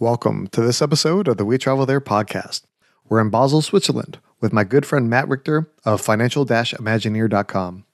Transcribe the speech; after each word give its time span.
Welcome 0.00 0.46
to 0.52 0.60
this 0.60 0.80
episode 0.80 1.26
of 1.26 1.38
the 1.38 1.44
We 1.44 1.58
Travel 1.58 1.84
There 1.84 2.00
podcast. 2.00 2.62
We're 3.08 3.20
in 3.20 3.30
Basel, 3.30 3.62
Switzerland, 3.62 4.20
with 4.40 4.52
my 4.52 4.62
good 4.62 4.86
friend 4.86 5.10
Matt 5.10 5.26
Richter 5.26 5.72
of 5.84 6.00
financial 6.00 6.46
imagineer.com. 6.46 7.84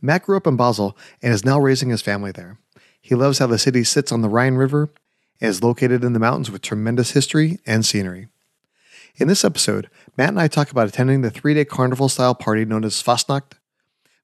Matt 0.00 0.22
grew 0.22 0.38
up 0.38 0.46
in 0.46 0.56
Basel 0.56 0.96
and 1.20 1.34
is 1.34 1.44
now 1.44 1.60
raising 1.60 1.90
his 1.90 2.00
family 2.00 2.32
there. 2.32 2.58
He 3.02 3.14
loves 3.14 3.38
how 3.38 3.48
the 3.48 3.58
city 3.58 3.84
sits 3.84 4.10
on 4.10 4.22
the 4.22 4.30
Rhine 4.30 4.54
River 4.54 4.94
and 5.42 5.50
is 5.50 5.62
located 5.62 6.02
in 6.02 6.14
the 6.14 6.18
mountains 6.18 6.50
with 6.50 6.62
tremendous 6.62 7.10
history 7.10 7.58
and 7.66 7.84
scenery. 7.84 8.28
In 9.16 9.28
this 9.28 9.44
episode, 9.44 9.90
Matt 10.16 10.30
and 10.30 10.40
I 10.40 10.48
talk 10.48 10.70
about 10.70 10.88
attending 10.88 11.20
the 11.20 11.30
three 11.30 11.52
day 11.52 11.66
carnival 11.66 12.08
style 12.08 12.34
party 12.34 12.64
known 12.64 12.82
as 12.82 13.02
Fastnacht, 13.02 13.58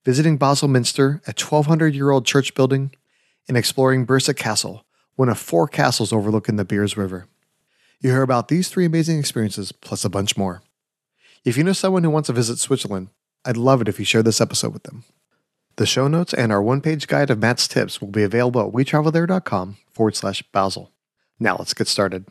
visiting 0.03 0.39
Basel 0.39 0.67
Minster, 0.67 1.21
a 1.27 1.35
1200 1.39 1.95
year 1.95 2.09
old 2.09 2.25
church 2.25 2.55
building, 2.55 2.91
and 3.47 3.59
exploring 3.59 4.07
Birseck 4.07 4.37
Castle, 4.37 4.87
one 5.19 5.29
of 5.29 5.37
four 5.37 5.67
castles 5.67 6.13
overlooking 6.13 6.55
the 6.55 6.65
Birs 6.65 6.97
River. 6.97 7.27
You 8.01 8.11
hear 8.11 8.23
about 8.23 8.47
these 8.47 8.69
three 8.69 8.85
amazing 8.85 9.19
experiences, 9.19 9.73
plus 9.73 10.05
a 10.05 10.09
bunch 10.09 10.37
more. 10.37 10.63
If 11.45 11.57
you 11.57 11.65
know 11.65 11.73
someone 11.73 12.05
who 12.05 12.11
wants 12.11 12.29
to 12.29 12.33
visit 12.33 12.61
Switzerland, 12.61 13.09
I'd 13.45 13.57
love 13.57 13.81
it 13.81 13.89
if 13.89 13.99
you 13.99 14.05
share 14.05 14.23
this 14.23 14.41
episode 14.41 14.73
with 14.73 14.85
them. 14.85 15.03
The 15.75 15.87
show 15.87 16.07
notes 16.07 16.33
and 16.33 16.53
our 16.53 16.63
one 16.63 16.81
page 16.81 17.09
guide 17.09 17.31
of 17.31 17.41
Matt's 17.41 17.67
tips 17.67 18.01
will 18.01 18.13
be 18.13 18.23
available 18.23 18.65
at 18.65 18.73
wetravelthere.com 18.73 19.79
forward 19.91 20.15
slash 20.15 20.45
Basel. 20.53 20.93
Now 21.41 21.57
let's 21.59 21.75
get 21.75 21.89
started. 21.89 22.25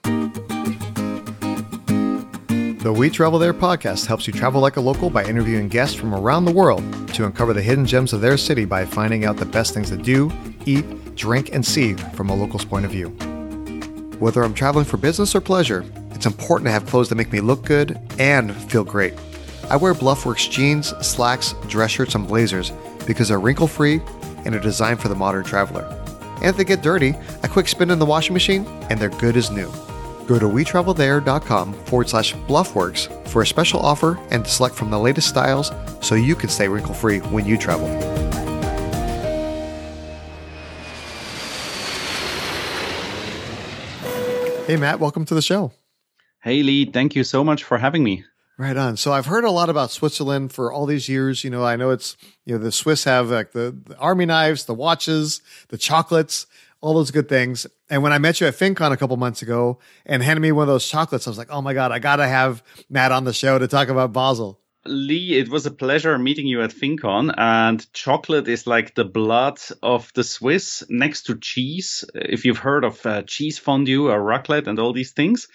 The 2.83 2.93
We 2.95 3.09
Travel 3.09 3.37
There 3.37 3.53
podcast 3.53 4.05
helps 4.05 4.27
you 4.27 4.31
travel 4.31 4.61
like 4.61 4.77
a 4.77 4.81
local 4.81 5.09
by 5.09 5.25
interviewing 5.25 5.67
guests 5.67 5.93
from 5.93 6.15
around 6.15 6.45
the 6.45 6.53
world 6.53 6.81
to 7.15 7.25
uncover 7.25 7.51
the 7.51 7.61
hidden 7.61 7.85
gems 7.85 8.13
of 8.13 8.21
their 8.21 8.37
city 8.37 8.63
by 8.63 8.85
finding 8.85 9.25
out 9.25 9.35
the 9.35 9.45
best 9.45 9.73
things 9.73 9.89
to 9.89 9.97
do, 9.97 10.31
eat, 10.65 10.85
drink, 11.17 11.49
and 11.53 11.65
see 11.65 11.93
from 11.93 12.29
a 12.29 12.35
local's 12.35 12.65
point 12.65 12.85
of 12.85 12.91
view. 12.91 13.09
Whether 14.19 14.43
I'm 14.43 14.53
traveling 14.53 14.85
for 14.85 14.97
business 14.97 15.35
or 15.35 15.41
pleasure, 15.41 15.83
it's 16.11 16.25
important 16.25 16.67
to 16.67 16.71
have 16.71 16.85
clothes 16.85 17.09
that 17.09 17.15
make 17.15 17.31
me 17.31 17.41
look 17.41 17.65
good 17.65 17.99
and 18.17 18.55
feel 18.71 18.83
great. 18.83 19.13
I 19.69 19.75
wear 19.75 19.93
Bluffworks 19.93 20.49
jeans, 20.49 20.87
slacks, 21.05 21.53
dress 21.67 21.91
shirts, 21.91 22.15
and 22.15 22.27
blazers 22.27 22.71
because 23.05 23.27
they're 23.27 23.39
wrinkle 23.39 23.67
free 23.67 24.01
and 24.45 24.55
are 24.55 24.59
designed 24.59 25.01
for 25.01 25.09
the 25.09 25.15
modern 25.15 25.43
traveler. 25.43 25.85
And 26.37 26.45
if 26.45 26.57
they 26.57 26.63
get 26.63 26.81
dirty, 26.81 27.15
a 27.43 27.47
quick 27.47 27.67
spin 27.67 27.91
in 27.91 27.99
the 27.99 28.05
washing 28.05 28.33
machine 28.33 28.65
and 28.89 28.99
they're 28.99 29.09
good 29.09 29.35
as 29.37 29.51
new. 29.51 29.71
Go 30.27 30.39
to 30.39 30.45
wetravelthere.com 30.45 31.73
forward 31.85 32.09
slash 32.09 32.33
bluffworks 32.33 33.27
for 33.27 33.41
a 33.41 33.47
special 33.47 33.79
offer 33.79 34.19
and 34.29 34.45
select 34.45 34.75
from 34.75 34.89
the 34.89 34.99
latest 34.99 35.29
styles 35.29 35.71
so 36.01 36.15
you 36.15 36.35
can 36.35 36.49
stay 36.49 36.67
wrinkle 36.67 36.93
free 36.93 37.19
when 37.19 37.45
you 37.45 37.57
travel. 37.57 38.26
Hey, 44.67 44.75
Matt, 44.75 44.99
welcome 44.99 45.23
to 45.23 45.33
the 45.33 45.41
show. 45.41 45.71
Hey, 46.41 46.61
Lee, 46.61 46.83
thank 46.83 47.15
you 47.15 47.23
so 47.23 47.41
much 47.41 47.63
for 47.63 47.77
having 47.77 48.03
me. 48.03 48.25
Right 48.57 48.75
on. 48.75 48.97
So 48.97 49.13
I've 49.13 49.27
heard 49.27 49.45
a 49.45 49.49
lot 49.49 49.69
about 49.69 49.91
Switzerland 49.91 50.51
for 50.51 50.73
all 50.73 50.85
these 50.85 51.07
years. 51.07 51.45
You 51.45 51.49
know, 51.49 51.63
I 51.63 51.77
know 51.77 51.91
it's, 51.91 52.17
you 52.43 52.53
know, 52.53 52.61
the 52.61 52.73
Swiss 52.73 53.05
have 53.05 53.29
like 53.29 53.53
the, 53.53 53.73
the 53.85 53.97
army 53.97 54.25
knives, 54.25 54.65
the 54.65 54.73
watches, 54.73 55.41
the 55.69 55.77
chocolates, 55.77 56.47
all 56.81 56.93
those 56.93 57.11
good 57.11 57.29
things. 57.29 57.65
And 57.89 58.03
when 58.03 58.11
I 58.11 58.17
met 58.17 58.41
you 58.41 58.47
at 58.47 58.55
FinCon 58.55 58.91
a 58.91 58.97
couple 58.97 59.15
months 59.15 59.41
ago 59.41 59.79
and 60.05 60.21
handed 60.21 60.41
me 60.41 60.51
one 60.51 60.63
of 60.63 60.67
those 60.67 60.85
chocolates, 60.85 61.27
I 61.27 61.29
was 61.29 61.37
like, 61.37 61.49
oh 61.49 61.61
my 61.61 61.73
God, 61.73 61.93
I 61.93 61.99
got 61.99 62.17
to 62.17 62.27
have 62.27 62.61
Matt 62.89 63.13
on 63.13 63.23
the 63.23 63.31
show 63.31 63.57
to 63.57 63.69
talk 63.69 63.87
about 63.87 64.11
Basel. 64.11 64.59
Lee, 64.87 65.37
it 65.37 65.49
was 65.49 65.65
a 65.65 65.71
pleasure 65.71 66.17
meeting 66.17 66.47
you 66.47 66.61
at 66.61 66.71
FinCon. 66.71 67.33
And 67.37 67.93
chocolate 67.93 68.47
is 68.47 68.67
like 68.67 68.95
the 68.95 69.05
blood 69.05 69.59
of 69.83 70.11
the 70.13 70.23
Swiss 70.23 70.83
next 70.89 71.23
to 71.23 71.37
cheese. 71.37 72.05
If 72.15 72.45
you've 72.45 72.57
heard 72.57 72.83
of 72.83 73.05
uh, 73.05 73.23
cheese 73.23 73.57
fondue 73.57 74.09
or 74.09 74.19
raclette 74.19 74.67
and 74.67 74.79
all 74.79 74.93
these 74.93 75.11
things. 75.11 75.47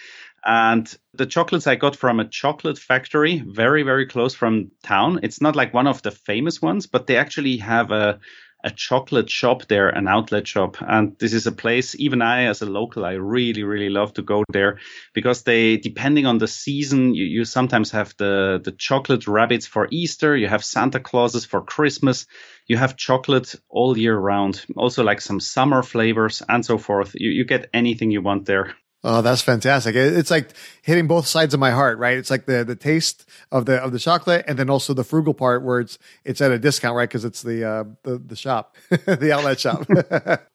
And 0.44 0.92
the 1.14 1.26
chocolates 1.26 1.66
I 1.66 1.76
got 1.76 1.94
from 1.94 2.18
a 2.18 2.28
chocolate 2.28 2.78
factory, 2.78 3.44
very, 3.46 3.84
very 3.84 4.06
close 4.06 4.34
from 4.34 4.72
town. 4.82 5.20
It's 5.22 5.40
not 5.40 5.54
like 5.54 5.72
one 5.72 5.86
of 5.86 6.02
the 6.02 6.10
famous 6.10 6.60
ones, 6.60 6.86
but 6.86 7.06
they 7.06 7.16
actually 7.16 7.58
have 7.58 7.92
a 7.92 8.18
a 8.64 8.70
chocolate 8.70 9.28
shop 9.28 9.66
there, 9.68 9.88
an 9.88 10.06
outlet 10.08 10.46
shop. 10.46 10.76
And 10.80 11.16
this 11.18 11.32
is 11.32 11.46
a 11.46 11.52
place, 11.52 11.94
even 11.98 12.22
I, 12.22 12.44
as 12.44 12.62
a 12.62 12.66
local, 12.66 13.04
I 13.04 13.12
really, 13.12 13.62
really 13.62 13.88
love 13.88 14.14
to 14.14 14.22
go 14.22 14.44
there 14.52 14.78
because 15.14 15.42
they, 15.42 15.76
depending 15.76 16.26
on 16.26 16.38
the 16.38 16.48
season, 16.48 17.14
you, 17.14 17.24
you 17.24 17.44
sometimes 17.44 17.90
have 17.90 18.14
the, 18.18 18.60
the 18.62 18.72
chocolate 18.72 19.26
rabbits 19.26 19.66
for 19.66 19.88
Easter. 19.90 20.36
You 20.36 20.48
have 20.48 20.64
Santa 20.64 21.00
Clauses 21.00 21.44
for 21.44 21.62
Christmas. 21.62 22.26
You 22.66 22.76
have 22.76 22.96
chocolate 22.96 23.54
all 23.68 23.98
year 23.98 24.16
round. 24.16 24.64
Also 24.76 25.02
like 25.02 25.20
some 25.20 25.40
summer 25.40 25.82
flavors 25.82 26.42
and 26.48 26.64
so 26.64 26.78
forth. 26.78 27.14
You, 27.14 27.30
you 27.30 27.44
get 27.44 27.70
anything 27.74 28.10
you 28.10 28.22
want 28.22 28.46
there. 28.46 28.74
Oh, 29.04 29.20
that's 29.20 29.42
fantastic. 29.42 29.96
It's 29.96 30.30
like 30.30 30.50
hitting 30.82 31.08
both 31.08 31.26
sides 31.26 31.54
of 31.54 31.60
my 31.60 31.72
heart, 31.72 31.98
right? 31.98 32.16
It's 32.16 32.30
like 32.30 32.46
the, 32.46 32.62
the 32.64 32.76
taste 32.76 33.28
of 33.50 33.66
the, 33.66 33.82
of 33.82 33.90
the 33.90 33.98
chocolate 33.98 34.44
and 34.46 34.56
then 34.56 34.70
also 34.70 34.94
the 34.94 35.02
frugal 35.02 35.34
part 35.34 35.64
where 35.64 35.80
it's, 35.80 35.98
it's 36.24 36.40
at 36.40 36.52
a 36.52 36.58
discount, 36.58 36.94
right? 36.94 37.10
Cause 37.10 37.24
it's 37.24 37.42
the, 37.42 37.64
uh, 37.64 37.84
the, 38.04 38.18
the 38.18 38.36
shop, 38.36 38.76
the 38.90 39.32
outlet 39.32 39.58
shop. 39.58 39.88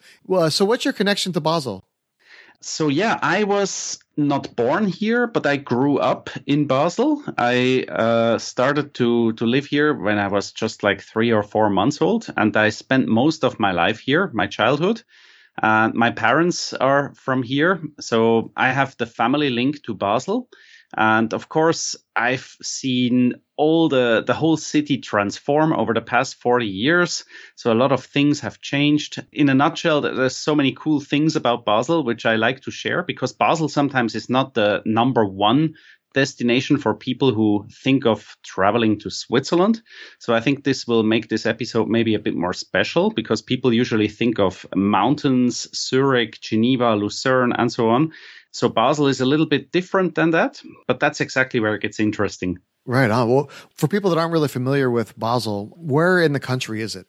well, 0.26 0.50
so 0.50 0.64
what's 0.64 0.86
your 0.86 0.94
connection 0.94 1.34
to 1.34 1.42
Basel? 1.42 1.84
So 2.62 2.88
yeah, 2.88 3.20
I 3.22 3.44
was 3.44 4.00
not 4.16 4.56
born 4.56 4.88
here, 4.88 5.28
but 5.28 5.46
I 5.46 5.58
grew 5.58 6.00
up 6.00 6.30
in 6.48 6.66
Basel. 6.66 7.24
I 7.38 7.86
uh, 7.88 8.40
started 8.40 8.96
to 8.96 9.34
to 9.34 9.46
live 9.46 9.68
here 9.68 9.94
when 9.94 10.18
I 10.18 10.28
was 10.28 10.52
just 10.52 10.82
like 10.82 11.02
three 11.02 11.32
or 11.32 11.44
four 11.44 11.70
months 11.70 12.02
old, 12.02 12.28
and 12.36 12.58
I 12.58 12.70
spent 12.70 13.08
most 13.08 13.44
of 13.44 13.60
my 13.60 13.72
life 13.72 14.00
here, 14.00 14.32
my 14.34 14.48
childhood. 14.48 15.04
And 15.62 15.94
my 15.94 16.12
parents 16.12 16.74
are 16.74 17.14
from 17.16 17.44
here, 17.44 17.82
so 18.00 18.52
I 18.56 18.72
have 18.72 18.96
the 18.98 19.06
family 19.06 19.50
link 19.50 19.84
to 19.84 19.96
Basel. 19.96 20.50
And 20.96 21.34
of 21.34 21.50
course, 21.50 21.98
I've 22.16 22.56
seen 22.62 23.34
all 23.58 23.90
the, 23.90 24.24
the 24.26 24.34
whole 24.34 24.56
city 24.56 25.00
transform 25.00 25.74
over 25.74 25.94
the 25.94 26.02
past 26.02 26.36
40 26.36 26.66
years. 26.66 27.26
So 27.56 27.74
a 27.74 27.76
lot 27.76 27.92
of 27.92 28.06
things 28.06 28.40
have 28.40 28.62
changed. 28.62 29.26
In 29.34 29.50
a 29.50 29.54
nutshell, 29.54 30.02
there's 30.02 30.38
so 30.38 30.56
many 30.56 30.72
cool 30.72 31.02
things 31.02 31.36
about 31.36 31.66
Basel, 31.66 32.04
which 32.06 32.26
I 32.26 32.36
like 32.36 32.62
to 32.62 32.72
share 32.72 33.04
because 33.04 33.34
Basel 33.34 33.68
sometimes 33.68 34.16
is 34.16 34.30
not 34.30 34.54
the 34.54 34.82
number 34.86 35.26
one 35.26 35.74
destination 36.18 36.78
for 36.80 36.96
people 36.96 37.32
who 37.32 37.68
think 37.84 38.06
of 38.08 38.36
traveling 38.42 39.00
to 39.00 39.10
Switzerland. 39.12 39.82
So 40.18 40.34
I 40.34 40.42
think 40.42 40.64
this 40.64 40.88
will 40.88 41.04
make 41.04 41.30
this 41.30 41.46
episode 41.46 41.88
maybe 41.88 42.16
a 42.16 42.26
bit 42.28 42.36
more 42.36 42.54
special 42.54 43.12
because 43.12 43.44
people 43.44 43.72
usually 43.72 44.08
think 44.08 44.40
of 44.40 44.66
mountains, 44.76 45.68
Zurich, 45.76 46.42
Geneva, 46.42 46.96
Lucerne, 46.96 47.54
and 47.54 47.72
so 47.72 47.90
on. 47.90 48.12
So 48.52 48.68
Basel 48.68 49.08
is 49.08 49.22
a 49.22 49.26
little 49.26 49.46
bit 49.46 49.72
different 49.72 50.16
than 50.16 50.32
that, 50.32 50.60
but 50.88 51.00
that's 51.00 51.22
exactly 51.22 51.60
where 51.60 51.76
it 51.76 51.82
gets 51.82 52.00
interesting. 52.00 52.58
Right 52.88 53.12
on. 53.12 53.30
Well, 53.30 53.50
for 53.76 53.88
people 53.88 54.10
that 54.10 54.18
aren't 54.18 54.34
really 54.34 54.48
familiar 54.48 54.90
with 54.90 55.14
Basel, 55.20 55.72
where 55.76 56.20
in 56.20 56.34
the 56.34 56.40
country 56.40 56.82
is 56.82 56.96
it? 56.96 57.06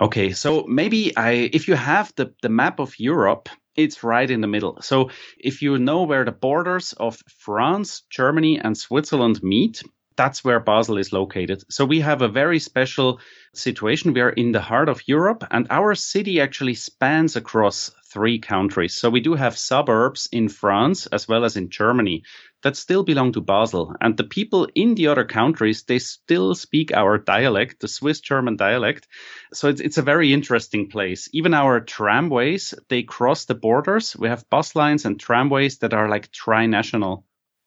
Okay, 0.00 0.30
so 0.32 0.64
maybe 0.68 1.16
I, 1.16 1.50
if 1.52 1.66
you 1.66 1.74
have 1.74 2.12
the, 2.14 2.32
the 2.42 2.48
map 2.48 2.78
of 2.78 3.00
Europe, 3.00 3.48
it's 3.78 4.02
right 4.02 4.30
in 4.30 4.40
the 4.40 4.48
middle. 4.48 4.78
So 4.82 5.10
if 5.38 5.62
you 5.62 5.78
know 5.78 6.02
where 6.02 6.24
the 6.24 6.32
borders 6.32 6.92
of 6.92 7.16
France, 7.38 8.02
Germany, 8.10 8.58
and 8.58 8.76
Switzerland 8.76 9.40
meet, 9.42 9.82
that's 10.16 10.42
where 10.42 10.58
Basel 10.58 10.98
is 10.98 11.12
located. 11.12 11.62
So 11.70 11.84
we 11.84 12.00
have 12.00 12.20
a 12.20 12.28
very 12.28 12.58
special 12.58 13.20
situation. 13.54 14.12
We 14.12 14.20
are 14.20 14.30
in 14.30 14.50
the 14.50 14.60
heart 14.60 14.88
of 14.88 15.06
Europe, 15.06 15.44
and 15.50 15.68
our 15.70 15.94
city 15.94 16.40
actually 16.40 16.74
spans 16.74 17.36
across 17.36 17.92
three 18.12 18.40
countries. 18.40 18.94
So 18.94 19.10
we 19.10 19.20
do 19.20 19.34
have 19.34 19.56
suburbs 19.56 20.28
in 20.32 20.48
France 20.48 21.06
as 21.06 21.28
well 21.28 21.44
as 21.44 21.56
in 21.56 21.70
Germany 21.70 22.24
that 22.62 22.76
still 22.76 23.04
belong 23.04 23.32
to 23.32 23.40
Basel. 23.40 23.94
And 24.00 24.16
the 24.16 24.24
people 24.24 24.68
in 24.74 24.94
the 24.94 25.08
other 25.08 25.24
countries, 25.24 25.84
they 25.84 25.98
still 25.98 26.54
speak 26.54 26.92
our 26.92 27.18
dialect, 27.18 27.80
the 27.80 27.88
Swiss 27.88 28.20
German 28.20 28.56
dialect. 28.56 29.06
So 29.52 29.68
it's, 29.68 29.80
it's 29.80 29.98
a 29.98 30.02
very 30.02 30.32
interesting 30.32 30.88
place. 30.88 31.28
Even 31.32 31.54
our 31.54 31.80
tramways, 31.80 32.74
they 32.88 33.02
cross 33.02 33.44
the 33.44 33.54
borders. 33.54 34.16
We 34.16 34.28
have 34.28 34.48
bus 34.50 34.74
lines 34.74 35.04
and 35.04 35.20
tramways 35.20 35.78
that 35.78 35.94
are 35.94 36.08
like 36.08 36.32
tri-national. 36.32 37.24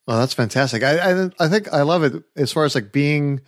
Oh, 0.08 0.18
that's 0.18 0.34
fantastic. 0.34 0.84
I, 0.84 0.98
I, 0.98 1.30
I 1.40 1.48
think 1.48 1.72
I 1.72 1.84
love 1.84 2.04
it 2.04 2.24
as 2.36 2.52
far 2.52 2.66
as 2.66 2.76
like 2.76 2.92
being 2.92 3.42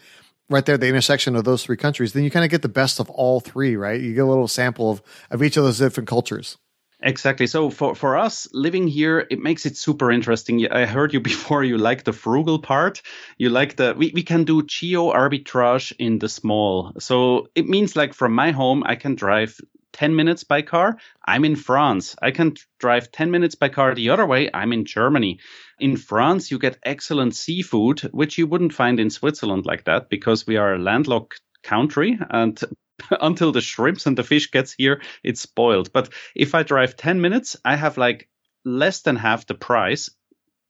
right 0.49 0.65
there 0.65 0.75
at 0.75 0.81
the 0.81 0.87
intersection 0.87 1.35
of 1.35 1.43
those 1.43 1.63
three 1.63 1.77
countries. 1.77 2.13
Then 2.13 2.23
you 2.23 2.31
kind 2.31 2.45
of 2.45 2.51
get 2.51 2.61
the 2.61 2.69
best 2.69 2.99
of 2.99 3.09
all 3.09 3.39
three, 3.39 3.75
right? 3.75 3.99
You 3.99 4.13
get 4.13 4.23
a 4.23 4.27
little 4.27 4.47
sample 4.47 4.91
of, 4.91 5.01
of 5.31 5.43
each 5.43 5.57
of 5.57 5.63
those 5.63 5.79
different 5.79 6.07
cultures. 6.07 6.57
Exactly. 7.05 7.47
So 7.47 7.69
for, 7.69 7.95
for 7.95 8.17
us 8.17 8.47
living 8.53 8.87
here, 8.87 9.27
it 9.29 9.39
makes 9.39 9.65
it 9.65 9.75
super 9.75 10.09
interesting. 10.09 10.65
I 10.71 10.85
heard 10.85 11.13
you 11.13 11.19
before. 11.31 11.63
You 11.63 11.77
like 11.77 12.05
the 12.05 12.13
frugal 12.13 12.59
part. 12.59 13.01
You 13.37 13.49
like 13.49 13.75
the, 13.75 13.93
we, 13.95 14.11
we 14.15 14.23
can 14.23 14.45
do 14.45 14.63
geo 14.63 15.11
arbitrage 15.11 15.91
in 15.99 16.19
the 16.19 16.29
small. 16.29 16.93
So 16.99 17.49
it 17.55 17.67
means 17.67 17.95
like 17.97 18.13
from 18.13 18.33
my 18.33 18.51
home, 18.51 18.83
I 18.85 18.95
can 18.95 19.15
drive 19.15 19.59
10 19.91 20.15
minutes 20.15 20.45
by 20.45 20.61
car. 20.61 20.97
I'm 21.27 21.43
in 21.43 21.57
France. 21.57 22.15
I 22.21 22.31
can 22.31 22.55
drive 22.79 23.11
10 23.11 23.29
minutes 23.31 23.55
by 23.55 23.67
car 23.67 23.93
the 23.93 24.09
other 24.09 24.25
way. 24.25 24.49
I'm 24.53 24.71
in 24.71 24.85
Germany. 24.85 25.39
In 25.79 25.97
France, 25.97 26.51
you 26.51 26.57
get 26.57 26.79
excellent 26.83 27.35
seafood, 27.35 27.99
which 28.13 28.37
you 28.37 28.47
wouldn't 28.47 28.73
find 28.73 28.99
in 28.99 29.09
Switzerland 29.09 29.65
like 29.65 29.83
that 29.83 30.09
because 30.09 30.47
we 30.47 30.55
are 30.55 30.75
a 30.75 30.79
landlocked 30.79 31.41
country 31.63 32.17
and 32.29 32.59
until 33.21 33.51
the 33.51 33.61
shrimps 33.61 34.05
and 34.05 34.17
the 34.17 34.23
fish 34.23 34.51
gets 34.51 34.73
here, 34.73 35.01
it's 35.23 35.41
spoiled. 35.41 35.91
But 35.93 36.09
if 36.35 36.55
I 36.55 36.63
drive 36.63 36.95
10 36.95 37.21
minutes, 37.21 37.55
I 37.63 37.75
have 37.75 37.97
like 37.97 38.29
less 38.65 39.01
than 39.01 39.15
half 39.15 39.45
the 39.45 39.55
price 39.55 40.09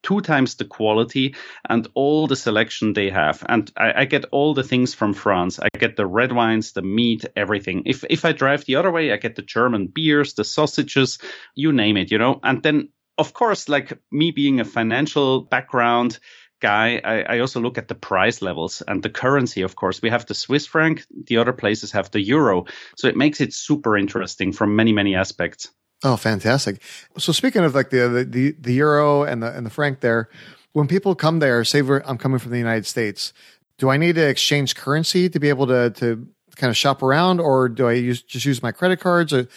two 0.04 0.22
times 0.22 0.56
the 0.56 0.66
quality 0.66 1.34
and 1.68 1.88
all 1.96 2.28
the 2.28 2.36
selection 2.36 2.94
they 2.94 3.10
have. 3.10 3.44
And 3.48 3.72
I, 3.78 4.02
I, 4.02 4.06
get 4.06 4.26
all 4.32 4.54
the 4.54 4.64
things 4.64 4.94
from 4.94 5.14
France. 5.14 5.60
I 5.60 5.70
get 5.78 5.96
the 5.96 6.06
red 6.06 6.34
wines, 6.34 6.74
the 6.74 6.82
meat, 6.82 7.26
everything. 7.36 7.84
If 7.86 8.04
if 8.10 8.26
I 8.26 8.34
drive 8.34 8.66
the 8.66 8.76
other 8.76 8.92
way, 8.92 9.12
I 9.12 9.18
get 9.18 9.36
the 9.36 9.42
German 9.42 9.88
beers, 9.88 10.34
the 10.34 10.44
sausages, 10.44 11.20
you 11.56 11.72
name 11.72 11.98
it, 11.98 12.12
you 12.12 12.18
know. 12.18 12.40
And 12.44 12.62
then 12.62 12.90
of 13.18 13.34
course, 13.34 13.70
like 13.70 13.98
me 14.12 14.32
being 14.32 14.60
a 14.60 14.66
financial 14.66 15.42
background 15.42 16.20
guy, 16.64 17.02
I, 17.04 17.36
I 17.36 17.40
also 17.40 17.60
look 17.60 17.78
at 17.78 17.90
the 17.90 17.96
price 17.96 18.42
levels 18.42 18.82
and 18.88 19.04
the 19.04 19.10
currency, 19.10 19.62
of 19.62 19.76
course. 19.76 20.02
We 20.02 20.10
have 20.10 20.26
the 20.26 20.34
Swiss 20.34 20.66
franc, 20.66 21.06
the 21.28 21.38
other 21.38 21.54
places 21.54 21.92
have 21.92 22.10
the 22.10 22.22
euro. 22.22 22.66
So 22.96 23.08
it 23.08 23.18
makes 23.18 23.42
it 23.42 23.54
super 23.54 23.98
interesting 23.98 24.54
from 24.54 24.76
many, 24.76 24.94
many 24.94 25.14
aspects. 25.14 25.70
Oh, 26.04 26.18
fantastic! 26.18 26.82
So 27.18 27.32
speaking 27.32 27.64
of 27.64 27.76
like 27.76 27.90
the 27.90 28.28
the 28.30 28.56
the 28.60 28.74
euro 28.74 29.24
and 29.24 29.42
the 29.42 29.56
and 29.56 29.66
the 29.66 29.70
franc, 29.70 30.00
there, 30.02 30.28
when 30.74 30.88
people 30.88 31.16
come 31.16 31.40
there, 31.40 31.64
say 31.64 31.80
I'm 31.80 32.18
coming 32.18 32.40
from 32.40 32.52
the 32.52 32.58
United 32.58 32.86
States, 32.86 33.32
do 33.78 33.90
I 33.90 33.98
need 33.98 34.16
to 34.16 34.28
exchange 34.28 34.76
currency 34.76 35.30
to 35.30 35.40
be 35.40 35.50
able 35.50 35.68
to 35.68 35.92
to 35.92 36.28
kind 36.56 36.70
of 36.70 36.76
shop 36.76 37.04
around, 37.04 37.40
or 37.40 37.70
do 37.70 37.88
I 37.88 37.94
use 37.94 38.22
just 38.22 38.46
use 38.46 38.62
my 38.62 38.72
credit 38.72 39.00
cards, 39.00 39.32
or 39.32 39.48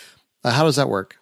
uh, 0.44 0.52
how 0.52 0.64
does 0.64 0.76
that 0.76 0.88
work? 0.88 1.16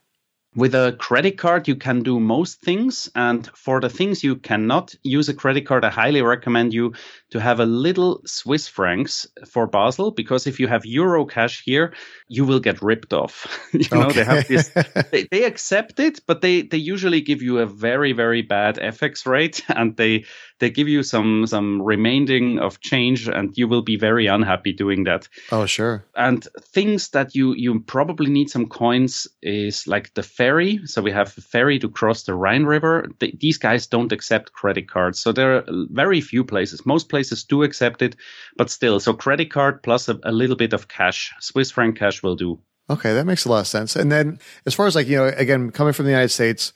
With 0.56 0.74
a 0.74 0.94
credit 0.98 1.36
card, 1.36 1.66
you 1.66 1.74
can 1.74 2.02
do 2.02 2.20
most 2.20 2.60
things. 2.60 3.10
And 3.16 3.48
for 3.56 3.80
the 3.80 3.88
things 3.88 4.22
you 4.22 4.36
cannot 4.36 4.94
use 5.02 5.28
a 5.28 5.34
credit 5.34 5.66
card, 5.66 5.84
I 5.84 5.90
highly 5.90 6.22
recommend 6.22 6.72
you 6.72 6.92
to 7.30 7.40
have 7.40 7.58
a 7.58 7.66
little 7.66 8.20
Swiss 8.24 8.68
francs 8.68 9.26
for 9.48 9.66
Basel, 9.66 10.12
because 10.12 10.46
if 10.46 10.60
you 10.60 10.68
have 10.68 10.86
Euro 10.86 11.24
cash 11.24 11.62
here, 11.64 11.92
you 12.28 12.44
will 12.44 12.60
get 12.60 12.82
ripped 12.82 13.12
off. 13.12 13.46
you 13.72 13.88
know, 13.90 14.10
they 14.10 14.24
have 14.24 14.46
this, 14.46 14.68
they, 15.10 15.26
they 15.30 15.42
accept 15.42 15.98
it, 15.98 16.20
but 16.26 16.40
they, 16.40 16.62
they 16.62 16.76
usually 16.76 17.20
give 17.20 17.42
you 17.42 17.58
a 17.58 17.66
very, 17.66 18.12
very 18.12 18.42
bad 18.42 18.76
FX 18.76 19.26
rate 19.26 19.64
and 19.68 19.96
they, 19.96 20.24
they 20.60 20.70
give 20.70 20.88
you 20.88 21.02
some, 21.02 21.46
some 21.46 21.82
remaining 21.82 22.58
of 22.58 22.80
change 22.80 23.28
and 23.28 23.56
you 23.56 23.68
will 23.68 23.82
be 23.82 23.96
very 23.96 24.26
unhappy 24.26 24.72
doing 24.72 25.04
that. 25.04 25.28
Oh, 25.50 25.66
sure. 25.66 26.04
And 26.14 26.46
things 26.60 27.10
that 27.10 27.34
you, 27.34 27.54
you 27.54 27.80
probably 27.80 28.30
need 28.30 28.50
some 28.50 28.68
coins 28.68 29.26
is 29.42 29.86
like 29.86 30.14
the 30.14 30.22
ferry. 30.22 30.80
So 30.84 31.02
we 31.02 31.10
have 31.10 31.36
a 31.36 31.40
ferry 31.40 31.78
to 31.80 31.88
cross 31.88 32.22
the 32.22 32.34
Rhine 32.34 32.64
River. 32.64 33.08
these 33.40 33.58
guys 33.58 33.86
don't 33.86 34.12
accept 34.12 34.52
credit 34.52 34.88
cards. 34.88 35.18
So 35.18 35.32
there 35.32 35.56
are 35.56 35.64
very 35.90 36.20
few 36.20 36.44
places. 36.44 36.86
Most 36.86 37.08
places 37.08 37.44
do 37.44 37.62
accept 37.62 38.02
it, 38.02 38.16
but 38.56 38.70
still, 38.70 39.00
so 39.00 39.12
credit 39.12 39.50
card 39.50 39.82
plus 39.82 40.08
a, 40.08 40.18
a 40.22 40.32
little 40.32 40.56
bit 40.56 40.72
of 40.72 40.88
cash, 40.88 41.32
Swiss 41.40 41.70
franc 41.70 41.98
cash 41.98 42.22
will 42.22 42.36
do. 42.36 42.58
Okay, 42.90 43.14
that 43.14 43.24
makes 43.24 43.46
a 43.46 43.48
lot 43.48 43.60
of 43.60 43.66
sense. 43.66 43.96
And 43.96 44.12
then, 44.12 44.38
as 44.66 44.74
far 44.74 44.86
as 44.86 44.94
like 44.94 45.06
you 45.06 45.16
know, 45.16 45.32
again, 45.36 45.70
coming 45.70 45.94
from 45.94 46.04
the 46.04 46.10
United 46.10 46.28
States, 46.28 46.74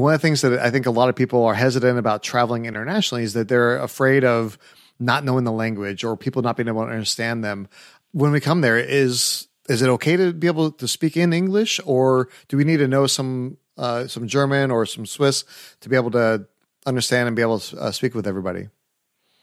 one 0.00 0.14
of 0.14 0.20
the 0.20 0.26
things 0.26 0.40
that 0.42 0.58
I 0.58 0.70
think 0.70 0.86
a 0.86 0.90
lot 0.90 1.08
of 1.08 1.16
people 1.16 1.44
are 1.44 1.54
hesitant 1.54 1.98
about 1.98 2.22
traveling 2.22 2.66
internationally 2.66 3.24
is 3.24 3.34
that 3.34 3.48
they're 3.48 3.76
afraid 3.76 4.24
of 4.24 4.58
not 4.98 5.24
knowing 5.24 5.44
the 5.44 5.52
language 5.52 6.04
or 6.04 6.16
people 6.16 6.42
not 6.42 6.56
being 6.56 6.68
able 6.68 6.84
to 6.84 6.90
understand 6.90 7.44
them. 7.44 7.68
When 8.12 8.32
we 8.32 8.40
come 8.40 8.60
there, 8.60 8.78
is 8.78 9.48
is 9.68 9.82
it 9.82 9.88
okay 9.88 10.16
to 10.16 10.32
be 10.32 10.46
able 10.46 10.72
to 10.72 10.88
speak 10.88 11.16
in 11.16 11.32
English, 11.32 11.80
or 11.84 12.28
do 12.48 12.56
we 12.56 12.64
need 12.64 12.78
to 12.78 12.88
know 12.88 13.06
some 13.06 13.58
uh, 13.76 14.06
some 14.06 14.26
German 14.26 14.70
or 14.70 14.86
some 14.86 15.06
Swiss 15.06 15.44
to 15.80 15.88
be 15.88 15.96
able 15.96 16.10
to 16.12 16.46
understand 16.86 17.26
and 17.26 17.36
be 17.36 17.42
able 17.42 17.60
to 17.60 17.78
uh, 17.78 17.90
speak 17.92 18.14
with 18.14 18.26
everybody? 18.26 18.68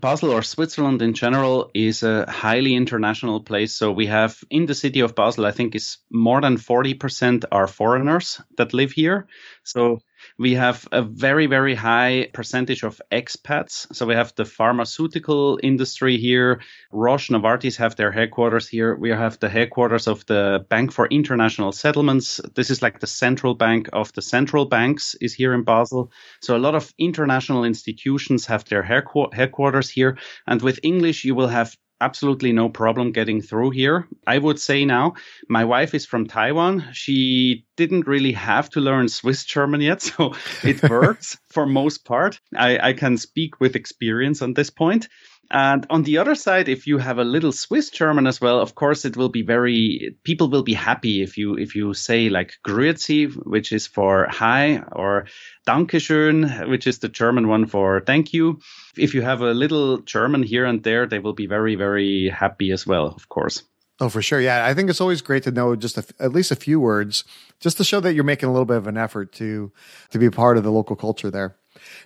Basel 0.02 0.32
or 0.32 0.42
Switzerland 0.42 1.02
in 1.02 1.14
general 1.14 1.72
is 1.74 2.04
a 2.04 2.30
highly 2.30 2.74
international 2.74 3.42
place. 3.42 3.74
So 3.74 3.92
we 3.92 4.06
have 4.08 4.42
in 4.50 4.66
the 4.66 4.76
city 4.76 5.02
of 5.02 5.14
Basel, 5.14 5.46
I 5.46 5.52
think 5.52 5.76
is 5.76 5.98
more 6.10 6.40
than 6.40 6.56
40% 6.56 7.44
are 7.52 7.68
foreigners 7.68 8.40
that 8.56 8.74
live 8.74 8.94
here. 8.94 9.28
So 9.64 10.00
we 10.40 10.54
have 10.54 10.88
a 10.94 11.02
very, 11.02 11.48
very 11.48 11.76
high 11.76 12.30
percentage 12.34 12.84
of 12.84 13.02
expats. 13.12 13.94
So 13.94 14.06
we 14.06 14.16
have 14.16 14.34
the 14.36 14.46
pharmaceutical 14.46 15.60
industry 15.62 16.18
here. 16.18 16.62
Roche, 16.94 17.30
Novartis 17.30 17.76
have 17.76 17.98
their 17.98 18.12
headquarters 18.12 18.68
here. 18.68 18.96
We 18.96 19.10
have 19.10 19.38
the 19.40 19.50
headquarters 19.50 20.08
of 20.08 20.26
the 20.28 20.66
Bank 20.70 20.94
for 20.94 21.08
International 21.08 21.74
Settlements. 21.74 22.40
This 22.56 22.70
is 22.70 22.82
like 22.82 23.02
the 23.02 23.08
central 23.08 23.54
bank 23.54 23.90
of 23.92 24.14
the 24.14 24.22
central 24.22 24.66
banks 24.66 25.14
is 25.20 25.34
here 25.34 25.54
in 25.54 25.64
Basel. 25.64 26.10
So 26.42 26.56
a 26.56 26.64
lot 26.66 26.74
of 26.74 26.94
international 26.98 27.66
institutions 27.66 28.46
have 28.46 28.64
their 28.64 28.82
headquarters 28.82 29.90
here. 29.90 30.18
And 30.48 30.62
with 30.62 30.80
English, 30.84 31.26
you 31.26 31.36
will 31.36 31.50
have 31.50 31.76
absolutely 32.02 32.54
no 32.54 32.70
problem 32.70 33.12
getting 33.12 33.42
through 33.42 33.72
here. 33.72 34.08
I 34.26 34.38
would 34.38 34.60
say 34.60 34.86
now, 34.86 35.14
my 35.48 35.66
wife 35.66 35.94
is 35.94 36.06
from 36.06 36.28
Taiwan. 36.28 36.86
She 36.94 37.66
didn't 37.76 38.08
really 38.08 38.32
have 38.34 38.70
to 38.72 38.82
learn 38.82 39.10
Swiss 39.10 39.46
German 39.46 39.82
yet, 39.82 40.02
so 40.10 40.34
it 40.64 40.82
works 40.90 41.38
for 41.50 41.66
most 41.66 42.06
part. 42.06 42.40
I, 42.56 42.90
I 42.90 42.94
can 42.94 43.18
speak 43.18 43.60
with 43.60 43.76
experience 43.76 44.42
on 44.42 44.54
this 44.54 44.70
point. 44.70 45.08
And 45.52 45.86
on 45.90 46.04
the 46.04 46.20
other 46.20 46.36
side, 46.36 46.70
if 46.70 46.86
you 46.86 47.00
have 47.00 47.18
a 47.18 47.24
little 47.24 47.52
Swiss 47.52 47.90
German 47.90 48.28
as 48.28 48.40
well, 48.40 48.60
of 48.60 48.76
course, 48.76 49.04
it 49.04 49.18
will 49.18 49.30
be 49.30 49.42
very, 49.42 50.16
people 50.24 50.48
will 50.50 50.62
be 50.62 50.76
happy 50.76 51.24
if 51.24 51.38
you, 51.38 51.56
if 51.56 51.76
you 51.76 51.94
say 51.96 52.30
like 52.30 52.54
Grüezi, 52.66 53.34
which 53.46 53.72
is 53.72 53.88
for 53.88 54.28
hi, 54.30 54.84
or 54.92 55.26
Dankeschön, 55.68 56.70
which 56.70 56.86
is 56.86 57.00
the 57.00 57.10
German 57.10 57.48
one 57.48 57.66
for 57.66 58.02
thank 58.02 58.32
you. 58.32 58.60
If 58.96 59.16
you 59.16 59.24
have 59.24 59.42
a 59.42 59.54
little 59.54 60.00
German 60.00 60.44
here 60.44 60.66
and 60.66 60.84
there, 60.84 61.08
they 61.08 61.20
will 61.20 61.34
be 61.34 61.48
very, 61.48 61.76
very 61.76 62.30
happy 62.30 62.72
as 62.72 62.86
well, 62.86 63.08
of 63.08 63.30
course. 63.30 63.64
Oh, 64.02 64.08
for 64.08 64.22
sure. 64.22 64.40
Yeah. 64.40 64.66
I 64.66 64.74
think 64.74 64.90
it's 64.90 65.02
always 65.02 65.22
great 65.22 65.44
to 65.44 65.52
know 65.52 65.76
just 65.76 65.98
a, 65.98 66.06
at 66.20 66.32
least 66.32 66.52
a 66.52 66.56
few 66.56 66.80
words 66.80 67.26
just 67.60 67.78
to 67.78 67.84
show 67.84 68.00
that 68.00 68.14
you're 68.14 68.24
making 68.24 68.48
a 68.48 68.52
little 68.52 68.66
bit 68.66 68.78
of 68.78 68.88
an 68.88 68.98
effort 68.98 69.34
to, 69.34 69.72
to 70.12 70.20
be 70.20 70.30
part 70.30 70.58
of 70.58 70.64
the 70.64 70.72
local 70.72 70.96
culture 70.96 71.30
there. 71.30 71.58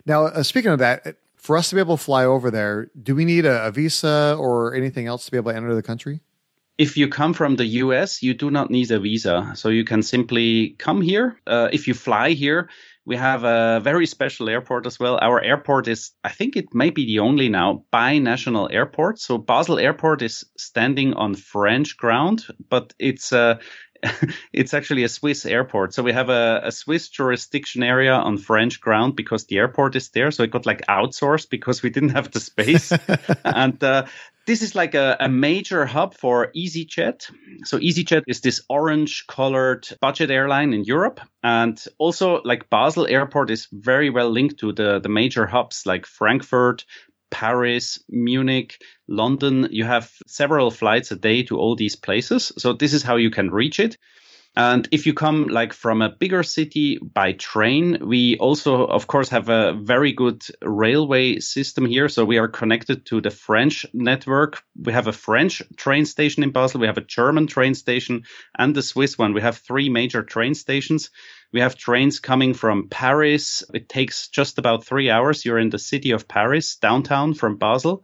Now, 0.06 0.25
uh, 0.25 0.44
speaking 0.44 0.72
of 0.72 0.80
that, 0.80 1.18
for 1.44 1.57
us 1.57 1.69
to 1.69 1.75
be 1.75 1.81
able 1.81 1.98
to 1.98 2.04
fly 2.04 2.25
over 2.25 2.50
there, 2.50 2.90
do 3.01 3.13
we 3.13 3.25
need 3.25 3.45
a, 3.45 3.68
a 3.68 3.72
visa 3.72 4.36
or 4.40 4.74
anything 4.74 5.07
else 5.07 5.25
to 5.25 5.31
be 5.31 5.38
able 5.38 5.51
to 5.51 5.57
enter 5.57 5.75
the 5.75 5.84
country? 5.84 6.22
if 6.78 6.98
you 6.98 7.07
come 7.07 7.34
from 7.34 7.56
the 7.56 7.66
US, 7.66 8.24
you 8.24 8.34
do 8.34 8.50
not 8.50 8.72
need 8.72 8.92
a 8.92 9.00
visa. 9.00 9.51
So 9.56 9.69
you 9.69 9.86
can 9.86 10.01
simply 10.01 10.75
come 10.80 11.01
here. 11.01 11.40
Uh, 11.45 11.69
if 11.72 11.88
you 11.88 11.94
fly 11.94 12.31
here, 12.31 12.69
we 13.06 13.16
have 13.16 13.44
a 13.44 13.80
very 13.84 14.07
special 14.07 14.50
airport 14.50 14.86
as 14.86 15.00
well. 15.00 15.19
Our 15.22 15.42
airport 15.42 15.88
is, 15.88 16.12
I 16.24 16.30
think 16.30 16.56
it 16.56 16.74
may 16.74 16.90
be 16.90 17.06
the 17.06 17.19
only 17.19 17.50
now 17.50 17.86
bi-national 17.92 18.69
airport. 18.72 19.19
So 19.19 19.38
Basel 19.38 19.78
Airport 19.78 20.22
is 20.22 20.46
standing 20.57 21.13
on 21.13 21.36
French 21.36 21.98
ground, 21.98 22.46
but 22.69 22.94
it's 22.98 23.31
a, 23.31 23.60
it's 24.54 24.74
actually 24.74 25.04
a 25.04 25.10
Swiss 25.10 25.46
airport. 25.46 25.94
So 25.94 26.04
we 26.04 26.12
have 26.14 26.30
a, 26.30 26.62
a, 26.64 26.72
Swiss 26.72 27.10
jurisdiction 27.10 27.84
area 27.84 28.14
on 28.14 28.38
French 28.38 28.82
ground 28.82 29.16
because 29.16 29.46
the 29.46 29.58
airport 29.58 29.96
is 29.96 30.10
there. 30.10 30.32
So 30.32 30.44
it 30.44 30.52
got 30.52 30.66
like 30.66 30.86
outsourced 30.88 31.50
because 31.50 31.84
we 31.84 31.89
didn't 31.89 32.10
have 32.10 32.32
the 32.32 32.39
space. 32.39 32.92
and 33.46 33.82
uh, 33.84 34.06
this 34.46 34.62
is 34.62 34.75
like 34.75 34.94
a, 34.94 35.16
a, 35.20 35.30
major 35.30 35.86
hub 35.86 36.16
for 36.16 36.51
EasyJet. 36.56 37.32
So 37.63 37.80
EasyJet 37.80 38.24
is 38.27 38.42
this 38.42 38.62
orange 38.70 39.25
colored 39.27 39.88
budget 40.01 40.32
airline 40.32 40.74
in 40.74 40.84
Europe. 40.84 41.22
And 41.44 41.82
also 41.98 42.42
like 42.44 42.70
Basel 42.70 43.08
airport 43.08 43.50
is 43.51 43.68
very 43.72 44.10
well 44.10 44.30
linked 44.30 44.60
to 44.60 44.74
the, 44.74 45.00
the 45.00 45.10
major 45.10 45.46
hubs 45.46 45.86
like 45.86 46.06
Frankfurt, 46.06 46.86
Paris, 47.34 48.00
Munich, 48.10 48.80
London. 49.08 49.68
You 49.72 49.86
have 49.86 50.12
several 50.28 50.70
flights 50.70 51.12
a 51.12 51.16
day 51.16 51.42
to 51.44 51.58
all 51.58 51.75
these 51.75 51.96
places. 51.96 52.54
So 52.60 52.74
this 52.74 52.94
is 52.94 53.02
how 53.02 53.16
you 53.16 53.32
can 53.32 53.50
reach 53.50 53.80
it. 53.80 53.98
And 54.55 54.88
if 54.91 55.07
you 55.07 55.15
come 55.15 55.48
like 55.48 55.74
from 55.74 56.03
a 56.03 56.10
bigger 56.10 56.43
city 56.43 57.00
by 57.00 57.31
train, 57.33 57.98
we 58.07 58.38
also, 58.38 58.86
of 58.86 59.07
course, 59.07 59.29
have 59.29 59.50
a 59.50 59.74
very 59.74 60.13
good 60.13 60.43
railway 60.62 61.39
system 61.39 61.88
here. 61.88 62.07
So 62.07 62.24
we 62.24 62.38
are 62.38 62.48
connected 62.48 63.07
to 63.07 63.19
the 63.19 63.31
French 63.31 63.83
network. 63.93 64.63
We 64.75 64.93
have 64.93 65.07
a 65.07 65.12
French 65.12 65.63
train 65.75 66.05
station 66.05 66.43
in 66.43 66.51
Basel. 66.51 66.81
We 66.81 66.88
have 66.88 67.00
a 67.00 67.01
German 67.01 67.48
train 67.48 67.74
station 67.74 68.24
and 68.55 68.75
the 68.75 68.83
Swiss 68.83 69.17
one. 69.17 69.33
We 69.33 69.41
have 69.41 69.57
three 69.57 69.89
major 69.89 70.22
train 70.22 70.53
stations. 70.53 71.10
We 71.51 71.62
have 71.62 71.75
trains 71.75 72.19
coming 72.19 72.53
from 72.53 72.89
Paris. 72.89 73.63
It 73.74 73.89
takes 73.89 74.27
just 74.27 74.60
about 74.60 74.86
three 74.86 75.10
hours. 75.10 75.45
You're 75.45 75.60
in 75.60 75.72
the 75.72 75.79
city 75.79 76.12
of 76.12 76.27
Paris, 76.27 76.75
downtown 76.75 77.33
from 77.33 77.57
Basel, 77.57 78.03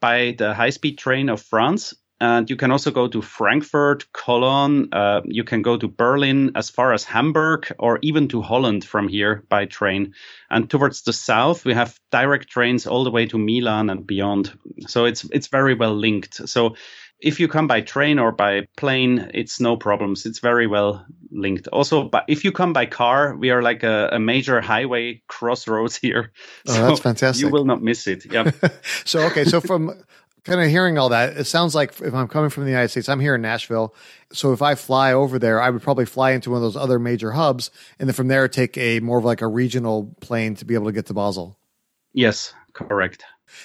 by 0.00 0.34
the 0.38 0.54
high 0.54 0.70
speed 0.70 0.96
train 0.96 1.28
of 1.28 1.42
France. 1.42 1.92
And 2.20 2.50
you 2.50 2.56
can 2.56 2.70
also 2.70 2.90
go 2.90 3.08
to 3.08 3.22
Frankfurt, 3.22 4.04
Cologne. 4.12 4.88
Uh, 4.92 5.22
you 5.24 5.42
can 5.42 5.62
go 5.62 5.78
to 5.78 5.88
Berlin, 5.88 6.52
as 6.54 6.68
far 6.68 6.92
as 6.92 7.04
Hamburg, 7.04 7.72
or 7.78 7.98
even 8.02 8.28
to 8.28 8.42
Holland 8.42 8.84
from 8.84 9.08
here 9.08 9.42
by 9.48 9.64
train. 9.64 10.14
And 10.50 10.68
towards 10.68 11.02
the 11.02 11.14
south, 11.14 11.64
we 11.64 11.72
have 11.72 11.98
direct 12.12 12.48
trains 12.48 12.86
all 12.86 13.04
the 13.04 13.10
way 13.10 13.26
to 13.26 13.38
Milan 13.38 13.88
and 13.88 14.06
beyond. 14.06 14.52
So 14.86 15.06
it's 15.06 15.24
it's 15.32 15.48
very 15.48 15.74
well 15.74 15.94
linked. 15.94 16.46
So 16.48 16.74
if 17.20 17.40
you 17.40 17.48
come 17.48 17.66
by 17.66 17.80
train 17.80 18.18
or 18.18 18.32
by 18.32 18.66
plane, 18.76 19.30
it's 19.34 19.60
no 19.60 19.76
problems. 19.76 20.26
It's 20.26 20.38
very 20.38 20.66
well 20.66 21.04
linked. 21.30 21.68
Also, 21.68 22.04
but 22.04 22.24
if 22.28 22.44
you 22.44 22.52
come 22.52 22.72
by 22.72 22.86
car, 22.86 23.36
we 23.36 23.50
are 23.50 23.62
like 23.62 23.82
a, 23.82 24.10
a 24.12 24.18
major 24.18 24.60
highway 24.60 25.22
crossroads 25.28 25.96
here. 26.02 26.32
Oh, 26.68 26.74
so 26.74 26.86
that's 26.86 27.00
fantastic. 27.00 27.44
You 27.44 27.50
will 27.50 27.64
not 27.64 27.82
miss 27.82 28.06
it. 28.06 28.26
Yeah. 28.30 28.50
so 29.04 29.20
okay, 29.26 29.44
so 29.44 29.60
from 29.60 29.92
kind 30.44 30.60
of 30.60 30.68
hearing 30.68 30.98
all 30.98 31.10
that, 31.10 31.36
it 31.36 31.44
sounds 31.44 31.74
like 31.74 32.00
if 32.00 32.14
I'm 32.14 32.28
coming 32.28 32.50
from 32.50 32.64
the 32.64 32.70
United 32.70 32.88
States, 32.88 33.08
I'm 33.08 33.20
here 33.20 33.34
in 33.34 33.42
Nashville. 33.42 33.94
So 34.32 34.52
if 34.52 34.62
I 34.62 34.74
fly 34.74 35.12
over 35.12 35.38
there, 35.38 35.60
I 35.60 35.70
would 35.70 35.82
probably 35.82 36.06
fly 36.06 36.32
into 36.32 36.50
one 36.50 36.58
of 36.58 36.62
those 36.62 36.76
other 36.76 36.98
major 36.98 37.32
hubs, 37.32 37.70
and 37.98 38.08
then 38.08 38.14
from 38.14 38.28
there 38.28 38.48
take 38.48 38.76
a 38.78 39.00
more 39.00 39.18
of 39.18 39.24
like 39.24 39.42
a 39.42 39.46
regional 39.46 40.14
plane 40.20 40.54
to 40.56 40.64
be 40.64 40.74
able 40.74 40.86
to 40.86 40.92
get 40.92 41.06
to 41.06 41.14
Basel. 41.14 41.58
Yes, 42.12 42.54
correct. 42.72 43.24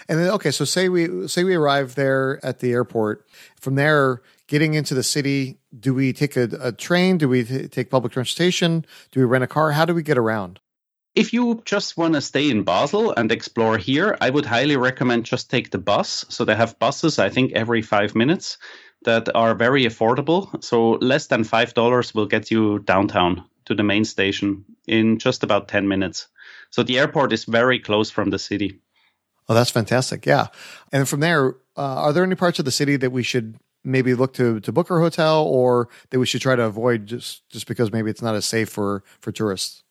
And 0.09 0.19
then 0.19 0.29
okay, 0.31 0.51
so 0.51 0.65
say 0.65 0.89
we 0.89 1.27
say 1.27 1.43
we 1.43 1.55
arrive 1.55 1.95
there 1.95 2.39
at 2.43 2.59
the 2.59 2.71
airport. 2.71 3.25
From 3.59 3.75
there, 3.75 4.21
getting 4.47 4.73
into 4.73 4.93
the 4.93 5.03
city, 5.03 5.59
do 5.77 5.93
we 5.93 6.11
take 6.13 6.35
a, 6.35 6.49
a 6.59 6.71
train? 6.71 7.17
Do 7.17 7.29
we 7.29 7.43
t- 7.43 7.67
take 7.67 7.89
public 7.89 8.13
transportation? 8.13 8.85
Do 9.11 9.19
we 9.19 9.25
rent 9.25 9.43
a 9.43 9.47
car? 9.47 9.71
How 9.71 9.85
do 9.85 9.93
we 9.93 10.03
get 10.03 10.17
around? 10.17 10.59
If 11.15 11.31
you 11.31 11.61
just 11.63 11.95
want 11.95 12.13
to 12.15 12.21
stay 12.21 12.49
in 12.49 12.63
Basel 12.63 13.11
and 13.11 13.31
explore 13.31 13.77
here, 13.77 14.17
I 14.19 14.29
would 14.29 14.45
highly 14.45 14.75
recommend 14.75 15.23
just 15.23 15.49
take 15.49 15.71
the 15.71 15.77
bus. 15.77 16.25
So 16.27 16.43
they 16.43 16.55
have 16.55 16.77
buses, 16.77 17.19
I 17.19 17.29
think, 17.29 17.53
every 17.53 17.81
five 17.81 18.15
minutes 18.15 18.57
that 19.05 19.33
are 19.33 19.55
very 19.55 19.85
affordable. 19.85 20.61
So 20.61 20.93
less 20.93 21.27
than 21.27 21.43
$5 21.43 22.15
will 22.15 22.25
get 22.25 22.51
you 22.51 22.79
downtown 22.79 23.45
to 23.65 23.73
the 23.73 23.83
main 23.83 24.03
station 24.03 24.65
in 24.87 25.17
just 25.17 25.41
about 25.41 25.69
10 25.69 25.87
minutes. 25.87 26.27
So 26.69 26.83
the 26.83 26.99
airport 26.99 27.31
is 27.31 27.45
very 27.45 27.79
close 27.79 28.09
from 28.11 28.29
the 28.29 28.39
city. 28.39 28.81
Oh, 29.47 29.53
that's 29.53 29.71
fantastic. 29.71 30.25
Yeah. 30.25 30.47
And 30.91 31.07
from 31.07 31.21
there, 31.21 31.55
uh, 31.77 32.03
are 32.03 32.13
there 32.13 32.23
any 32.23 32.35
parts 32.35 32.59
of 32.59 32.65
the 32.65 32.71
city 32.71 32.97
that 32.97 33.11
we 33.11 33.23
should 33.23 33.55
maybe 33.85 34.15
look 34.15 34.33
to, 34.33 34.59
to 34.59 34.71
book 34.73 34.91
our 34.91 34.99
hotel 34.99 35.43
or 35.43 35.87
that 36.09 36.19
we 36.19 36.25
should 36.25 36.41
try 36.41 36.57
to 36.57 36.63
avoid 36.63 37.05
just, 37.05 37.47
just 37.49 37.67
because 37.67 37.93
maybe 37.93 38.09
it's 38.09 38.21
not 38.21 38.35
as 38.35 38.43
safe 38.43 38.67
for, 38.67 39.03
for 39.21 39.31
tourists? 39.31 39.84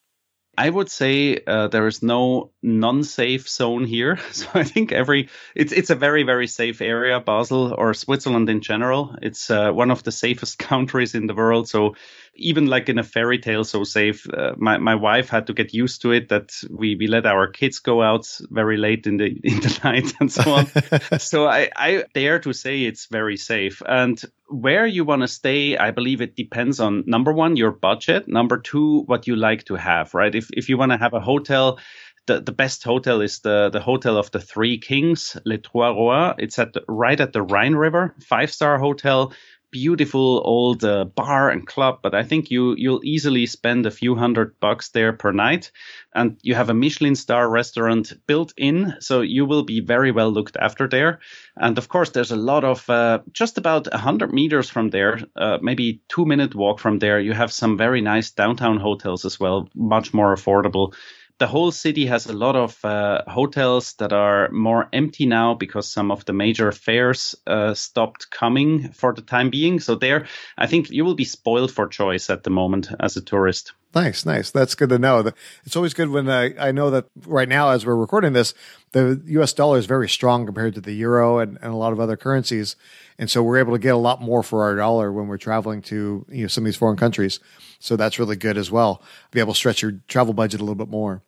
I 0.57 0.69
would 0.69 0.89
say 0.89 1.39
uh, 1.45 1.67
there 1.67 1.87
is 1.87 2.01
no 2.01 2.51
non-safe 2.61 3.47
zone 3.49 3.85
here. 3.85 4.19
So 4.31 4.47
I 4.53 4.63
think 4.63 4.91
every 4.91 5.29
it's 5.55 5.71
it's 5.71 5.89
a 5.89 5.95
very 5.95 6.23
very 6.23 6.47
safe 6.47 6.81
area. 6.81 7.19
Basel 7.19 7.73
or 7.77 7.93
Switzerland 7.93 8.49
in 8.49 8.61
general, 8.61 9.15
it's 9.21 9.49
uh, 9.49 9.71
one 9.71 9.91
of 9.91 10.03
the 10.03 10.11
safest 10.11 10.59
countries 10.69 11.15
in 11.15 11.27
the 11.27 11.33
world. 11.33 11.67
So 11.69 11.95
even 12.35 12.67
like 12.67 12.89
in 12.89 12.99
a 12.99 13.03
fairy 13.03 13.39
tale, 13.39 13.63
so 13.63 13.83
safe. 13.83 14.27
Uh, 14.31 14.53
my 14.57 14.77
my 14.77 14.95
wife 14.95 15.29
had 15.29 15.47
to 15.47 15.53
get 15.53 15.73
used 15.73 16.01
to 16.01 16.11
it 16.11 16.29
that 16.29 16.51
we 16.69 16.95
we 16.95 17.07
let 17.07 17.25
our 17.25 17.47
kids 17.47 17.79
go 17.79 18.01
out 18.01 18.27
very 18.49 18.77
late 18.77 19.07
in 19.07 19.17
the 19.17 19.25
in 19.43 19.59
the 19.59 19.79
night 19.83 20.13
and 20.19 20.31
so 20.31 20.51
on. 20.51 20.67
so 21.19 21.47
I 21.47 21.69
I 21.75 22.03
dare 22.13 22.39
to 22.39 22.53
say 22.53 22.83
it's 22.83 23.07
very 23.07 23.37
safe. 23.37 23.81
And 23.85 24.21
where 24.47 24.85
you 24.85 25.03
want 25.03 25.21
to 25.21 25.27
stay, 25.27 25.77
I 25.77 25.91
believe 25.91 26.21
it 26.21 26.35
depends 26.35 26.79
on 26.79 27.03
number 27.07 27.33
one 27.33 27.55
your 27.55 27.71
budget, 27.71 28.27
number 28.27 28.59
two 28.59 29.03
what 29.07 29.27
you 29.27 29.35
like 29.35 29.65
to 29.65 29.75
have. 29.75 30.13
Right? 30.13 30.35
If 30.35 30.49
if 30.51 30.69
you 30.69 30.77
want 30.77 30.91
to 30.91 30.97
have 30.97 31.13
a 31.13 31.19
hotel 31.19 31.79
the, 32.27 32.41
the 32.41 32.51
best 32.51 32.83
hotel 32.83 33.21
is 33.21 33.39
the, 33.39 33.69
the 33.71 33.79
Hotel 33.79 34.17
of 34.17 34.31
the 34.31 34.39
Three 34.39 34.77
Kings, 34.79 35.37
Les 35.45 35.57
Trois 35.57 35.89
Rois. 35.89 36.33
It's 36.37 36.57
at 36.57 36.73
the, 36.73 36.83
right 36.87 37.19
at 37.19 37.33
the 37.33 37.41
Rhine 37.41 37.75
River, 37.75 38.15
five 38.19 38.51
star 38.51 38.79
hotel, 38.79 39.33
beautiful 39.75 40.41
old 40.45 40.85
uh, 40.85 41.03
bar 41.03 41.49
and 41.49 41.67
club. 41.67 41.99
But 42.01 42.15
I 42.15 42.23
think 42.23 42.49
you 42.49 42.75
you'll 42.77 43.03
easily 43.03 43.45
spend 43.45 43.85
a 43.85 43.91
few 43.91 44.15
hundred 44.15 44.57
bucks 44.61 44.89
there 44.89 45.11
per 45.11 45.33
night, 45.33 45.71
and 46.13 46.37
you 46.43 46.55
have 46.55 46.69
a 46.69 46.73
Michelin 46.73 47.15
star 47.15 47.49
restaurant 47.49 48.13
built 48.25 48.53
in, 48.55 48.95
so 48.99 49.19
you 49.19 49.45
will 49.45 49.63
be 49.63 49.81
very 49.81 50.11
well 50.11 50.31
looked 50.31 50.55
after 50.55 50.87
there. 50.87 51.19
And 51.57 51.77
of 51.77 51.89
course, 51.89 52.11
there's 52.11 52.31
a 52.31 52.37
lot 52.51 52.63
of 52.63 52.89
uh, 52.89 53.19
just 53.33 53.57
about 53.57 53.93
hundred 53.93 54.31
meters 54.31 54.69
from 54.69 54.91
there, 54.91 55.19
uh, 55.35 55.57
maybe 55.61 55.99
two 56.07 56.25
minute 56.25 56.55
walk 56.55 56.79
from 56.79 56.99
there. 56.99 57.19
You 57.19 57.33
have 57.33 57.51
some 57.51 57.77
very 57.77 57.99
nice 57.99 58.31
downtown 58.31 58.79
hotels 58.79 59.25
as 59.25 59.39
well, 59.39 59.67
much 59.75 60.13
more 60.13 60.33
affordable 60.33 60.93
the 61.37 61.47
whole 61.47 61.71
city 61.71 62.05
has 62.05 62.27
a 62.27 62.33
lot 62.33 62.55
of 62.55 62.83
uh, 62.85 63.21
hotels 63.27 63.93
that 63.95 64.13
are 64.13 64.49
more 64.51 64.87
empty 64.93 65.25
now 65.25 65.53
because 65.53 65.91
some 65.91 66.11
of 66.11 66.23
the 66.25 66.33
major 66.33 66.71
fairs 66.71 67.35
uh, 67.45 67.73
stopped 67.73 68.29
coming 68.29 68.91
for 68.91 69.13
the 69.13 69.21
time 69.21 69.49
being. 69.49 69.79
So 69.79 69.95
there, 69.95 70.27
I 70.57 70.67
think 70.67 70.89
you 70.89 71.03
will 71.03 71.15
be 71.15 71.25
spoiled 71.25 71.71
for 71.71 71.87
choice 71.87 72.29
at 72.29 72.43
the 72.43 72.49
moment 72.49 72.89
as 72.99 73.17
a 73.17 73.21
tourist. 73.21 73.73
Nice, 73.95 74.25
nice. 74.25 74.51
That's 74.51 74.75
good 74.75 74.89
to 74.89 74.99
know. 74.99 75.31
It's 75.63 75.77
always 75.77 75.93
good 75.93 76.09
when 76.09 76.29
I, 76.29 76.53
I 76.59 76.73
know 76.73 76.89
that 76.89 77.05
right 77.25 77.47
now, 77.47 77.69
as 77.69 77.85
we're 77.85 77.95
recording 77.95 78.33
this, 78.33 78.53
the 78.91 79.21
US 79.27 79.53
dollar 79.53 79.77
is 79.77 79.85
very 79.85 80.09
strong 80.09 80.45
compared 80.45 80.75
to 80.75 80.81
the 80.81 80.91
euro 80.91 81.39
and, 81.39 81.57
and 81.61 81.71
a 81.71 81.77
lot 81.77 81.93
of 81.93 81.99
other 82.01 82.17
currencies. 82.17 82.75
And 83.17 83.29
so 83.29 83.41
we're 83.41 83.57
able 83.57 83.71
to 83.71 83.79
get 83.79 83.93
a 83.93 83.97
lot 83.97 84.21
more 84.21 84.43
for 84.43 84.63
our 84.63 84.75
dollar 84.75 85.13
when 85.13 85.27
we're 85.27 85.37
traveling 85.37 85.81
to 85.83 86.25
you 86.29 86.41
know, 86.41 86.47
some 86.49 86.63
of 86.63 86.65
these 86.65 86.75
foreign 86.75 86.97
countries. 86.97 87.39
So 87.79 87.95
that's 87.95 88.19
really 88.19 88.35
good 88.35 88.57
as 88.57 88.69
well. 88.69 89.01
Be 89.31 89.39
able 89.39 89.53
to 89.53 89.57
stretch 89.57 89.81
your 89.81 89.93
travel 90.09 90.33
budget 90.33 90.59
a 90.59 90.63
little 90.63 90.75
bit 90.75 90.89
more. 90.89 91.21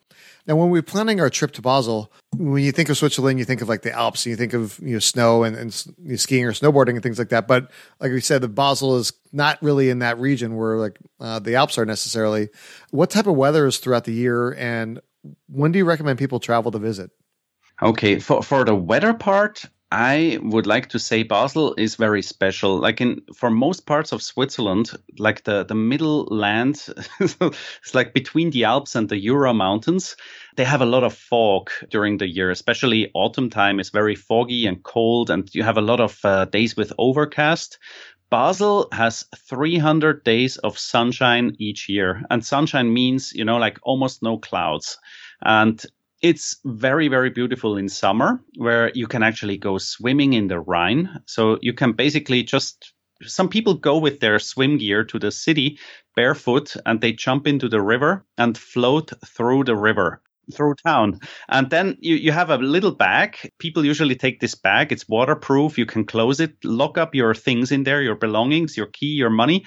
Now, 0.47 0.55
when 0.55 0.69
we're 0.69 0.81
planning 0.81 1.19
our 1.19 1.29
trip 1.29 1.51
to 1.53 1.61
Basel, 1.61 2.09
when 2.37 2.63
you 2.63 2.71
think 2.71 2.87
of 2.87 2.97
Switzerland, 2.97 3.37
you 3.37 3.43
think 3.43 3.61
of 3.61 3.67
like 3.67 3.81
the 3.81 3.91
Alps, 3.91 4.25
and 4.25 4.31
you 4.31 4.37
think 4.37 4.53
of 4.53 4.79
you 4.79 4.93
know 4.93 4.99
snow 4.99 5.43
and, 5.43 5.57
and 5.57 5.85
you 6.01 6.11
know, 6.11 6.15
skiing 6.15 6.45
or 6.45 6.53
snowboarding 6.53 6.91
and 6.91 7.03
things 7.03 7.19
like 7.19 7.29
that. 7.29 7.47
But 7.47 7.69
like 7.99 8.11
we 8.11 8.21
said, 8.21 8.41
the 8.41 8.47
Basel 8.47 8.95
is 8.95 9.11
not 9.33 9.61
really 9.61 9.89
in 9.89 9.99
that 9.99 10.17
region 10.19 10.55
where 10.55 10.77
like 10.77 10.97
uh, 11.19 11.39
the 11.39 11.55
Alps 11.55 11.77
are 11.77 11.85
necessarily. 11.85 12.47
What 12.91 13.09
type 13.09 13.27
of 13.27 13.35
weather 13.35 13.67
is 13.67 13.77
throughout 13.77 14.05
the 14.05 14.13
year, 14.13 14.53
and 14.53 15.01
when 15.49 15.73
do 15.73 15.79
you 15.79 15.85
recommend 15.85 16.17
people 16.17 16.39
travel 16.39 16.71
to 16.71 16.79
visit? 16.79 17.11
Okay, 17.81 18.19
for 18.19 18.41
for 18.41 18.63
the 18.63 18.73
weather 18.73 19.13
part, 19.13 19.65
I 19.89 20.37
would 20.41 20.67
like 20.67 20.89
to 20.89 20.99
say 20.99 21.23
Basel 21.23 21.73
is 21.77 21.95
very 21.95 22.21
special. 22.21 22.77
Like 22.77 22.99
in 22.99 23.21
for 23.33 23.49
most 23.49 23.85
parts 23.85 24.11
of 24.11 24.21
Switzerland, 24.21 24.91
like 25.17 25.45
the 25.45 25.63
the 25.63 25.75
middle 25.75 26.25
land, 26.25 26.85
it's 27.19 27.95
like 27.95 28.13
between 28.13 28.49
the 28.49 28.65
Alps 28.65 28.95
and 28.95 29.07
the 29.07 29.19
Jura 29.19 29.53
mountains. 29.53 30.17
They 30.57 30.65
have 30.65 30.81
a 30.81 30.85
lot 30.85 31.03
of 31.03 31.13
fog 31.13 31.69
during 31.89 32.17
the 32.17 32.27
year, 32.27 32.51
especially 32.51 33.11
autumn 33.13 33.49
time 33.49 33.79
is 33.79 33.89
very 33.89 34.15
foggy 34.15 34.65
and 34.67 34.83
cold, 34.83 35.29
and 35.29 35.49
you 35.55 35.63
have 35.63 35.77
a 35.77 35.81
lot 35.81 36.01
of 36.01 36.19
uh, 36.25 36.45
days 36.45 36.75
with 36.75 36.91
overcast. 36.97 37.77
Basel 38.29 38.89
has 38.91 39.23
300 39.37 40.25
days 40.25 40.57
of 40.57 40.77
sunshine 40.77 41.55
each 41.59 41.87
year, 41.87 42.23
and 42.29 42.45
sunshine 42.45 42.93
means 42.93 43.31
you 43.33 43.45
know 43.45 43.57
like 43.57 43.79
almost 43.83 44.21
no 44.21 44.37
clouds. 44.37 44.97
And 45.41 45.81
it's 46.21 46.57
very, 46.65 47.07
very 47.07 47.29
beautiful 47.29 47.77
in 47.77 47.89
summer 47.89 48.41
where 48.55 48.91
you 48.93 49.07
can 49.07 49.23
actually 49.23 49.57
go 49.57 49.77
swimming 49.77 50.33
in 50.33 50.47
the 50.47 50.59
Rhine. 50.59 51.21
So 51.25 51.59
you 51.61 51.73
can 51.73 51.93
basically 51.93 52.43
just, 52.43 52.93
some 53.23 53.49
people 53.49 53.75
go 53.75 53.97
with 53.97 54.19
their 54.19 54.39
swim 54.39 54.77
gear 54.77 55.03
to 55.05 55.19
the 55.19 55.31
city 55.31 55.79
barefoot 56.15 56.75
and 56.85 57.01
they 57.01 57.11
jump 57.11 57.47
into 57.47 57.69
the 57.69 57.81
river 57.81 58.25
and 58.37 58.57
float 58.57 59.11
through 59.25 59.63
the 59.63 59.75
river 59.75 60.21
through 60.53 60.75
town. 60.75 61.19
And 61.49 61.69
then 61.69 61.97
you, 61.99 62.15
you 62.15 62.31
have 62.31 62.49
a 62.49 62.57
little 62.57 62.91
bag. 62.91 63.51
People 63.59 63.85
usually 63.85 64.15
take 64.15 64.39
this 64.39 64.55
bag. 64.55 64.91
It's 64.91 65.07
waterproof. 65.07 65.77
You 65.77 65.85
can 65.85 66.05
close 66.05 66.39
it, 66.39 66.55
lock 66.63 66.97
up 66.97 67.15
your 67.15 67.33
things 67.33 67.71
in 67.71 67.83
there, 67.83 68.01
your 68.01 68.15
belongings, 68.15 68.77
your 68.77 68.87
key, 68.87 69.07
your 69.07 69.29
money. 69.29 69.65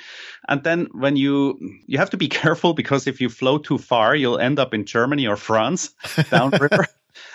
And 0.48 0.62
then 0.64 0.88
when 0.92 1.16
you, 1.16 1.58
you 1.86 1.98
have 1.98 2.10
to 2.10 2.16
be 2.16 2.28
careful 2.40 2.74
because 2.74 3.06
if 3.06 3.20
you 3.20 3.28
float 3.28 3.64
too 3.64 3.78
far, 3.78 4.14
you'll 4.14 4.38
end 4.38 4.58
up 4.58 4.74
in 4.74 4.84
Germany 4.86 5.26
or 5.26 5.36
France 5.36 5.90
downriver. 6.30 6.86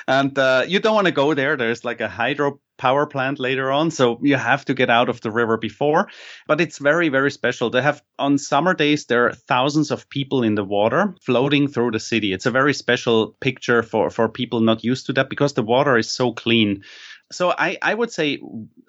And 0.07 0.37
uh, 0.37 0.63
you 0.67 0.79
don't 0.79 0.95
want 0.95 1.07
to 1.07 1.13
go 1.13 1.33
there. 1.33 1.57
There's 1.57 1.85
like 1.85 2.01
a 2.01 2.09
hydro 2.09 2.59
power 2.77 3.05
plant 3.05 3.39
later 3.39 3.71
on. 3.71 3.91
So 3.91 4.19
you 4.21 4.35
have 4.35 4.65
to 4.65 4.73
get 4.73 4.89
out 4.89 5.09
of 5.09 5.21
the 5.21 5.31
river 5.31 5.57
before. 5.57 6.09
But 6.47 6.61
it's 6.61 6.77
very, 6.77 7.09
very 7.09 7.31
special. 7.31 7.69
They 7.69 7.81
have 7.81 8.01
on 8.19 8.37
summer 8.37 8.73
days, 8.73 9.05
there 9.05 9.27
are 9.27 9.33
thousands 9.33 9.91
of 9.91 10.09
people 10.09 10.43
in 10.43 10.55
the 10.55 10.63
water 10.63 11.15
floating 11.21 11.67
through 11.67 11.91
the 11.91 11.99
city. 11.99 12.33
It's 12.33 12.45
a 12.45 12.51
very 12.51 12.73
special 12.73 13.35
picture 13.39 13.83
for, 13.83 14.09
for 14.09 14.29
people 14.29 14.59
not 14.59 14.83
used 14.83 15.05
to 15.07 15.13
that 15.13 15.29
because 15.29 15.53
the 15.53 15.63
water 15.63 15.97
is 15.97 16.11
so 16.11 16.33
clean. 16.33 16.83
So 17.31 17.53
I, 17.57 17.77
I 17.81 17.93
would 17.93 18.11
say 18.11 18.39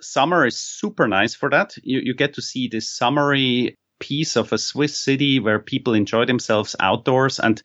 summer 0.00 0.46
is 0.46 0.58
super 0.58 1.08
nice 1.08 1.34
for 1.34 1.48
that. 1.50 1.74
You, 1.82 2.00
you 2.02 2.14
get 2.14 2.34
to 2.34 2.42
see 2.42 2.68
this 2.68 2.88
summery 2.88 3.76
piece 3.98 4.36
of 4.36 4.52
a 4.52 4.58
Swiss 4.58 4.96
city 4.96 5.40
where 5.40 5.58
people 5.58 5.94
enjoy 5.94 6.26
themselves 6.26 6.76
outdoors 6.78 7.40
and 7.40 7.62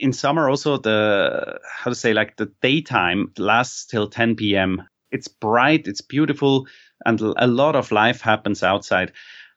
in 0.00 0.12
summer 0.12 0.48
also 0.48 0.78
the 0.78 1.60
how 1.64 1.90
to 1.90 1.94
say 1.94 2.12
like 2.12 2.36
the 2.36 2.50
daytime 2.62 3.32
lasts 3.38 3.86
till 3.86 4.08
10 4.08 4.34
p.m 4.36 4.82
it's 5.10 5.28
bright, 5.28 5.88
it's 5.88 6.00
beautiful, 6.00 6.66
and 7.04 7.20
a 7.20 7.46
lot 7.46 7.76
of 7.76 7.92
life 7.92 8.20
happens 8.20 8.62
outside. 8.62 9.12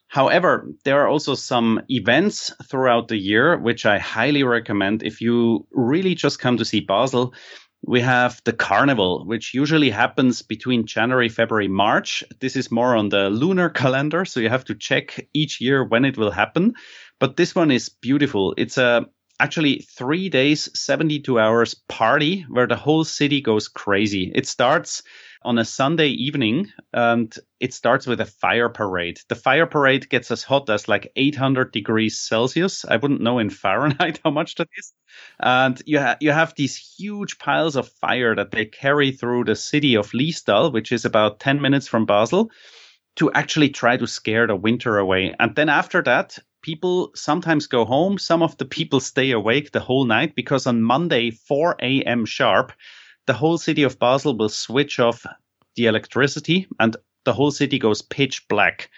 However, 0.07 0.69
there 0.83 1.01
are 1.01 1.07
also 1.07 1.35
some 1.35 1.81
events 1.89 2.53
throughout 2.69 3.07
the 3.07 3.17
year 3.17 3.57
which 3.57 3.85
I 3.85 3.97
highly 3.97 4.43
recommend 4.43 5.01
if 5.01 5.21
you 5.21 5.65
really 5.71 6.15
just 6.15 6.39
come 6.39 6.57
to 6.57 6.65
see 6.65 6.81
Basel. 6.81 7.33
We 7.85 7.99
have 8.01 8.39
the 8.45 8.53
carnival, 8.53 9.25
which 9.25 9.53
usually 9.53 9.89
happens 9.89 10.41
between 10.41 10.85
January, 10.85 11.29
February, 11.29 11.67
March. 11.67 12.23
This 12.39 12.55
is 12.55 12.71
more 12.71 12.95
on 12.95 13.09
the 13.09 13.29
lunar 13.29 13.69
calendar, 13.69 14.23
so 14.23 14.39
you 14.39 14.49
have 14.49 14.65
to 14.65 14.75
check 14.75 15.27
each 15.33 15.59
year 15.59 15.83
when 15.83 16.05
it 16.05 16.17
will 16.17 16.31
happen. 16.31 16.75
But 17.19 17.35
this 17.35 17.53
one 17.53 17.71
is 17.71 17.89
beautiful. 17.89 18.53
It's 18.55 18.77
a 18.77 19.07
actually 19.39 19.79
three 19.79 20.29
days, 20.29 20.69
72 20.79 21.39
hours 21.39 21.73
party 21.73 22.45
where 22.49 22.67
the 22.67 22.75
whole 22.75 23.03
city 23.03 23.41
goes 23.41 23.67
crazy. 23.67 24.31
It 24.33 24.47
starts 24.47 25.03
on 25.43 25.57
a 25.57 25.65
Sunday 25.65 26.07
evening, 26.07 26.71
and 26.93 27.35
it 27.59 27.73
starts 27.73 28.07
with 28.07 28.21
a 28.21 28.25
fire 28.25 28.69
parade. 28.69 29.19
The 29.27 29.35
fire 29.35 29.65
parade 29.65 30.09
gets 30.09 30.31
as 30.31 30.43
hot 30.43 30.69
as 30.69 30.87
like 30.87 31.11
800 31.15 31.71
degrees 31.71 32.17
Celsius. 32.17 32.85
I 32.85 32.97
wouldn't 32.97 33.21
know 33.21 33.39
in 33.39 33.49
Fahrenheit 33.63 34.21
how 34.23 34.31
much 34.31 34.55
that 34.55 34.69
is. 34.77 34.93
And 35.39 35.81
you, 35.85 35.99
ha- 35.99 36.17
you 36.19 36.31
have 36.31 36.53
these 36.55 36.77
huge 36.77 37.39
piles 37.39 37.75
of 37.75 37.89
fire 37.89 38.35
that 38.35 38.51
they 38.51 38.65
carry 38.65 39.11
through 39.11 39.45
the 39.45 39.55
city 39.55 39.95
of 39.95 40.11
Liestal, 40.11 40.71
which 40.71 40.91
is 40.91 41.05
about 41.05 41.39
10 41.39 41.61
minutes 41.61 41.87
from 41.87 42.05
Basel, 42.05 42.49
to 43.17 43.31
actually 43.33 43.69
try 43.69 43.97
to 43.97 44.07
scare 44.07 44.47
the 44.47 44.55
winter 44.55 44.97
away. 44.97 45.35
And 45.39 45.55
then 45.55 45.69
after 45.69 46.01
that, 46.03 46.39
people 46.63 47.11
sometimes 47.13 47.67
go 47.67 47.85
home. 47.85 48.17
Some 48.17 48.41
of 48.41 48.57
the 48.57 48.65
people 48.65 48.99
stay 48.99 49.31
awake 49.31 49.71
the 49.71 49.79
whole 49.79 50.05
night 50.05 50.33
because 50.35 50.65
on 50.65 50.81
Monday, 50.81 51.29
4 51.29 51.75
a.m. 51.79 52.25
sharp, 52.25 52.73
the 53.27 53.33
whole 53.33 53.59
city 53.59 53.83
of 53.83 53.99
Basel 53.99 54.35
will 54.35 54.49
switch 54.49 54.99
off 54.99 55.25
the 55.75 55.85
electricity 55.85 56.67
and 56.79 56.97
the 57.25 57.33
whole 57.33 57.51
city 57.51 57.77
goes 57.77 58.01
pitch 58.01 58.47
black. 58.47 58.89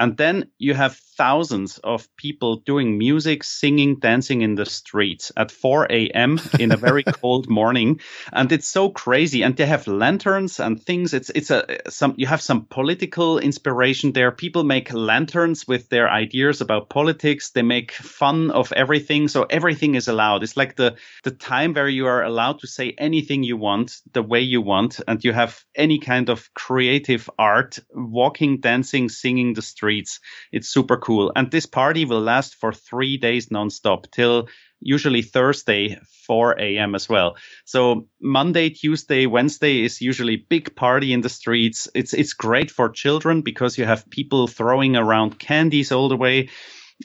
And 0.00 0.16
then 0.16 0.50
you 0.58 0.72
have 0.72 0.96
thousands 0.96 1.76
of 1.84 2.08
people 2.16 2.56
doing 2.56 2.96
music, 2.96 3.44
singing, 3.44 3.98
dancing 3.98 4.40
in 4.40 4.54
the 4.54 4.64
streets 4.64 5.30
at 5.36 5.50
4 5.50 5.88
a.m. 5.90 6.40
in 6.58 6.72
a 6.72 6.78
very 6.78 7.02
cold 7.20 7.50
morning. 7.50 8.00
And 8.32 8.50
it's 8.50 8.66
so 8.66 8.88
crazy. 8.88 9.42
And 9.42 9.54
they 9.54 9.66
have 9.66 9.86
lanterns 9.86 10.58
and 10.58 10.82
things. 10.82 11.12
It's, 11.12 11.28
it's 11.28 11.50
a, 11.50 11.80
some, 11.90 12.14
you 12.16 12.26
have 12.26 12.40
some 12.40 12.64
political 12.64 13.38
inspiration 13.38 14.12
there. 14.12 14.32
People 14.32 14.64
make 14.64 14.94
lanterns 14.94 15.68
with 15.68 15.90
their 15.90 16.08
ideas 16.08 16.62
about 16.62 16.88
politics. 16.88 17.50
They 17.50 17.60
make 17.60 17.92
fun 17.92 18.50
of 18.50 18.72
everything. 18.72 19.28
So 19.28 19.42
everything 19.42 19.96
is 19.96 20.08
allowed. 20.08 20.42
It's 20.42 20.56
like 20.56 20.76
the, 20.76 20.96
the 21.24 21.32
time 21.32 21.74
where 21.74 21.88
you 21.88 22.06
are 22.06 22.22
allowed 22.22 22.60
to 22.60 22.66
say 22.66 22.94
anything 22.96 23.42
you 23.42 23.58
want, 23.58 24.00
the 24.14 24.22
way 24.22 24.40
you 24.40 24.62
want. 24.62 25.00
And 25.06 25.22
you 25.22 25.34
have 25.34 25.62
any 25.74 25.98
kind 25.98 26.30
of 26.30 26.48
creative 26.54 27.28
art, 27.38 27.78
walking, 27.92 28.60
dancing, 28.60 29.10
singing 29.10 29.52
the 29.52 29.60
streets. 29.90 30.20
It's 30.52 30.68
super 30.68 30.96
cool. 30.96 31.32
And 31.34 31.50
this 31.50 31.66
party 31.66 32.04
will 32.04 32.20
last 32.20 32.54
for 32.54 32.72
three 32.72 33.16
days 33.16 33.48
nonstop 33.48 34.10
till 34.12 34.48
usually 34.80 35.22
Thursday, 35.22 35.98
4 36.26 36.60
a.m. 36.60 36.94
as 36.94 37.08
well. 37.08 37.36
So 37.64 38.06
Monday, 38.20 38.70
Tuesday, 38.70 39.26
Wednesday 39.26 39.84
is 39.84 40.00
usually 40.00 40.36
big 40.36 40.76
party 40.76 41.12
in 41.12 41.22
the 41.22 41.28
streets. 41.28 41.88
It's, 41.94 42.14
it's 42.14 42.34
great 42.34 42.70
for 42.70 42.88
children 42.88 43.42
because 43.42 43.76
you 43.76 43.84
have 43.84 44.08
people 44.10 44.46
throwing 44.46 44.96
around 44.96 45.38
candies 45.38 45.92
all 45.92 46.08
the 46.08 46.16
way 46.16 46.48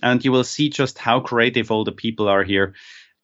and 0.04 0.24
you 0.24 0.32
will 0.32 0.44
see 0.44 0.70
just 0.70 1.00
how 1.00 1.22
creative 1.22 1.72
all 1.72 1.86
the 1.86 1.92
people 1.92 2.28
are 2.28 2.44
here 2.44 2.76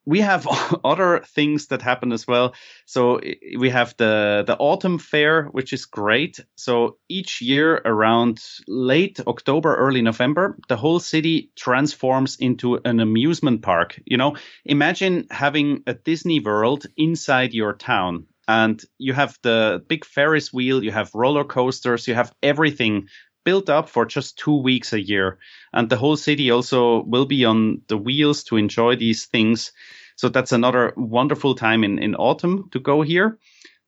we 0.06 0.22
have 0.22 0.48
other 0.84 1.20
things 1.20 1.68
that 1.68 1.82
happen 1.82 2.12
as 2.12 2.28
well. 2.28 2.54
So 2.86 3.20
we 3.58 3.70
have 3.70 3.96
the 3.98 4.44
the 4.46 4.58
autumn 4.58 5.00
fair, 5.00 5.46
which 5.46 5.74
is 5.74 5.86
great. 5.86 6.40
So 6.56 6.98
each 7.10 7.42
year 7.42 7.82
around 7.86 8.42
late 8.68 9.20
October, 9.28 9.76
early 9.76 10.02
November, 10.02 10.58
the 10.68 10.78
whole 10.78 11.00
city 11.00 11.52
transforms 11.56 12.38
into 12.40 12.80
an 12.84 13.00
amusement 13.00 13.62
park. 13.62 14.00
You 14.06 14.18
know, 14.18 14.36
imagine 14.66 15.28
having 15.30 15.84
a 15.88 15.94
Disney 15.94 16.40
World 16.40 16.86
inside 16.98 17.54
your 17.54 17.74
town. 17.74 18.28
And 18.48 18.84
you 18.98 19.14
have 19.14 19.38
the 19.44 19.82
big 19.88 20.04
Ferris 20.04 20.52
wheel, 20.52 20.84
you 20.84 20.92
have 20.92 21.12
roller 21.14 21.46
coasters, 21.46 22.08
you 22.08 22.16
have 22.16 22.34
everything 22.44 23.08
built 23.44 23.70
up 23.70 23.90
for 23.90 24.06
just 24.06 24.38
two 24.38 24.56
weeks 24.56 24.94
a 24.94 25.02
year. 25.02 25.40
And 25.74 25.90
the 25.90 25.98
whole 25.98 26.18
city 26.18 26.52
also 26.52 27.04
will 27.04 27.26
be 27.26 27.46
on 27.46 27.82
the 27.88 27.98
wheels 27.98 28.44
to 28.46 28.58
enjoy 28.58 28.96
these 28.96 29.26
things. 29.26 29.72
So 30.16 30.30
that's 30.30 30.52
another 30.52 30.94
wonderful 30.96 31.56
time 31.56 31.84
in, 31.84 32.00
in 32.00 32.16
autumn 32.16 32.70
to 32.72 32.80
go 32.80 33.02
here. 33.02 33.40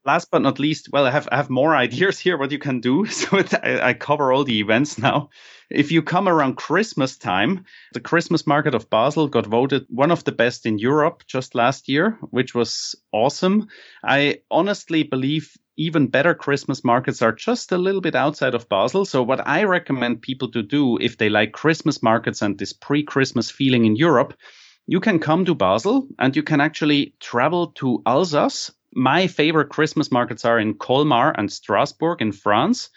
Last 0.06 0.32
but 0.32 0.42
not 0.42 0.60
least, 0.60 0.90
well, 0.92 1.06
I 1.06 1.12
have 1.12 1.30
I 1.32 1.38
have 1.38 1.50
more 1.50 1.76
ideas 1.86 2.20
here 2.20 2.38
what 2.38 2.52
you 2.52 2.60
can 2.60 2.82
do. 2.82 3.06
So 3.10 3.42
I, 3.64 3.90
I 3.90 3.94
cover 3.94 4.34
all 4.34 4.44
the 4.44 4.60
events 4.60 4.98
now. 4.98 5.30
If 5.70 5.92
you 5.92 6.02
come 6.02 6.28
around 6.28 6.58
Christmas 6.58 7.18
time, 7.18 7.66
the 7.94 8.00
Christmas 8.00 8.46
market 8.46 8.76
of 8.76 8.90
Basel 8.90 9.28
got 9.28 9.46
voted 9.46 9.86
one 9.90 10.12
of 10.12 10.24
the 10.24 10.32
best 10.32 10.66
in 10.66 10.78
Europe 10.78 11.24
just 11.26 11.56
last 11.56 11.88
year, 11.88 12.18
which 12.32 12.54
was 12.54 12.96
awesome. 13.12 13.68
I 14.04 14.42
honestly 14.52 15.04
believe 15.04 15.58
even 15.78 16.08
better 16.08 16.34
Christmas 16.34 16.84
markets 16.84 17.22
are 17.22 17.32
just 17.32 17.72
a 17.72 17.78
little 17.78 18.02
bit 18.02 18.16
outside 18.16 18.54
of 18.54 18.70
Basel. 18.70 19.06
So, 19.06 19.24
what 19.24 19.48
I 19.48 19.64
recommend 19.64 20.22
people 20.22 20.52
to 20.52 20.62
do 20.62 20.98
if 21.00 21.18
they 21.18 21.30
like 21.30 21.52
Christmas 21.52 22.04
markets 22.04 22.42
and 22.42 22.58
this 22.58 22.74
pre 22.74 23.04
Christmas 23.04 23.50
feeling 23.50 23.86
in 23.86 23.96
Europe, 23.96 24.36
you 24.86 25.00
can 25.00 25.20
come 25.20 25.46
to 25.46 25.56
Basel 25.56 26.08
and 26.20 26.36
you 26.36 26.44
can 26.44 26.62
actually 26.62 27.16
travel 27.20 27.68
to 27.78 28.02
Alsace. 28.06 28.72
My 28.94 29.28
favorite 29.28 29.70
Christmas 29.70 30.12
markets 30.12 30.46
are 30.46 30.60
in 30.60 30.76
Colmar 30.76 31.34
and 31.38 31.52
Strasbourg 31.52 32.22
in 32.22 32.32
France. 32.32 32.90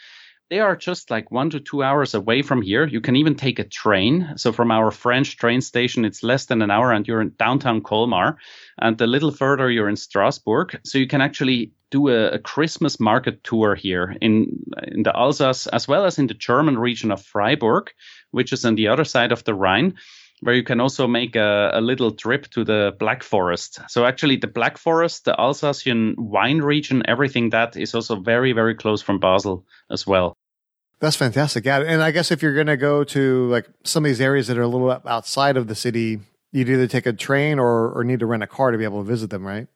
They 0.48 0.60
are 0.60 0.76
just 0.76 1.10
like 1.10 1.32
one 1.32 1.50
to 1.50 1.60
two 1.60 1.82
hours 1.82 2.14
away 2.14 2.42
from 2.42 2.62
here. 2.62 2.86
You 2.86 3.00
can 3.00 3.16
even 3.16 3.34
take 3.34 3.58
a 3.58 3.64
train. 3.64 4.34
So 4.36 4.52
from 4.52 4.70
our 4.70 4.92
French 4.92 5.36
train 5.36 5.60
station, 5.60 6.04
it's 6.04 6.22
less 6.22 6.46
than 6.46 6.62
an 6.62 6.70
hour 6.70 6.92
and 6.92 7.06
you're 7.06 7.20
in 7.20 7.32
downtown 7.36 7.80
Colmar. 7.82 8.36
And 8.78 9.00
a 9.00 9.08
little 9.08 9.32
further, 9.32 9.68
you're 9.70 9.88
in 9.88 9.96
Strasbourg. 9.96 10.78
So 10.84 10.98
you 10.98 11.08
can 11.08 11.20
actually 11.20 11.72
do 11.90 12.08
a, 12.08 12.30
a, 12.30 12.38
Christmas 12.38 13.00
market 13.00 13.42
tour 13.44 13.74
here 13.74 14.16
in 14.20 14.64
in 14.88 15.02
the 15.04 15.16
Alsace 15.16 15.68
as 15.68 15.86
well 15.86 16.04
as 16.04 16.18
in 16.18 16.26
the 16.26 16.34
German 16.34 16.78
region 16.78 17.12
of 17.12 17.22
Freiburg, 17.22 17.92
which 18.30 18.52
is 18.52 18.64
on 18.64 18.74
the 18.74 18.88
other 18.88 19.04
side 19.04 19.32
of 19.32 19.44
the 19.44 19.54
Rhine 19.54 19.94
where 20.40 20.54
you 20.54 20.62
can 20.62 20.80
also 20.80 21.06
make 21.06 21.34
a, 21.36 21.70
a, 21.74 21.80
little 21.80 22.10
trip 22.10 22.48
to 22.50 22.64
the 22.64 22.94
Black 22.98 23.22
Forest. 23.22 23.80
So 23.88 24.04
actually, 24.04 24.36
the 24.36 24.46
Black 24.46 24.78
Forest, 24.78 25.24
the 25.24 25.38
Alsatian 25.38 26.14
wine 26.18 26.58
region, 26.58 27.02
everything 27.06 27.50
that 27.50 27.76
is 27.76 27.94
also 27.94 28.20
very, 28.20 28.52
very 28.52 28.74
close 28.74 29.02
from 29.02 29.18
Basel 29.18 29.64
as 29.90 30.06
well. 30.06 30.34
That's 30.98 31.16
fantastic. 31.16 31.64
Yeah, 31.64 31.80
and 31.80 32.02
I 32.02 32.10
guess 32.10 32.30
if 32.30 32.42
you're 32.42 32.54
going 32.54 32.68
to 32.68 32.76
go 32.76 33.04
to 33.04 33.48
like 33.48 33.68
some 33.84 34.04
of 34.04 34.08
these 34.08 34.20
areas 34.20 34.46
that 34.48 34.58
are 34.58 34.62
a 34.62 34.68
little 34.68 34.90
outside 35.06 35.56
of 35.56 35.68
the 35.68 35.74
city, 35.74 36.20
you'd 36.52 36.68
either 36.68 36.86
take 36.86 37.06
a 37.06 37.12
train 37.12 37.58
or, 37.58 37.92
or 37.92 38.04
need 38.04 38.20
to 38.20 38.26
rent 38.26 38.42
a 38.42 38.46
car 38.46 38.70
to 38.70 38.78
be 38.78 38.84
able 38.84 39.02
to 39.02 39.08
visit 39.08 39.30
them, 39.30 39.46
right? 39.46 39.68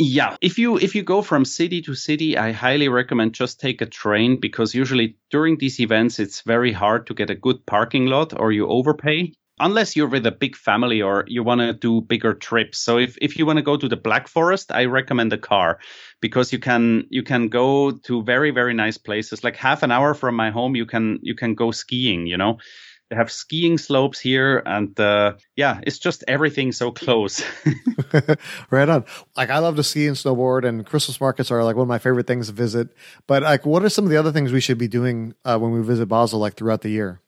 Yeah, 0.00 0.36
if 0.40 0.58
you 0.58 0.78
if 0.78 0.94
you 0.94 1.02
go 1.02 1.22
from 1.22 1.44
city 1.44 1.82
to 1.82 1.94
city, 1.94 2.38
I 2.38 2.52
highly 2.52 2.88
recommend 2.88 3.32
just 3.32 3.58
take 3.58 3.80
a 3.80 3.86
train 3.86 4.38
because 4.38 4.72
usually 4.72 5.16
during 5.28 5.58
these 5.58 5.80
events 5.80 6.20
it's 6.20 6.42
very 6.42 6.72
hard 6.72 7.08
to 7.08 7.14
get 7.14 7.30
a 7.30 7.34
good 7.34 7.66
parking 7.66 8.06
lot 8.06 8.38
or 8.38 8.52
you 8.52 8.68
overpay 8.68 9.32
unless 9.60 9.96
you're 9.96 10.08
with 10.08 10.26
a 10.26 10.32
big 10.32 10.56
family 10.56 11.02
or 11.02 11.24
you 11.26 11.42
want 11.42 11.60
to 11.60 11.72
do 11.72 12.00
bigger 12.00 12.34
trips. 12.34 12.78
So 12.78 12.98
if, 12.98 13.16
if 13.20 13.38
you 13.38 13.46
want 13.46 13.58
to 13.58 13.62
go 13.62 13.76
to 13.76 13.88
the 13.88 13.96
Black 13.96 14.28
Forest, 14.28 14.72
I 14.72 14.84
recommend 14.86 15.32
a 15.32 15.38
car 15.38 15.78
because 16.20 16.52
you 16.52 16.58
can 16.58 17.06
you 17.10 17.22
can 17.22 17.48
go 17.48 17.90
to 17.90 18.22
very 18.22 18.50
very 18.50 18.74
nice 18.74 18.98
places. 18.98 19.44
Like 19.44 19.56
half 19.56 19.82
an 19.82 19.90
hour 19.90 20.14
from 20.14 20.34
my 20.34 20.50
home, 20.50 20.76
you 20.76 20.86
can 20.86 21.18
you 21.22 21.34
can 21.34 21.54
go 21.54 21.70
skiing. 21.70 22.26
You 22.26 22.36
know, 22.36 22.58
they 23.10 23.16
have 23.16 23.32
skiing 23.32 23.78
slopes 23.78 24.20
here, 24.20 24.62
and 24.66 24.98
uh, 25.00 25.34
yeah, 25.56 25.80
it's 25.82 25.98
just 25.98 26.24
everything 26.28 26.72
so 26.72 26.90
close. 26.90 27.42
right 28.70 28.88
on. 28.88 29.04
Like 29.36 29.50
I 29.50 29.58
love 29.58 29.76
to 29.76 29.82
ski 29.82 30.06
and 30.06 30.16
snowboard, 30.16 30.66
and 30.66 30.84
Christmas 30.84 31.20
markets 31.20 31.50
are 31.50 31.64
like 31.64 31.76
one 31.76 31.84
of 31.84 31.88
my 31.88 31.98
favorite 31.98 32.26
things 32.26 32.48
to 32.48 32.52
visit. 32.52 32.88
But 33.26 33.42
like, 33.42 33.64
what 33.64 33.84
are 33.84 33.88
some 33.88 34.04
of 34.04 34.10
the 34.10 34.16
other 34.16 34.32
things 34.32 34.52
we 34.52 34.60
should 34.60 34.78
be 34.78 34.88
doing 34.88 35.34
uh, 35.44 35.58
when 35.58 35.72
we 35.72 35.82
visit 35.82 36.06
Basel, 36.06 36.38
like 36.38 36.54
throughout 36.54 36.82
the 36.82 36.90
year? 36.90 37.20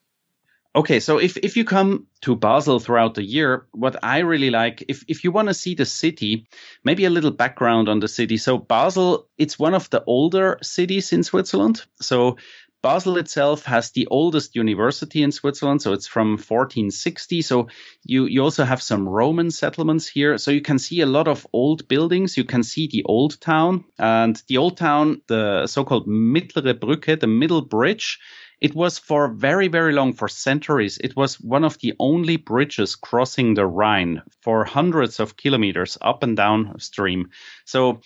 Okay, 0.77 1.01
so 1.01 1.19
if, 1.19 1.37
if 1.39 1.57
you 1.57 1.65
come 1.65 2.07
to 2.21 2.37
Basel 2.37 2.79
throughout 2.79 3.15
the 3.15 3.25
year, 3.25 3.67
what 3.73 3.97
I 4.05 4.19
really 4.19 4.51
like, 4.51 4.85
if, 4.87 5.05
if 5.09 5.25
you 5.25 5.33
want 5.33 5.49
to 5.49 5.55
see 5.55 5.75
the 5.75 5.85
city, 5.85 6.47
maybe 6.85 7.05
a 7.05 7.11
little 7.11 7.33
background 7.33 7.89
on 7.89 7.99
the 7.99 8.07
city. 8.07 8.37
So 8.37 8.57
Basel, 8.57 9.27
it's 9.37 9.59
one 9.59 9.75
of 9.75 9.91
the 9.91 10.05
older 10.05 10.59
cities 10.63 11.13
in 11.13 11.25
Switzerland. 11.25 11.83
So 12.01 12.37
Basel 12.83 13.17
itself 13.17 13.65
has 13.65 13.91
the 13.91 14.07
oldest 14.13 14.55
university 14.55 15.25
in 15.25 15.33
Switzerland, 15.33 15.83
so 15.83 15.93
it's 15.93 16.07
from 16.07 16.31
1460. 16.31 17.43
So 17.43 17.67
you, 18.05 18.27
you 18.27 18.41
also 18.41 18.65
have 18.65 18.81
some 18.81 19.09
Roman 19.09 19.51
settlements 19.51 20.07
here. 20.07 20.39
So 20.39 20.53
you 20.53 20.63
can 20.63 20.79
see 20.79 21.01
a 21.01 21.07
lot 21.07 21.27
of 21.27 21.47
old 21.53 21.89
buildings. 21.89 22.37
You 22.37 22.45
can 22.45 22.63
see 22.63 22.87
the 22.87 23.03
old 23.05 23.41
town 23.41 23.85
and 23.99 24.41
the 24.47 24.59
old 24.59 24.77
town, 24.77 25.21
the 25.27 25.67
so-called 25.67 26.07
Mittlere 26.07 26.75
Brücke, 26.75 27.19
the 27.19 27.27
middle 27.27 27.63
bridge 27.63 28.21
it 28.61 28.75
was 28.75 28.99
for 28.99 29.29
very, 29.29 29.69
very 29.69 29.93
long, 29.93 30.13
for 30.13 30.29
centuries, 30.29 30.99
it 30.99 31.17
was 31.17 31.41
one 31.41 31.65
of 31.65 31.79
the 31.79 31.95
only 31.99 32.37
bridges 32.37 32.95
crossing 32.97 33.55
the 33.55 33.67
Rhine 33.67 34.23
for 34.43 34.65
hundreds 34.65 35.21
of 35.21 35.37
kilometers 35.37 35.97
up 36.03 36.23
and 36.23 36.37
down 36.37 36.79
stream. 36.79 37.31
So 37.65 38.01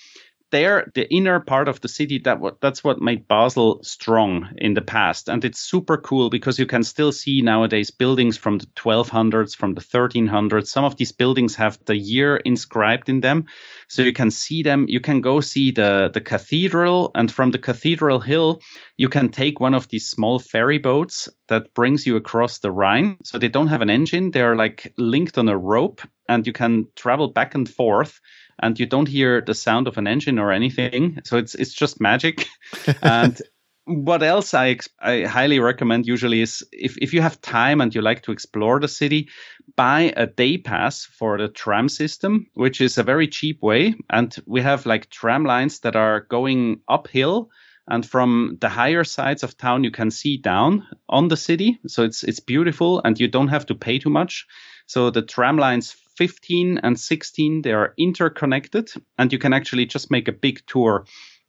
there, 0.55 0.89
the 0.95 1.13
inner 1.13 1.41
part 1.41 1.67
of 1.67 1.81
the 1.81 1.89
city, 1.89 2.19
that 2.21 2.39
what 2.39 2.61
that's 2.61 2.85
what 2.85 3.03
made 3.03 3.27
Basel 3.27 3.83
strong 3.83 4.51
in 4.57 4.75
the 4.75 4.81
past, 4.81 5.29
and 5.29 5.45
it's 5.45 5.59
super 5.59 5.97
cool 5.97 6.31
because 6.31 6.61
you 6.61 6.67
can 6.67 6.85
still 6.85 7.11
see 7.11 7.43
nowadays 7.43 7.91
buildings 7.91 8.37
from 8.37 8.59
the 8.59 8.67
1200s, 8.77 9.57
from 9.57 9.75
the 9.75 9.81
1300s. 9.81 10.69
Some 10.69 10.85
of 10.85 10.97
these 10.97 11.11
buildings 11.11 11.57
have 11.57 11.79
the 11.87 11.97
year 11.97 12.37
inscribed 12.37 13.09
in 13.09 13.21
them, 13.21 13.47
so 13.89 14.03
you 14.03 14.13
can 14.13 14.31
see 14.31 14.63
them. 14.63 14.87
You 14.89 15.01
can 15.01 15.21
go 15.21 15.41
see 15.41 15.73
the 15.73 16.11
the 16.15 16.21
cathedral, 16.21 17.11
and 17.17 17.33
from 17.33 17.51
the 17.51 17.59
cathedral 17.59 18.21
hill, 18.21 18.61
you 18.97 19.09
can 19.09 19.31
take 19.31 19.59
one 19.59 19.75
of 19.75 19.89
these 19.89 20.09
small 20.09 20.39
ferry 20.39 20.79
boats 20.79 21.29
that 21.49 21.75
brings 21.75 22.07
you 22.07 22.15
across 22.17 22.61
the 22.61 22.71
Rhine. 22.71 23.17
So 23.25 23.39
they 23.39 23.49
don't 23.49 23.73
have 23.75 23.83
an 23.83 23.91
engine; 23.91 24.31
they 24.31 24.43
are 24.43 24.57
like 24.57 24.95
linked 24.97 25.37
on 25.37 25.49
a 25.49 25.59
rope, 25.59 26.01
and 26.29 26.47
you 26.47 26.53
can 26.53 26.87
travel 26.95 27.29
back 27.33 27.57
and 27.57 27.69
forth 27.69 28.21
and 28.63 28.79
you 28.79 28.87
don't 28.87 29.09
hear 29.09 29.41
the 29.41 29.55
sound 29.55 29.89
of 29.89 29.99
an 29.99 30.07
engine 30.07 30.39
or 30.39 30.53
anything. 30.53 31.21
So 31.25 31.37
it's 31.39 31.55
it's 31.55 31.73
just 31.75 32.01
magic. 32.01 32.47
and 33.03 33.41
what 33.87 34.23
else 34.23 34.55
I, 34.55 34.79
I 35.01 35.23
highly 35.25 35.61
recommend 35.61 36.07
usually 36.07 36.41
is 36.41 36.65
if, 36.73 36.97
if 36.99 37.13
you 37.13 37.21
have 37.21 37.41
time 37.41 37.81
and 37.81 37.95
you 37.95 38.01
like 38.01 38.23
to 38.23 38.33
explore 38.33 38.81
the 38.81 38.89
city, 38.89 39.29
buy 39.77 40.13
a 40.17 40.27
day 40.27 40.57
pass 40.59 41.05
for 41.05 41.37
the 41.37 41.49
tram 41.49 41.89
system, 41.89 42.47
which 42.55 42.81
is 42.81 42.97
a 42.97 43.03
very 43.03 43.29
cheap 43.29 43.63
way. 43.63 43.95
And 44.11 44.35
we 44.47 44.63
have 44.63 44.87
like 44.87 45.11
tram 45.11 45.45
lines 45.45 45.81
that 45.81 45.97
are 45.97 46.21
going 46.21 46.81
uphill. 46.89 47.51
And 47.87 48.07
from 48.07 48.57
the 48.63 48.71
higher 48.71 49.05
sides 49.05 49.43
of 49.43 49.59
town, 49.59 49.85
you 49.85 49.91
can 49.91 50.11
see 50.11 50.39
down 50.39 50.87
on 51.11 51.29
the 51.29 51.37
city. 51.37 51.79
So 51.87 52.05
it's, 52.05 52.25
it's 52.25 52.41
beautiful 52.41 53.03
and 53.05 53.21
you 53.21 53.29
don't 53.29 53.49
have 53.49 53.67
to 53.67 53.75
pay 53.75 53.99
too 53.99 54.09
much. 54.09 54.47
So 54.87 55.11
the 55.11 55.21
tram 55.21 55.59
lines 55.59 55.95
15 56.17 56.79
and 56.79 56.99
16, 56.99 57.63
they 57.63 57.73
are 57.73 57.95
interconnected 57.99 58.91
and 59.19 59.33
you 59.33 59.39
can 59.39 59.53
actually 59.53 59.87
just 59.87 60.11
make 60.11 60.29
a 60.29 60.33
big 60.33 60.63
tour 60.67 61.05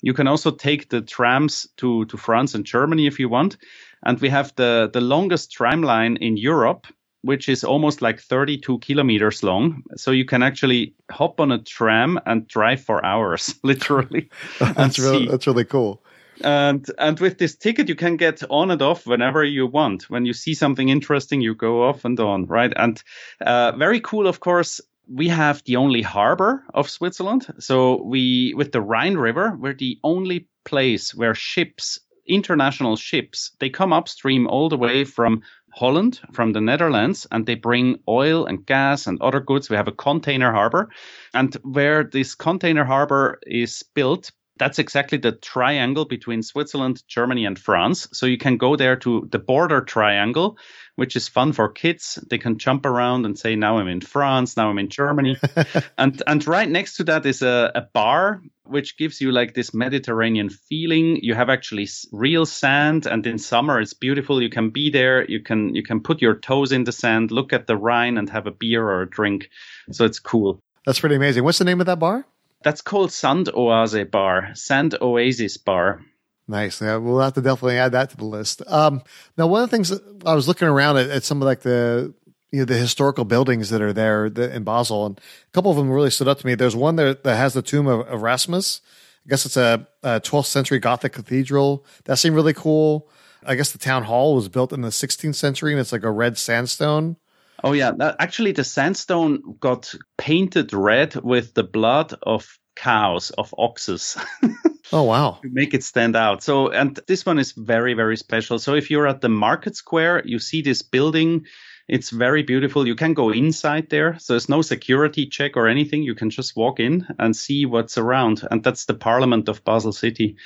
you 0.05 0.13
can 0.13 0.27
also 0.27 0.51
take 0.51 0.89
the 0.89 1.01
trams 1.01 1.67
to, 1.77 2.05
to 2.05 2.17
France 2.17 2.53
and 2.53 2.63
Germany 2.63 3.07
if 3.07 3.19
you 3.19 3.27
want. 3.27 3.57
And 4.05 4.19
we 4.19 4.29
have 4.29 4.53
the, 4.55 4.89
the 4.93 5.01
longest 5.01 5.51
tram 5.51 5.81
line 5.81 6.17
in 6.17 6.37
Europe, 6.37 6.85
which 7.23 7.49
is 7.49 7.63
almost 7.63 8.03
like 8.03 8.19
32 8.19 8.77
kilometers 8.79 9.41
long. 9.41 9.81
So 9.95 10.11
you 10.11 10.23
can 10.23 10.43
actually 10.43 10.93
hop 11.09 11.39
on 11.39 11.51
a 11.51 11.57
tram 11.57 12.19
and 12.27 12.47
drive 12.47 12.81
for 12.81 13.03
hours, 13.03 13.55
literally. 13.63 14.29
that's, 14.59 14.99
really, 14.99 15.27
that's 15.27 15.47
really 15.47 15.65
cool. 15.65 16.03
And 16.43 16.85
and 16.97 17.19
with 17.19 17.37
this 17.37 17.55
ticket, 17.55 17.89
you 17.89 17.95
can 17.95 18.17
get 18.17 18.43
on 18.49 18.71
and 18.71 18.81
off 18.81 19.07
whenever 19.07 19.43
you 19.43 19.67
want. 19.67 20.09
When 20.09 20.25
you 20.25 20.33
see 20.33 20.53
something 20.53 20.89
interesting, 20.89 21.41
you 21.41 21.55
go 21.55 21.83
off 21.83 22.05
and 22.05 22.19
on, 22.19 22.45
right? 22.45 22.73
And 22.75 23.01
uh, 23.41 23.71
very 23.77 23.99
cool, 23.99 24.27
of 24.27 24.39
course 24.39 24.81
we 25.07 25.27
have 25.27 25.63
the 25.65 25.75
only 25.75 26.01
harbor 26.01 26.63
of 26.73 26.89
Switzerland. 26.89 27.47
So 27.59 28.01
we, 28.03 28.53
with 28.55 28.71
the 28.71 28.81
Rhine 28.81 29.15
River, 29.15 29.55
we're 29.59 29.73
the 29.73 29.99
only 30.03 30.47
place 30.63 31.13
where 31.13 31.35
ships, 31.35 31.99
international 32.27 32.95
ships, 32.95 33.51
they 33.59 33.69
come 33.69 33.93
upstream 33.93 34.47
all 34.47 34.69
the 34.69 34.77
way 34.77 35.03
from 35.03 35.43
Holland, 35.71 36.21
from 36.31 36.53
the 36.53 36.61
Netherlands, 36.61 37.27
and 37.31 37.45
they 37.45 37.55
bring 37.55 37.99
oil 38.07 38.45
and 38.45 38.65
gas 38.65 39.07
and 39.07 39.21
other 39.21 39.41
goods. 39.41 39.69
We 39.69 39.75
have 39.75 39.87
a 39.87 39.91
container 39.91 40.51
harbor. 40.51 40.89
And 41.33 41.53
where 41.63 42.03
this 42.03 42.33
container 42.33 42.85
harbor 42.85 43.39
is 43.45 43.83
built, 43.93 44.31
that's 44.57 44.79
exactly 44.79 45.17
the 45.17 45.33
triangle 45.33 46.05
between 46.05 46.41
Switzerland, 46.43 47.03
Germany, 47.07 47.45
and 47.45 47.59
France. 47.59 48.07
So 48.13 48.25
you 48.25 48.37
can 48.37 48.57
go 48.57 48.75
there 48.75 48.95
to 48.97 49.27
the 49.31 49.39
border 49.39 49.81
triangle 49.81 50.57
which 50.95 51.15
is 51.15 51.27
fun 51.27 51.53
for 51.53 51.69
kids. 51.69 52.19
They 52.29 52.37
can 52.37 52.57
jump 52.57 52.85
around 52.85 53.25
and 53.25 53.37
say, 53.37 53.55
now 53.55 53.77
I'm 53.77 53.87
in 53.87 54.01
France, 54.01 54.57
now 54.57 54.69
I'm 54.69 54.79
in 54.79 54.89
Germany. 54.89 55.37
and, 55.97 56.21
and 56.25 56.47
right 56.47 56.69
next 56.69 56.97
to 56.97 57.03
that 57.05 57.25
is 57.25 57.41
a, 57.41 57.71
a 57.75 57.81
bar, 57.81 58.41
which 58.63 58.97
gives 58.97 59.19
you 59.19 59.31
like 59.31 59.53
this 59.53 59.73
Mediterranean 59.73 60.49
feeling. 60.49 61.19
You 61.21 61.35
have 61.35 61.49
actually 61.49 61.87
real 62.11 62.45
sand. 62.45 63.05
And 63.05 63.25
in 63.27 63.37
summer, 63.37 63.79
it's 63.79 63.93
beautiful. 63.93 64.41
You 64.41 64.49
can 64.49 64.69
be 64.69 64.89
there. 64.89 65.29
You 65.29 65.41
can, 65.41 65.75
you 65.75 65.83
can 65.83 65.99
put 65.99 66.21
your 66.21 66.35
toes 66.35 66.71
in 66.71 66.85
the 66.85 66.91
sand, 66.91 67.31
look 67.31 67.51
at 67.53 67.67
the 67.67 67.77
Rhine 67.77 68.17
and 68.17 68.29
have 68.29 68.47
a 68.47 68.51
beer 68.51 68.83
or 68.83 69.01
a 69.01 69.09
drink. 69.09 69.49
So 69.91 70.05
it's 70.05 70.19
cool. 70.19 70.59
That's 70.85 70.99
pretty 70.99 71.15
amazing. 71.15 71.43
What's 71.43 71.57
the 71.57 71.65
name 71.65 71.81
of 71.81 71.87
that 71.87 71.99
bar? 71.99 72.25
That's 72.63 72.81
called 72.81 73.11
Sand 73.11 73.49
Oase 73.53 74.09
Bar, 74.09 74.51
Sand 74.55 74.95
Oasis 75.01 75.57
Bar. 75.57 76.01
Nice. 76.47 76.81
Yeah, 76.81 76.97
we'll 76.97 77.19
have 77.19 77.33
to 77.33 77.41
definitely 77.41 77.77
add 77.77 77.93
that 77.93 78.11
to 78.11 78.17
the 78.17 78.25
list. 78.25 78.61
Um, 78.67 79.01
now, 79.37 79.47
one 79.47 79.63
of 79.63 79.69
the 79.69 79.75
things 79.75 79.91
I 80.25 80.35
was 80.35 80.47
looking 80.47 80.67
around 80.67 80.97
at, 80.97 81.09
at, 81.09 81.23
some 81.23 81.41
of 81.41 81.45
like 81.45 81.61
the 81.61 82.13
you 82.51 82.59
know 82.59 82.65
the 82.65 82.77
historical 82.77 83.25
buildings 83.25 83.69
that 83.69 83.81
are 83.81 83.93
there 83.93 84.27
in 84.27 84.63
Basel, 84.63 85.05
and 85.07 85.17
a 85.17 85.51
couple 85.53 85.71
of 85.71 85.77
them 85.77 85.89
really 85.89 86.11
stood 86.11 86.27
up 86.27 86.39
to 86.39 86.45
me. 86.45 86.53
There's 86.53 86.75
one 86.75 86.97
that, 86.97 87.23
that 87.23 87.35
has 87.35 87.53
the 87.53 87.61
tomb 87.63 87.87
of 87.87 88.07
Erasmus. 88.11 88.81
I 89.25 89.29
guess 89.29 89.45
it's 89.45 89.57
a, 89.57 89.87
a 90.03 90.21
12th 90.21 90.45
century 90.45 90.77
Gothic 90.77 91.13
cathedral. 91.13 91.83
That 92.03 92.17
seemed 92.17 92.35
really 92.35 92.53
cool. 92.53 93.09
I 93.43 93.55
guess 93.55 93.71
the 93.71 93.79
town 93.79 94.03
hall 94.03 94.35
was 94.35 94.49
built 94.49 94.71
in 94.71 94.81
the 94.81 94.89
16th 94.89 95.35
century, 95.35 95.71
and 95.71 95.79
it's 95.79 95.91
like 95.91 96.03
a 96.03 96.11
red 96.11 96.37
sandstone. 96.37 97.17
Oh 97.63 97.73
yeah, 97.73 97.91
actually, 98.19 98.51
the 98.51 98.63
sandstone 98.63 99.57
got 99.59 99.93
painted 100.17 100.73
red 100.73 101.15
with 101.15 101.53
the 101.53 101.63
blood 101.63 102.13
of 102.21 102.59
cows, 102.75 103.31
of 103.31 103.53
oxes. 103.57 104.17
oh 104.93 105.03
wow. 105.03 105.39
to 105.41 105.49
make 105.51 105.73
it 105.73 105.83
stand 105.83 106.15
out. 106.15 106.43
So 106.43 106.69
and 106.69 106.99
this 107.07 107.25
one 107.25 107.39
is 107.39 107.53
very 107.53 107.93
very 107.93 108.17
special. 108.17 108.59
So 108.59 108.75
if 108.75 108.91
you're 108.91 109.07
at 109.07 109.21
the 109.21 109.29
market 109.29 109.75
square, 109.75 110.21
you 110.25 110.39
see 110.39 110.61
this 110.61 110.81
building 110.81 111.45
it's 111.87 112.09
very 112.09 112.41
beautiful. 112.41 112.87
You 112.87 112.95
can 112.95 113.13
go 113.13 113.29
inside 113.29 113.89
there. 113.89 114.17
So 114.19 114.33
there's 114.33 114.49
no 114.49 114.61
security 114.61 115.27
check 115.27 115.55
or 115.55 115.67
anything. 115.67 116.01
You 116.01 116.15
can 116.15 116.29
just 116.29 116.55
walk 116.55 116.79
in 116.79 117.05
and 117.19 117.35
see 117.35 117.65
what's 117.65 117.97
around. 117.97 118.41
And 118.49 118.63
that's 118.63 118.85
the 118.85 118.95
parliament 118.95 119.49
of 119.49 119.63
Basel 119.63 119.91
City. 119.91 120.37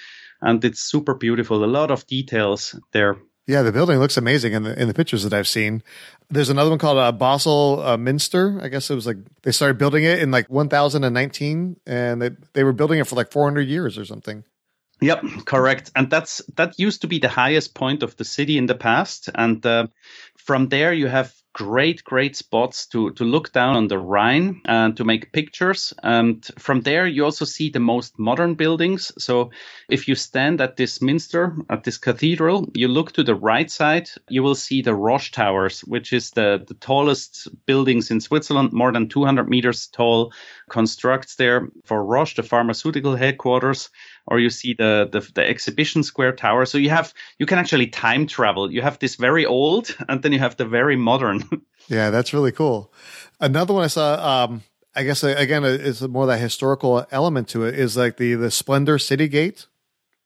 And 0.42 0.64
it's 0.66 0.82
super 0.82 1.14
beautiful. 1.14 1.64
A 1.64 1.66
lot 1.66 1.92
of 1.92 2.06
details 2.08 2.78
there. 2.92 3.18
Yeah, 3.50 3.64
the 3.64 3.72
building 3.72 3.98
looks 3.98 4.16
amazing 4.16 4.54
in 4.54 4.62
the 4.62 4.80
in 4.80 4.88
the 4.88 4.94
pictures 4.94 5.24
that 5.24 5.34
I've 5.34 5.48
seen. 5.48 5.82
There's 6.30 6.50
another 6.50 6.70
one 6.70 6.78
called 6.78 7.00
uh, 7.00 7.12
Basel 7.12 7.82
uh, 7.82 7.98
Minster. 7.98 8.60
I 8.62 8.68
guess 8.68 8.92
it 8.92 8.94
was 8.94 9.08
like 9.08 9.18
they 9.42 9.52
started 9.52 9.80
building 9.80 10.04
it 10.04 10.20
in 10.20 10.30
like 10.30 10.46
1019, 10.52 11.78
and 11.88 12.22
they 12.22 12.30
they 12.54 12.64
were 12.64 12.74
building 12.74 13.00
it 13.00 13.08
for 13.08 13.16
like 13.16 13.32
400 13.32 13.68
years 13.68 13.98
or 13.98 14.06
something. 14.06 14.44
Yep, 15.02 15.24
correct. 15.46 15.90
And 15.96 16.12
that's 16.12 16.44
that 16.58 16.78
used 16.78 17.02
to 17.02 17.08
be 17.08 17.18
the 17.18 17.28
highest 17.28 17.74
point 17.74 18.04
of 18.04 18.16
the 18.18 18.24
city 18.24 18.56
in 18.56 18.68
the 18.68 18.76
past, 18.76 19.30
and 19.34 19.66
uh, 19.66 19.88
from 20.38 20.68
there 20.68 20.94
you 20.94 21.08
have 21.08 21.34
great, 21.60 22.02
great 22.06 22.38
spots 22.38 22.86
to, 22.86 23.12
to 23.12 23.26
look 23.26 23.52
down 23.52 23.76
on 23.76 23.90
the 23.90 24.00
Rhine 24.00 24.62
and 24.64 24.96
to 24.96 25.04
make 25.04 25.34
pictures. 25.34 25.94
And 26.04 26.46
from 26.58 26.80
there, 26.82 27.06
you 27.06 27.26
also 27.26 27.44
see 27.44 27.70
the 27.70 27.82
most 27.82 28.18
modern 28.18 28.56
buildings. 28.56 29.12
So 29.18 29.52
if 29.90 30.08
you 30.08 30.16
stand 30.16 30.62
at 30.62 30.78
this 30.78 31.02
minster, 31.02 31.58
at 31.70 31.84
this 31.84 31.98
cathedral, 31.98 32.72
you 32.74 32.88
look 32.88 33.12
to 33.12 33.24
the 33.24 33.36
right 33.36 33.70
side, 33.70 34.10
you 34.30 34.42
will 34.42 34.56
see 34.56 34.82
the 34.82 34.96
Roche 34.96 35.32
Towers, 35.32 35.82
which 35.82 36.14
is 36.14 36.32
the, 36.32 36.64
the 36.66 36.76
tallest 36.76 37.50
buildings 37.66 38.10
in 38.10 38.22
Switzerland, 38.22 38.72
more 38.72 38.94
than 38.94 39.10
200 39.10 39.50
meters 39.50 39.88
tall, 39.88 40.32
constructs 40.70 41.36
there 41.36 41.68
for 41.84 42.06
Roche, 42.06 42.36
the 42.36 42.44
pharmaceutical 42.44 43.18
headquarters 43.18 43.90
or 44.30 44.40
you 44.40 44.50
see 44.50 44.74
the, 44.74 45.10
the, 45.12 45.20
the 45.34 45.48
exhibition 45.48 46.04
square 46.04 46.32
tower. 46.32 46.66
So 46.66 46.78
you 46.78 46.90
have 46.92 47.14
you 47.40 47.46
can 47.46 47.58
actually 47.58 47.88
time 47.88 48.28
travel. 48.28 48.72
You 48.72 48.82
have 48.82 49.00
this 49.00 49.16
very 49.16 49.46
old, 49.46 49.96
and 50.08 50.22
then 50.22 50.32
you 50.32 50.40
have 50.40 50.56
the 50.56 50.66
very 50.66 50.96
modern. 50.96 51.44
yeah, 51.88 52.12
that's 52.12 52.34
really 52.34 52.52
cool. 52.52 52.94
Another 53.40 53.74
one 53.74 53.84
I 53.84 53.88
saw. 53.88 54.46
Um, 54.46 54.64
I 54.96 55.04
guess 55.04 55.24
uh, 55.24 55.36
again, 55.38 55.64
uh, 55.66 55.78
it's 55.80 56.02
more 56.02 56.28
that 56.28 56.40
historical 56.40 57.06
element 57.12 57.50
to 57.50 57.66
it. 57.66 57.76
Is 57.76 57.98
like 57.98 58.18
the 58.18 58.36
the 58.36 58.48
Spalentor 58.48 59.02
City 59.02 59.28
Gate. 59.28 59.66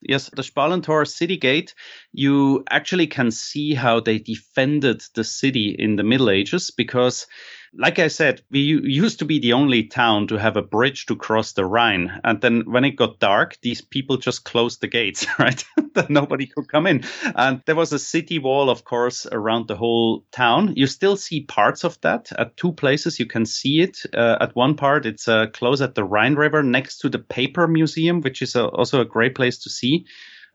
Yes, 0.06 0.28
the 0.36 0.42
Spalentor 0.42 1.06
city 1.08 1.38
gate, 1.38 1.74
you 2.12 2.62
actually 2.68 3.06
can 3.06 3.30
see 3.30 3.72
how 3.72 4.00
they 4.00 4.18
defended 4.18 5.02
the 5.14 5.24
city 5.24 5.74
in 5.78 5.96
the 5.96 6.02
Middle 6.02 6.28
Ages 6.28 6.70
because 6.70 7.26
like 7.76 7.98
I 7.98 8.08
said, 8.08 8.42
we 8.50 8.60
used 8.60 9.18
to 9.18 9.24
be 9.24 9.38
the 9.38 9.52
only 9.52 9.84
town 9.84 10.28
to 10.28 10.36
have 10.36 10.56
a 10.56 10.62
bridge 10.62 11.06
to 11.06 11.16
cross 11.16 11.52
the 11.52 11.64
Rhine. 11.64 12.20
And 12.22 12.40
then 12.40 12.62
when 12.66 12.84
it 12.84 12.96
got 12.96 13.18
dark, 13.18 13.58
these 13.62 13.80
people 13.80 14.16
just 14.16 14.44
closed 14.44 14.80
the 14.80 14.86
gates, 14.86 15.26
right? 15.38 15.64
that 15.94 16.10
nobody 16.10 16.46
could 16.46 16.68
come 16.68 16.86
in. 16.86 17.04
And 17.34 17.62
there 17.66 17.74
was 17.74 17.92
a 17.92 17.98
city 17.98 18.38
wall, 18.38 18.68
of 18.68 18.84
course, 18.84 19.26
around 19.30 19.68
the 19.68 19.76
whole 19.76 20.24
town. 20.32 20.74
You 20.76 20.86
still 20.86 21.16
see 21.16 21.44
parts 21.44 21.84
of 21.84 22.00
that 22.02 22.30
at 22.36 22.56
two 22.56 22.72
places. 22.72 23.18
You 23.18 23.26
can 23.26 23.46
see 23.46 23.80
it. 23.80 23.98
Uh, 24.12 24.36
at 24.40 24.54
one 24.54 24.76
part, 24.76 25.06
it's 25.06 25.28
uh, 25.28 25.46
close 25.46 25.80
at 25.80 25.94
the 25.94 26.04
Rhine 26.04 26.34
River 26.34 26.62
next 26.62 26.98
to 26.98 27.08
the 27.08 27.18
Paper 27.18 27.66
Museum, 27.66 28.20
which 28.20 28.42
is 28.42 28.54
a, 28.54 28.66
also 28.66 29.00
a 29.00 29.04
great 29.04 29.34
place 29.34 29.58
to 29.58 29.70
see. 29.70 30.06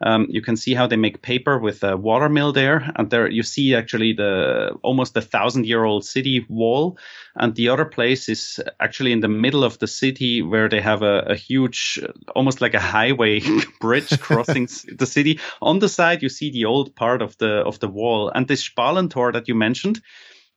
Um, 0.02 0.28
you 0.30 0.42
can 0.42 0.56
see 0.56 0.74
how 0.74 0.88
they 0.88 0.96
make 0.96 1.22
paper 1.22 1.58
with 1.58 1.84
a 1.84 1.98
water 1.98 2.30
mill 2.30 2.54
there, 2.54 2.90
and 2.96 3.10
there 3.10 3.30
you 3.30 3.44
see 3.44 3.76
actually 3.76 4.14
the 4.14 4.78
almost 4.82 5.18
a 5.18 5.22
thousand 5.22 5.66
year 5.66 5.84
old 5.84 6.06
city 6.06 6.46
wall. 6.48 6.98
And 7.36 7.56
the 7.56 7.70
other 7.70 7.86
place 7.86 8.30
is 8.30 8.60
actually 8.80 9.12
in 9.12 9.20
the 9.20 9.28
middle 9.28 9.64
of 9.64 9.80
the 9.80 9.88
city 9.88 10.42
where 10.42 10.70
they 10.70 10.82
have 10.82 11.02
a, 11.02 11.20
a 11.28 11.36
huge, 11.36 12.00
almost 12.36 12.62
like 12.62 12.74
a 12.74 12.80
highway 12.80 13.42
bridge 13.82 14.20
crossing 14.22 14.68
the 14.98 15.06
city. 15.06 15.40
On 15.62 15.80
the 15.80 15.90
side, 15.90 16.24
you 16.24 16.30
see 16.30 16.50
the 16.52 16.66
old 16.66 16.96
part 16.96 17.22
of 17.22 17.38
the 17.38 17.64
of 17.66 17.80
the 17.80 17.90
wall, 17.90 18.32
and 18.34 18.48
this 18.48 18.64
Spalentor 18.64 19.34
that 19.34 19.48
you 19.48 19.56
mentioned 19.56 20.02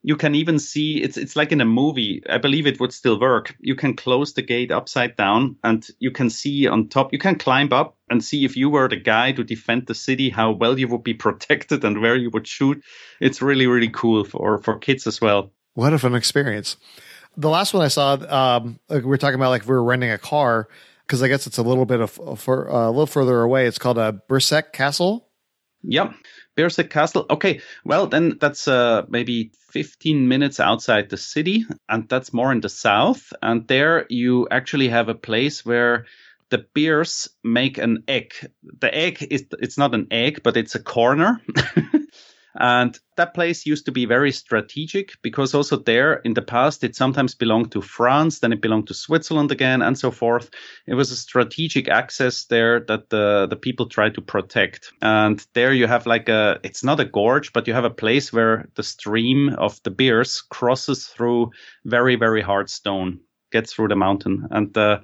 you 0.02 0.16
can 0.16 0.34
even 0.34 0.58
see 0.58 1.00
it's 1.00 1.16
it's 1.16 1.36
like 1.36 1.52
in 1.52 1.60
a 1.60 1.64
movie. 1.64 2.22
I 2.28 2.38
believe 2.38 2.66
it 2.66 2.80
would 2.80 2.92
still 2.92 3.20
work. 3.20 3.54
You 3.60 3.74
can 3.74 3.94
close 3.94 4.34
the 4.34 4.42
gate 4.42 4.72
upside 4.72 5.16
down 5.16 5.56
and 5.62 5.86
you 6.00 6.10
can 6.10 6.28
see 6.28 6.66
on 6.66 6.88
top. 6.88 7.12
You 7.12 7.18
can 7.18 7.36
climb 7.36 7.72
up 7.72 7.96
and 8.10 8.22
see 8.22 8.44
if 8.44 8.56
you 8.56 8.68
were 8.68 8.88
the 8.88 8.96
guy 8.96 9.32
to 9.32 9.44
defend 9.44 9.86
the 9.86 9.94
city, 9.94 10.28
how 10.28 10.50
well 10.52 10.78
you 10.78 10.88
would 10.88 11.04
be 11.04 11.14
protected 11.26 11.84
and 11.84 12.00
where 12.00 12.16
you 12.16 12.30
would 12.30 12.46
shoot. 12.46 12.82
It's 13.20 13.40
really 13.40 13.66
really 13.66 13.90
cool 13.90 14.24
for 14.24 14.58
for 14.58 14.78
kids 14.78 15.06
as 15.06 15.20
well. 15.20 15.52
What 15.74 15.92
a 15.92 15.98
fun 15.98 16.14
experience! 16.14 16.76
The 17.36 17.48
last 17.48 17.72
one 17.72 17.82
I 17.82 17.88
saw, 17.88 18.14
um, 18.14 18.78
like 18.88 19.04
we 19.04 19.14
are 19.14 19.18
talking 19.18 19.36
about, 19.36 19.50
like 19.50 19.62
we 19.62 19.74
were 19.74 19.84
renting 19.84 20.10
a 20.10 20.18
car 20.18 20.68
because 21.06 21.22
I 21.22 21.28
guess 21.28 21.46
it's 21.46 21.58
a 21.58 21.62
little 21.62 21.86
bit 21.86 22.00
of 22.00 22.10
for 22.40 22.70
uh, 22.70 22.86
a 22.86 22.90
little 22.90 23.06
further 23.06 23.40
away. 23.40 23.66
It's 23.66 23.78
called 23.78 23.98
a 23.98 24.20
Birseck 24.28 24.72
Castle. 24.72 25.28
Yep. 25.84 26.12
Birseck 26.56 26.90
Castle. 26.90 27.26
Okay, 27.30 27.60
well 27.84 28.06
then 28.06 28.38
that's 28.40 28.68
uh, 28.68 29.02
maybe 29.08 29.52
15 29.70 30.28
minutes 30.28 30.60
outside 30.60 31.08
the 31.08 31.16
city, 31.16 31.64
and 31.88 32.08
that's 32.08 32.32
more 32.32 32.52
in 32.52 32.60
the 32.60 32.68
south. 32.68 33.32
And 33.40 33.66
there 33.68 34.06
you 34.08 34.48
actually 34.50 34.88
have 34.88 35.08
a 35.08 35.14
place 35.14 35.64
where 35.64 36.06
the 36.50 36.66
Birs 36.74 37.30
make 37.42 37.78
an 37.78 38.04
egg. 38.06 38.34
The 38.62 38.94
egg 38.94 39.26
is 39.30 39.46
it's 39.58 39.78
not 39.78 39.94
an 39.94 40.08
egg, 40.10 40.42
but 40.42 40.56
it's 40.56 40.74
a 40.74 40.82
corner. 40.82 41.40
And 42.58 42.98
that 43.16 43.34
place 43.34 43.66
used 43.66 43.86
to 43.86 43.92
be 43.92 44.04
very 44.04 44.32
strategic 44.32 45.12
because 45.22 45.54
also 45.54 45.76
there 45.76 46.14
in 46.16 46.34
the 46.34 46.42
past 46.42 46.84
it 46.84 46.94
sometimes 46.94 47.34
belonged 47.34 47.72
to 47.72 47.80
France, 47.80 48.40
then 48.40 48.52
it 48.52 48.60
belonged 48.60 48.88
to 48.88 48.94
Switzerland 48.94 49.50
again, 49.52 49.82
and 49.82 49.98
so 49.98 50.10
forth. 50.10 50.50
It 50.86 50.94
was 50.94 51.10
a 51.10 51.16
strategic 51.16 51.88
access 51.88 52.44
there 52.44 52.80
that 52.80 53.10
the, 53.10 53.46
the 53.48 53.56
people 53.56 53.86
tried 53.86 54.14
to 54.14 54.20
protect. 54.20 54.92
And 55.00 55.44
there 55.54 55.72
you 55.72 55.86
have 55.86 56.06
like 56.06 56.28
a, 56.28 56.60
it's 56.62 56.84
not 56.84 57.00
a 57.00 57.04
gorge, 57.04 57.52
but 57.52 57.66
you 57.66 57.74
have 57.74 57.84
a 57.84 57.90
place 57.90 58.32
where 58.32 58.68
the 58.74 58.82
stream 58.82 59.50
of 59.50 59.82
the 59.82 59.90
Birs 59.90 60.42
crosses 60.42 61.06
through 61.06 61.50
very, 61.84 62.16
very 62.16 62.42
hard 62.42 62.68
stone, 62.68 63.20
gets 63.52 63.72
through 63.72 63.88
the 63.88 63.96
mountain. 63.96 64.48
And 64.50 64.76
uh, 64.76 65.00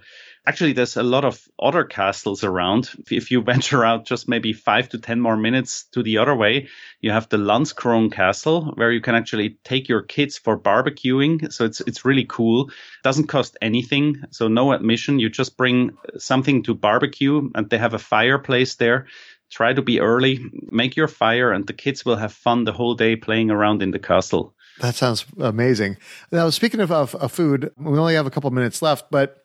actually 0.46 0.72
there's 0.72 0.96
a 0.96 1.02
lot 1.02 1.24
of 1.24 1.46
other 1.60 1.84
castles 1.84 2.42
around. 2.42 2.90
If 3.10 3.30
you 3.30 3.42
venture 3.54 3.84
out 3.84 4.06
just 4.06 4.28
maybe 4.28 4.52
five 4.52 4.88
to 4.90 4.98
ten 4.98 5.20
more 5.20 5.36
minutes 5.36 5.84
to 5.92 6.02
the 6.02 6.18
other 6.18 6.34
way 6.34 6.68
you 7.00 7.12
have 7.12 7.28
the 7.28 7.36
landskron 7.36 8.10
castle 8.10 8.72
where 8.74 8.90
you 8.90 9.00
can 9.00 9.14
actually 9.14 9.58
take 9.62 9.88
your 9.88 10.02
kids 10.02 10.38
for 10.38 10.58
barbecuing. 10.58 11.52
So 11.52 11.64
it's 11.64 11.80
it's 11.80 12.04
really 12.04 12.26
cool. 12.28 12.70
Doesn't 13.04 13.28
cost 13.28 13.56
anything. 13.62 14.24
So 14.30 14.48
no 14.48 14.72
admission. 14.72 15.18
You 15.18 15.28
just 15.28 15.56
bring 15.56 15.96
something 16.18 16.64
to 16.64 16.74
barbecue 16.74 17.50
and 17.54 17.70
they 17.70 17.78
have 17.78 17.94
a 17.94 17.98
fireplace 17.98 18.74
there. 18.76 19.06
Try 19.50 19.72
to 19.72 19.82
be 19.82 20.00
early. 20.00 20.40
Make 20.70 20.96
your 20.96 21.08
fire 21.08 21.52
and 21.52 21.66
the 21.66 21.72
kids 21.72 22.04
will 22.04 22.16
have 22.16 22.32
fun 22.32 22.64
the 22.64 22.72
whole 22.72 22.94
day 22.94 23.16
playing 23.16 23.50
around 23.50 23.82
in 23.82 23.92
the 23.92 23.98
castle 23.98 24.54
that 24.80 24.94
sounds 24.94 25.24
amazing. 25.38 25.96
Now, 26.30 26.50
speaking 26.50 26.80
of, 26.80 26.90
of, 26.90 27.14
of, 27.16 27.32
food, 27.32 27.72
we 27.76 27.98
only 27.98 28.14
have 28.14 28.26
a 28.26 28.30
couple 28.30 28.50
minutes 28.50 28.82
left, 28.82 29.10
but 29.10 29.44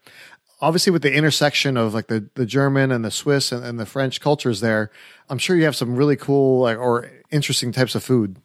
obviously 0.62 0.91
with 0.91 1.02
the 1.02 1.13
intersection 1.13 1.78
of 1.78 1.93
like 1.93 2.08
the, 2.08 2.30
the 2.36 2.46
German 2.46 2.91
and 2.91 3.04
the 3.04 3.12
Swiss 3.12 3.52
and, 3.52 3.65
and 3.65 3.80
the 3.80 3.86
French 3.86 4.22
cultures 4.22 4.62
there, 4.62 4.91
I'm 5.30 5.38
sure 5.38 5.56
you 5.56 5.65
have 5.65 5.76
some 5.76 5.96
really 5.96 6.15
cool 6.15 6.62
like, 6.62 6.78
or 6.78 7.10
interesting 7.32 7.72
types 7.72 7.96
of 7.96 8.04
food. 8.04 8.38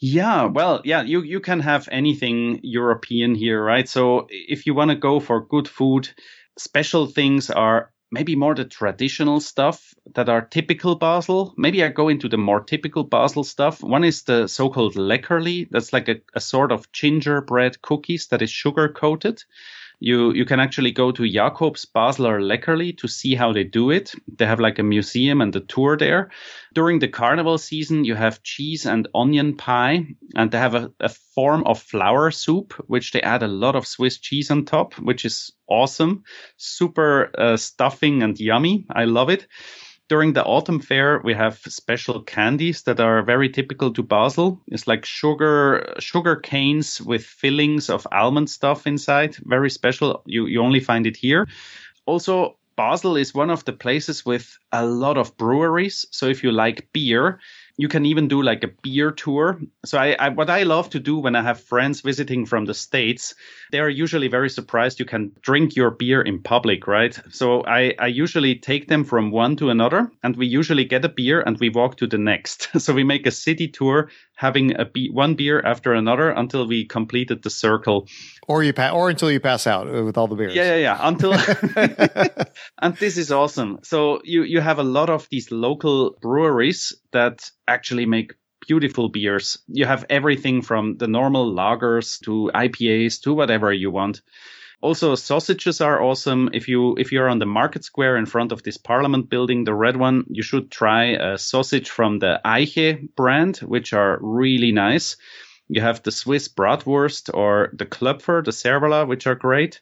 Yeah, 0.00 0.44
well, 0.44 0.80
yeah, 0.84 1.02
you, 1.02 1.22
you 1.22 1.40
can 1.40 1.58
have 1.60 1.88
anything 1.90 2.60
European 2.62 3.34
here, 3.34 3.62
right? 3.62 3.88
So 3.88 4.28
if 4.30 4.64
you 4.64 4.74
want 4.74 4.90
to 4.90 4.96
go 4.96 5.18
for 5.18 5.44
good 5.44 5.66
food, 5.66 6.08
special 6.56 7.06
things 7.06 7.50
are 7.50 7.90
maybe 8.10 8.36
more 8.36 8.54
the 8.54 8.64
traditional 8.64 9.40
stuff 9.40 9.94
that 10.14 10.28
are 10.28 10.42
typical 10.42 10.96
Basel. 10.96 11.54
Maybe 11.56 11.82
I 11.84 11.88
go 11.88 12.08
into 12.08 12.28
the 12.28 12.38
more 12.38 12.60
typical 12.62 13.04
Basel 13.04 13.44
stuff. 13.44 13.82
One 13.82 14.04
is 14.04 14.22
the 14.22 14.46
so-called 14.46 14.94
Leckerli. 14.94 15.68
That's 15.70 15.92
like 15.92 16.08
a, 16.08 16.16
a 16.34 16.40
sort 16.40 16.72
of 16.72 16.90
gingerbread 16.92 17.82
cookies 17.82 18.28
that 18.28 18.42
is 18.42 18.50
sugar 18.50 18.88
coated 18.88 19.42
you 20.00 20.32
you 20.32 20.44
can 20.44 20.60
actually 20.60 20.92
go 20.92 21.10
to 21.10 21.28
Jakobs 21.28 21.86
Basler 21.86 22.40
Leckerli 22.40 22.96
to 22.98 23.08
see 23.08 23.34
how 23.34 23.52
they 23.52 23.64
do 23.64 23.90
it. 23.90 24.14
They 24.36 24.46
have 24.46 24.60
like 24.60 24.78
a 24.78 24.82
museum 24.82 25.40
and 25.40 25.54
a 25.56 25.60
tour 25.60 25.96
there. 25.96 26.30
During 26.74 26.98
the 26.98 27.08
carnival 27.08 27.58
season, 27.58 28.04
you 28.04 28.14
have 28.14 28.42
cheese 28.42 28.86
and 28.86 29.08
onion 29.14 29.56
pie, 29.56 30.06
and 30.36 30.50
they 30.50 30.58
have 30.58 30.74
a, 30.74 30.92
a 31.00 31.08
form 31.08 31.64
of 31.64 31.82
flour 31.82 32.30
soup, 32.30 32.74
which 32.86 33.12
they 33.12 33.22
add 33.22 33.42
a 33.42 33.48
lot 33.48 33.74
of 33.74 33.86
Swiss 33.86 34.18
cheese 34.18 34.50
on 34.50 34.64
top, 34.64 34.94
which 34.94 35.24
is 35.24 35.52
awesome. 35.68 36.22
Super 36.56 37.30
uh, 37.36 37.56
stuffing 37.56 38.22
and 38.22 38.38
yummy. 38.38 38.86
I 38.90 39.04
love 39.04 39.30
it 39.30 39.46
during 40.08 40.32
the 40.32 40.44
autumn 40.44 40.80
fair, 40.80 41.20
we 41.22 41.34
have 41.34 41.58
special 41.58 42.22
candies 42.22 42.82
that 42.82 43.00
are 43.00 43.22
very 43.22 43.48
typical 43.48 43.92
to 43.92 44.02
Basel. 44.02 44.60
It's 44.68 44.86
like 44.86 45.04
sugar 45.04 45.94
sugar 45.98 46.36
canes 46.36 47.00
with 47.00 47.24
fillings 47.24 47.90
of 47.90 48.06
almond 48.10 48.50
stuff 48.50 48.86
inside. 48.86 49.36
Very 49.44 49.70
special. 49.70 50.22
You 50.26 50.46
you 50.46 50.62
only 50.62 50.80
find 50.80 51.06
it 51.06 51.16
here. 51.16 51.46
Also, 52.06 52.56
Basel 52.76 53.16
is 53.16 53.34
one 53.34 53.50
of 53.50 53.64
the 53.64 53.72
places 53.72 54.24
with 54.24 54.56
a 54.72 54.86
lot 54.86 55.18
of 55.18 55.36
breweries. 55.36 56.06
So 56.10 56.26
if 56.26 56.42
you 56.42 56.52
like 56.52 56.88
beer, 56.92 57.40
you 57.78 57.88
can 57.88 58.04
even 58.04 58.26
do 58.26 58.42
like 58.42 58.64
a 58.64 58.70
beer 58.82 59.12
tour. 59.12 59.60
So 59.84 59.98
I, 59.98 60.16
I, 60.18 60.28
what 60.30 60.50
I 60.50 60.64
love 60.64 60.90
to 60.90 61.00
do 61.00 61.16
when 61.16 61.36
I 61.36 61.42
have 61.42 61.60
friends 61.60 62.00
visiting 62.00 62.44
from 62.44 62.64
the 62.64 62.74
States, 62.74 63.36
they 63.70 63.78
are 63.78 63.88
usually 63.88 64.26
very 64.26 64.50
surprised 64.50 64.98
you 64.98 65.06
can 65.06 65.30
drink 65.42 65.76
your 65.76 65.92
beer 65.92 66.20
in 66.20 66.42
public, 66.42 66.88
right? 66.88 67.16
So 67.30 67.64
I, 67.64 67.94
I 68.00 68.08
usually 68.08 68.56
take 68.56 68.88
them 68.88 69.04
from 69.04 69.30
one 69.30 69.54
to 69.56 69.70
another 69.70 70.10
and 70.24 70.36
we 70.36 70.48
usually 70.48 70.84
get 70.84 71.04
a 71.04 71.08
beer 71.08 71.40
and 71.40 71.56
we 71.58 71.68
walk 71.68 71.96
to 71.98 72.08
the 72.08 72.18
next. 72.18 72.68
so 72.80 72.92
we 72.92 73.04
make 73.04 73.26
a 73.28 73.30
city 73.30 73.68
tour 73.68 74.10
having 74.34 74.78
a 74.78 74.84
be- 74.84 75.10
one 75.10 75.34
beer 75.34 75.60
after 75.60 75.94
another 75.94 76.30
until 76.30 76.66
we 76.66 76.84
completed 76.84 77.42
the 77.42 77.50
circle. 77.50 78.08
Or 78.48 78.64
you 78.64 78.72
pa- 78.72 78.90
or 78.90 79.10
until 79.10 79.30
you 79.30 79.40
pass 79.40 79.66
out 79.66 79.86
uh, 79.86 80.02
with 80.04 80.18
all 80.18 80.26
the 80.26 80.36
beers. 80.36 80.54
Yeah, 80.54 80.74
yeah, 80.74 80.76
yeah. 80.76 80.98
Until 81.00 81.32
and 82.82 82.96
this 82.96 83.18
is 83.18 83.30
awesome. 83.30 83.80
So 83.82 84.20
you 84.24 84.42
you 84.42 84.60
have 84.60 84.78
a 84.78 84.84
lot 84.84 85.10
of 85.10 85.28
these 85.30 85.50
local 85.50 86.16
breweries 86.20 86.94
that 87.12 87.50
actually 87.66 88.06
make 88.06 88.34
beautiful 88.66 89.08
beers. 89.08 89.58
You 89.68 89.86
have 89.86 90.04
everything 90.10 90.62
from 90.62 90.96
the 90.96 91.08
normal 91.08 91.52
lagers 91.54 92.20
to 92.24 92.50
IPAs 92.54 93.22
to 93.22 93.34
whatever 93.34 93.72
you 93.72 93.90
want. 93.90 94.22
Also, 94.80 95.16
sausages 95.16 95.80
are 95.80 96.00
awesome. 96.00 96.50
If 96.52 96.68
you 96.68 96.94
if 96.96 97.10
you're 97.10 97.28
on 97.28 97.40
the 97.40 97.46
market 97.46 97.82
square 97.82 98.16
in 98.16 98.26
front 98.26 98.52
of 98.52 98.62
this 98.62 98.76
Parliament 98.76 99.28
building, 99.28 99.64
the 99.64 99.74
red 99.74 99.96
one, 99.96 100.24
you 100.28 100.42
should 100.42 100.70
try 100.70 101.06
a 101.06 101.36
sausage 101.36 101.90
from 101.90 102.20
the 102.20 102.40
Eiche 102.44 103.08
brand, 103.16 103.56
which 103.58 103.92
are 103.92 104.18
really 104.20 104.70
nice. 104.70 105.16
You 105.68 105.80
have 105.80 106.02
the 106.02 106.12
Swiss 106.12 106.48
bratwurst 106.48 107.28
or 107.34 107.70
the 107.72 107.86
Klöpfer, 107.86 108.44
the 108.44 108.52
Servola, 108.52 109.06
which 109.06 109.26
are 109.26 109.34
great. 109.34 109.80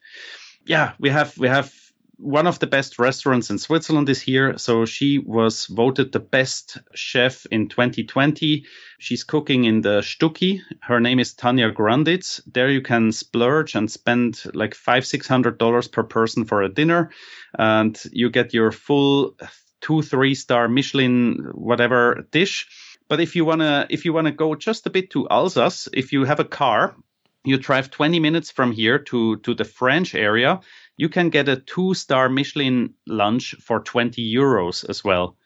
Yeah, 0.65 0.93
we 0.99 1.11
have 1.11 1.37
we 1.37 1.49
have 1.49 1.73
one 2.19 2.47
of 2.47 2.59
the 2.59 2.67
best 2.67 2.99
restaurants 2.99 3.51
in 3.51 3.59
Switzerland 3.59 4.09
is 4.09 4.21
here. 4.21 4.57
So 4.57 4.87
she 4.87 5.19
was 5.19 5.67
voted 5.67 6.13
the 6.13 6.21
best 6.21 6.79
chef 6.95 7.45
in 7.47 7.69
2020. 7.69 8.65
She's 8.99 9.25
cooking 9.25 9.65
in 9.65 9.83
the 9.83 10.01
Stucki. 10.01 10.61
Her 10.81 10.99
name 10.99 11.19
is 11.19 11.35
Tanja 11.35 11.73
Grandits. 11.73 12.41
There 12.47 12.71
you 12.71 12.81
can 12.81 13.13
splurge 13.13 13.75
and 13.75 13.91
spend 13.91 14.43
like 14.55 14.75
five, 14.75 15.07
six 15.07 15.27
hundred 15.27 15.59
dollars 15.59 15.89
per 15.89 16.03
person 16.03 16.45
for 16.45 16.63
a 16.63 16.73
dinner, 16.73 17.11
and 17.59 18.01
you 18.13 18.31
get 18.31 18.55
your 18.55 18.73
full 18.73 19.37
two, 19.81 20.03
three 20.03 20.35
star 20.35 20.69
Michelin 20.69 21.51
whatever 21.53 22.27
dish. 22.31 22.67
But 23.09 23.21
if 23.21 23.37
you 23.37 23.45
wanna, 23.45 23.87
if 23.91 24.05
you 24.05 24.13
wanna 24.13 24.33
go 24.33 24.55
just 24.55 24.87
a 24.87 24.91
bit 24.91 25.11
to 25.11 25.29
Alsace, 25.29 25.89
if 25.93 26.13
you 26.13 26.25
have 26.25 26.41
a 26.41 26.45
car, 26.45 26.97
you 27.45 27.59
drive 27.59 27.91
20 27.91 28.19
minutes 28.19 28.51
from 28.51 28.73
here 28.73 28.99
to 28.99 29.37
to 29.39 29.55
the 29.55 29.65
French 29.65 30.15
area 30.15 30.61
you 30.97 31.09
can 31.09 31.31
get 31.31 31.49
a 31.49 31.57
two 31.57 31.95
star 31.95 32.29
Michelin 32.29 32.95
lunch 33.07 33.55
for 33.61 33.81
20 33.81 34.23
euros 34.23 34.89
as 34.89 35.05
well. 35.05 35.37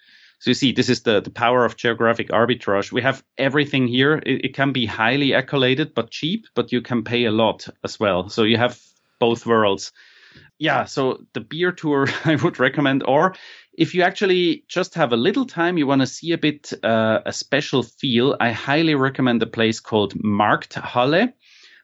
So 0.41 0.51
you 0.51 0.55
see, 0.55 0.73
this 0.73 0.89
is 0.89 1.03
the, 1.03 1.21
the 1.21 1.31
power 1.31 1.67
of 1.67 1.77
geographic 1.77 2.31
arbitrage. 2.31 2.93
We 2.93 3.03
have 3.03 3.23
everything 3.37 3.87
here. 3.87 4.23
It, 4.25 4.47
it 4.47 4.55
can 4.55 4.73
be 4.73 4.87
highly 4.87 5.33
accoladed, 5.33 5.95
but 5.95 6.11
cheap, 6.11 6.47
but 6.55 6.73
you 6.73 6.81
can 6.81 7.05
pay 7.05 7.27
a 7.27 7.31
lot 7.31 7.69
as 7.85 8.01
well. 8.01 8.31
So 8.31 8.45
you 8.45 8.57
have 8.57 8.81
both 9.19 9.45
worlds. 9.45 9.93
Yeah, 10.59 10.85
so 10.85 11.25
the 11.35 11.41
beer 11.41 11.73
tour 11.73 12.09
I 12.25 12.37
would 12.37 12.59
recommend, 12.59 13.03
or 13.03 13.35
if 13.75 13.95
you 13.95 14.03
actually 14.03 14.65
just 14.69 14.95
have 14.95 15.13
a 15.13 15.17
little 15.17 15.47
time, 15.47 15.79
you 15.79 15.87
want 15.87 16.01
to 16.01 16.07
see 16.07 16.33
a 16.33 16.39
bit 16.39 16.73
uh, 16.83 17.21
a 17.27 17.33
special 17.33 17.83
feel, 17.83 18.37
I 18.41 18.53
highly 18.53 18.95
recommend 18.95 19.43
a 19.43 19.47
place 19.47 19.81
called 19.81 20.15
Markthalle. 20.15 21.33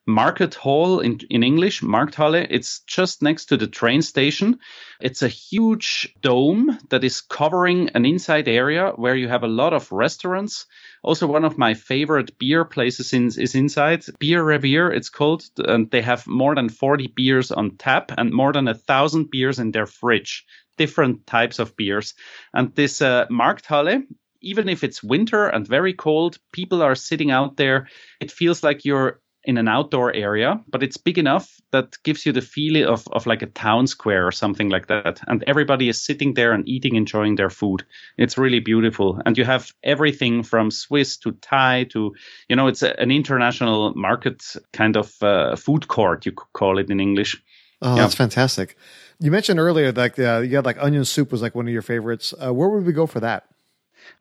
Market 0.07 0.55
Hall 0.55 1.01
in, 1.01 1.19
in 1.31 1.43
English, 1.43 1.83
Markthalle. 1.83 2.47
It's 2.49 2.81
just 2.81 3.23
next 3.23 3.47
to 3.47 3.57
the 3.57 3.67
train 3.67 4.03
station. 4.03 4.61
It's 5.01 5.23
a 5.23 5.29
huge 5.29 6.15
dome 6.21 6.79
that 6.91 7.03
is 7.03 7.21
covering 7.21 7.91
an 7.91 8.07
inside 8.07 8.47
area 8.47 8.93
where 8.95 9.17
you 9.17 9.27
have 9.29 9.43
a 9.43 9.49
lot 9.49 9.73
of 9.73 9.91
restaurants. 9.91 10.67
Also, 11.03 11.27
one 11.27 11.45
of 11.45 11.59
my 11.59 11.75
favorite 11.75 12.39
beer 12.39 12.65
places 12.65 13.13
in, 13.13 13.27
is 13.27 13.55
inside 13.57 14.05
Beer 14.21 14.43
Revier. 14.43 14.93
It's 14.93 15.11
called, 15.11 15.45
and 15.59 15.91
they 15.91 16.03
have 16.03 16.27
more 16.29 16.55
than 16.55 16.69
40 16.69 17.09
beers 17.09 17.51
on 17.51 17.77
tap 17.77 18.13
and 18.17 18.33
more 18.33 18.53
than 18.53 18.69
a 18.69 18.75
thousand 18.75 19.31
beers 19.31 19.59
in 19.59 19.73
their 19.73 19.87
fridge. 19.87 20.47
Different 20.79 21.27
types 21.27 21.59
of 21.59 21.77
beers. 21.77 22.15
And 22.55 22.73
this 22.77 23.03
uh, 23.03 23.27
Markthalle, 23.27 24.05
even 24.41 24.69
if 24.69 24.85
it's 24.85 25.03
winter 25.03 25.49
and 25.49 25.67
very 25.67 25.95
cold, 25.95 26.39
people 26.53 26.83
are 26.83 26.95
sitting 26.95 27.33
out 27.33 27.57
there. 27.57 27.89
It 28.21 28.31
feels 28.31 28.63
like 28.63 28.85
you're 28.85 29.21
in 29.47 29.59
an 29.59 29.69
outdoor 29.69 30.13
area, 30.13 30.61
but 30.69 30.83
it's 30.83 30.97
big 30.97 31.19
enough 31.19 31.61
that 31.71 31.97
gives 32.03 32.27
you 32.27 32.33
the 32.33 32.43
feeling 32.43 32.85
of, 32.85 33.07
of 33.13 33.27
like 33.27 33.43
a 33.43 33.47
town 33.47 33.87
square 33.87 34.27
or 34.27 34.33
something 34.33 34.69
like 34.69 34.89
that. 34.89 35.21
And 35.29 35.45
everybody 35.47 35.89
is 35.89 36.03
sitting 36.03 36.35
there 36.35 36.53
and 36.53 36.69
eating, 36.69 36.97
enjoying 36.97 37.37
their 37.37 37.49
food. 37.49 37.85
It's 38.19 38.37
really 38.37 38.59
beautiful. 38.59 39.21
And 39.25 39.39
you 39.39 39.45
have 39.45 39.73
everything 39.85 40.43
from 40.43 40.73
Swiss 40.73 41.17
to 41.19 41.33
Thai 41.33 41.85
to, 41.91 42.13
you 42.49 42.57
know, 42.57 42.67
it's 42.67 42.83
a, 42.83 42.99
an 43.01 43.13
international 43.13 43.95
market 43.95 44.43
kind 44.73 44.97
of 44.97 45.23
uh, 45.23 45.55
food 45.55 45.87
court, 45.87 46.27
you 46.27 46.33
could 46.33 46.53
call 46.53 46.79
it 46.79 46.91
in 46.91 46.99
English. 46.99 47.41
Oh, 47.81 47.95
yeah. 47.95 48.03
that's 48.03 48.15
fantastic. 48.15 48.77
You 49.21 49.31
mentioned 49.31 49.61
earlier 49.61 49.93
like 49.93 50.19
uh, 50.19 50.41
you 50.41 50.57
had 50.57 50.67
like 50.67 50.77
onion 50.83 51.05
soup 51.05 51.31
was 51.31 51.41
like 51.41 51.55
one 51.55 51.69
of 51.69 51.73
your 51.73 51.83
favorites. 51.83 52.35
Uh, 52.35 52.53
where 52.53 52.69
would 52.69 52.85
we 52.85 52.93
go 52.93 53.07
for 53.07 53.21
that? 53.21 53.45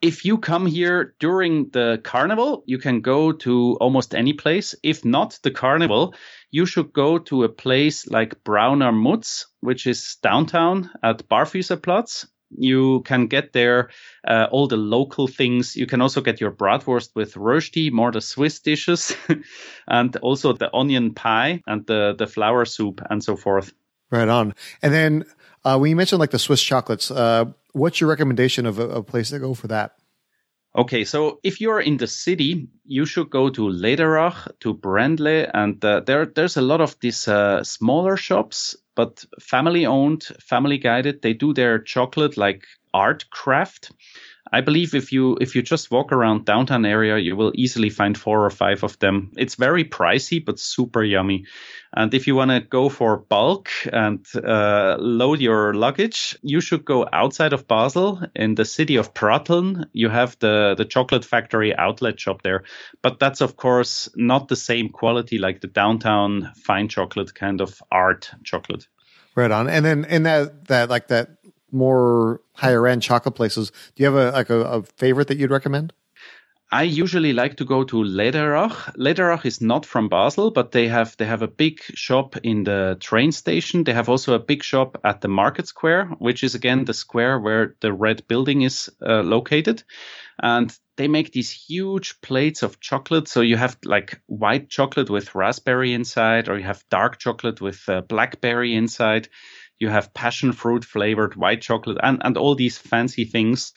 If 0.01 0.25
you 0.25 0.37
come 0.37 0.65
here 0.65 1.15
during 1.19 1.69
the 1.69 1.99
carnival, 2.03 2.63
you 2.65 2.77
can 2.77 3.01
go 3.01 3.31
to 3.31 3.77
almost 3.81 4.13
any 4.13 4.33
place. 4.33 4.75
If 4.83 5.05
not 5.05 5.39
the 5.43 5.51
carnival, 5.51 6.13
you 6.51 6.65
should 6.65 6.93
go 6.93 7.17
to 7.19 7.43
a 7.43 7.49
place 7.49 8.07
like 8.07 8.43
Brauner 8.43 8.93
Mutz, 8.93 9.45
which 9.61 9.87
is 9.87 10.17
downtown 10.21 10.89
at 11.03 11.27
Barfüßerplatz. 11.27 12.27
You 12.57 13.01
can 13.01 13.27
get 13.27 13.53
there 13.53 13.89
uh, 14.27 14.47
all 14.51 14.67
the 14.67 14.77
local 14.77 15.27
things. 15.27 15.75
You 15.75 15.87
can 15.87 16.01
also 16.01 16.21
get 16.21 16.39
your 16.39 16.51
bratwurst 16.51 17.09
with 17.15 17.33
rösti, 17.33 17.91
more 17.91 18.11
the 18.11 18.21
Swiss 18.21 18.59
dishes, 18.59 19.15
and 19.87 20.15
also 20.17 20.53
the 20.53 20.73
onion 20.73 21.13
pie 21.13 21.61
and 21.67 21.85
the, 21.85 22.15
the 22.17 22.27
flour 22.27 22.65
soup 22.65 23.01
and 23.09 23.23
so 23.23 23.35
forth. 23.35 23.73
Right 24.11 24.29
on. 24.29 24.53
And 24.81 24.93
then 24.93 25.25
uh, 25.63 25.77
when 25.77 25.89
you 25.89 25.95
mentioned 25.95 26.19
like 26.19 26.31
the 26.31 26.39
Swiss 26.39 26.61
chocolates, 26.61 27.09
uh, 27.11 27.45
what's 27.75 27.99
your 27.99 28.09
recommendation 28.09 28.65
of 28.65 28.79
a, 28.79 28.87
a 28.89 29.03
place 29.03 29.29
to 29.29 29.39
go 29.39 29.53
for 29.53 29.67
that? 29.67 29.91
Okay, 30.77 31.05
so 31.05 31.39
if 31.43 31.61
you're 31.61 31.79
in 31.79 31.97
the 31.97 32.07
city, 32.07 32.67
you 32.83 33.05
should 33.05 33.29
go 33.29 33.49
to 33.49 33.61
Läderach, 33.61 34.49
to 34.59 34.73
Brändli, 34.73 35.49
and 35.53 35.83
uh, 35.85 36.01
there 36.01 36.25
there's 36.25 36.57
a 36.57 36.61
lot 36.61 36.81
of 36.81 36.99
these 36.99 37.29
uh, 37.29 37.63
smaller 37.63 38.17
shops, 38.17 38.75
but 38.93 39.23
family 39.39 39.85
owned, 39.85 40.23
family 40.41 40.77
guided. 40.77 41.21
They 41.21 41.33
do 41.33 41.53
their 41.53 41.79
chocolate 41.79 42.35
like 42.35 42.65
art 42.93 43.29
craft. 43.29 43.91
I 44.51 44.61
believe 44.61 44.93
if 44.93 45.11
you 45.11 45.37
if 45.41 45.55
you 45.55 45.61
just 45.61 45.89
walk 45.89 46.11
around 46.11 46.45
downtown 46.45 46.85
area, 46.85 47.17
you 47.17 47.35
will 47.35 47.51
easily 47.55 47.89
find 47.89 48.17
four 48.17 48.45
or 48.45 48.49
five 48.49 48.83
of 48.83 48.97
them. 48.99 49.31
It's 49.37 49.55
very 49.55 49.83
pricey, 49.83 50.43
but 50.43 50.59
super 50.59 51.03
yummy. 51.03 51.45
And 51.93 52.13
if 52.13 52.27
you 52.27 52.35
want 52.35 52.51
to 52.51 52.59
go 52.59 52.89
for 52.89 53.17
bulk 53.17 53.69
and 53.91 54.25
uh, 54.35 54.97
load 54.99 55.39
your 55.39 55.73
luggage, 55.73 56.37
you 56.41 56.61
should 56.61 56.85
go 56.85 57.07
outside 57.11 57.53
of 57.53 57.67
Basel 57.67 58.21
in 58.35 58.55
the 58.55 58.65
city 58.65 58.97
of 58.97 59.13
Pratteln. 59.13 59.85
You 59.93 60.09
have 60.09 60.37
the 60.39 60.75
the 60.77 60.85
chocolate 60.85 61.25
factory 61.25 61.75
outlet 61.75 62.19
shop 62.19 62.43
there, 62.43 62.63
but 63.01 63.19
that's 63.19 63.41
of 63.41 63.55
course 63.55 64.09
not 64.15 64.47
the 64.47 64.55
same 64.55 64.89
quality 64.89 65.37
like 65.39 65.61
the 65.61 65.67
downtown 65.67 66.51
fine 66.55 66.87
chocolate 66.87 67.33
kind 67.33 67.61
of 67.61 67.81
art 67.91 68.29
chocolate. 68.43 68.87
Right 69.35 69.51
on. 69.51 69.67
And 69.67 69.83
then 69.83 70.05
in 70.05 70.23
that 70.23 70.65
that 70.67 70.89
like 70.89 71.07
that 71.07 71.29
more 71.75 72.41
higher 72.53 72.87
end 72.87 73.03
chocolate 73.03 73.35
places, 73.35 73.71
do 73.95 74.03
you 74.03 74.11
have 74.11 74.15
a 74.15 74.31
like 74.31 74.49
a, 74.49 74.61
a 74.61 74.83
favorite 74.83 75.27
that 75.27 75.37
you'd 75.37 75.51
recommend? 75.51 75.93
I 76.71 76.83
usually 76.83 77.31
like 77.31 77.57
to 77.57 77.65
go 77.65 77.83
to 77.83 77.97
Läderach. 77.97 78.95
Läderach 78.97 79.45
is 79.45 79.61
not 79.61 79.85
from 79.85 80.09
Basel, 80.09 80.49
but 80.51 80.71
they 80.71 80.87
have 80.87 81.15
they 81.17 81.25
have 81.25 81.43
a 81.43 81.47
big 81.47 81.79
shop 81.93 82.35
in 82.43 82.63
the 82.63 82.97
train 82.99 83.31
station. 83.31 83.83
They 83.83 83.93
have 83.93 84.09
also 84.09 84.33
a 84.33 84.39
big 84.39 84.63
shop 84.63 84.97
at 85.03 85.21
the 85.21 85.27
market 85.27 85.67
square, 85.67 86.05
which 86.17 86.43
is 86.43 86.55
again 86.55 86.85
the 86.85 86.93
square 86.93 87.39
where 87.39 87.75
the 87.81 87.93
red 87.93 88.27
building 88.27 88.63
is 88.63 88.89
uh, 89.01 89.21
located. 89.21 89.83
And 90.41 90.75
they 90.97 91.07
make 91.07 91.31
these 91.31 91.51
huge 91.51 92.19
plates 92.21 92.63
of 92.63 92.79
chocolate. 92.79 93.27
So 93.27 93.41
you 93.41 93.57
have 93.57 93.77
like 93.85 94.21
white 94.25 94.69
chocolate 94.69 95.09
with 95.09 95.35
raspberry 95.35 95.93
inside, 95.93 96.49
or 96.49 96.57
you 96.57 96.65
have 96.65 96.89
dark 96.89 97.19
chocolate 97.19 97.61
with 97.61 97.87
uh, 97.87 98.01
blackberry 98.01 98.75
inside 98.75 99.29
you 99.79 99.89
have 99.89 100.13
passion 100.13 100.53
fruit 100.53 100.85
flavored 100.85 101.35
white 101.35 101.61
chocolate 101.61 101.97
and, 102.01 102.21
and 102.23 102.37
all 102.37 102.55
these 102.55 102.77
fancy 102.77 103.25
things. 103.25 103.73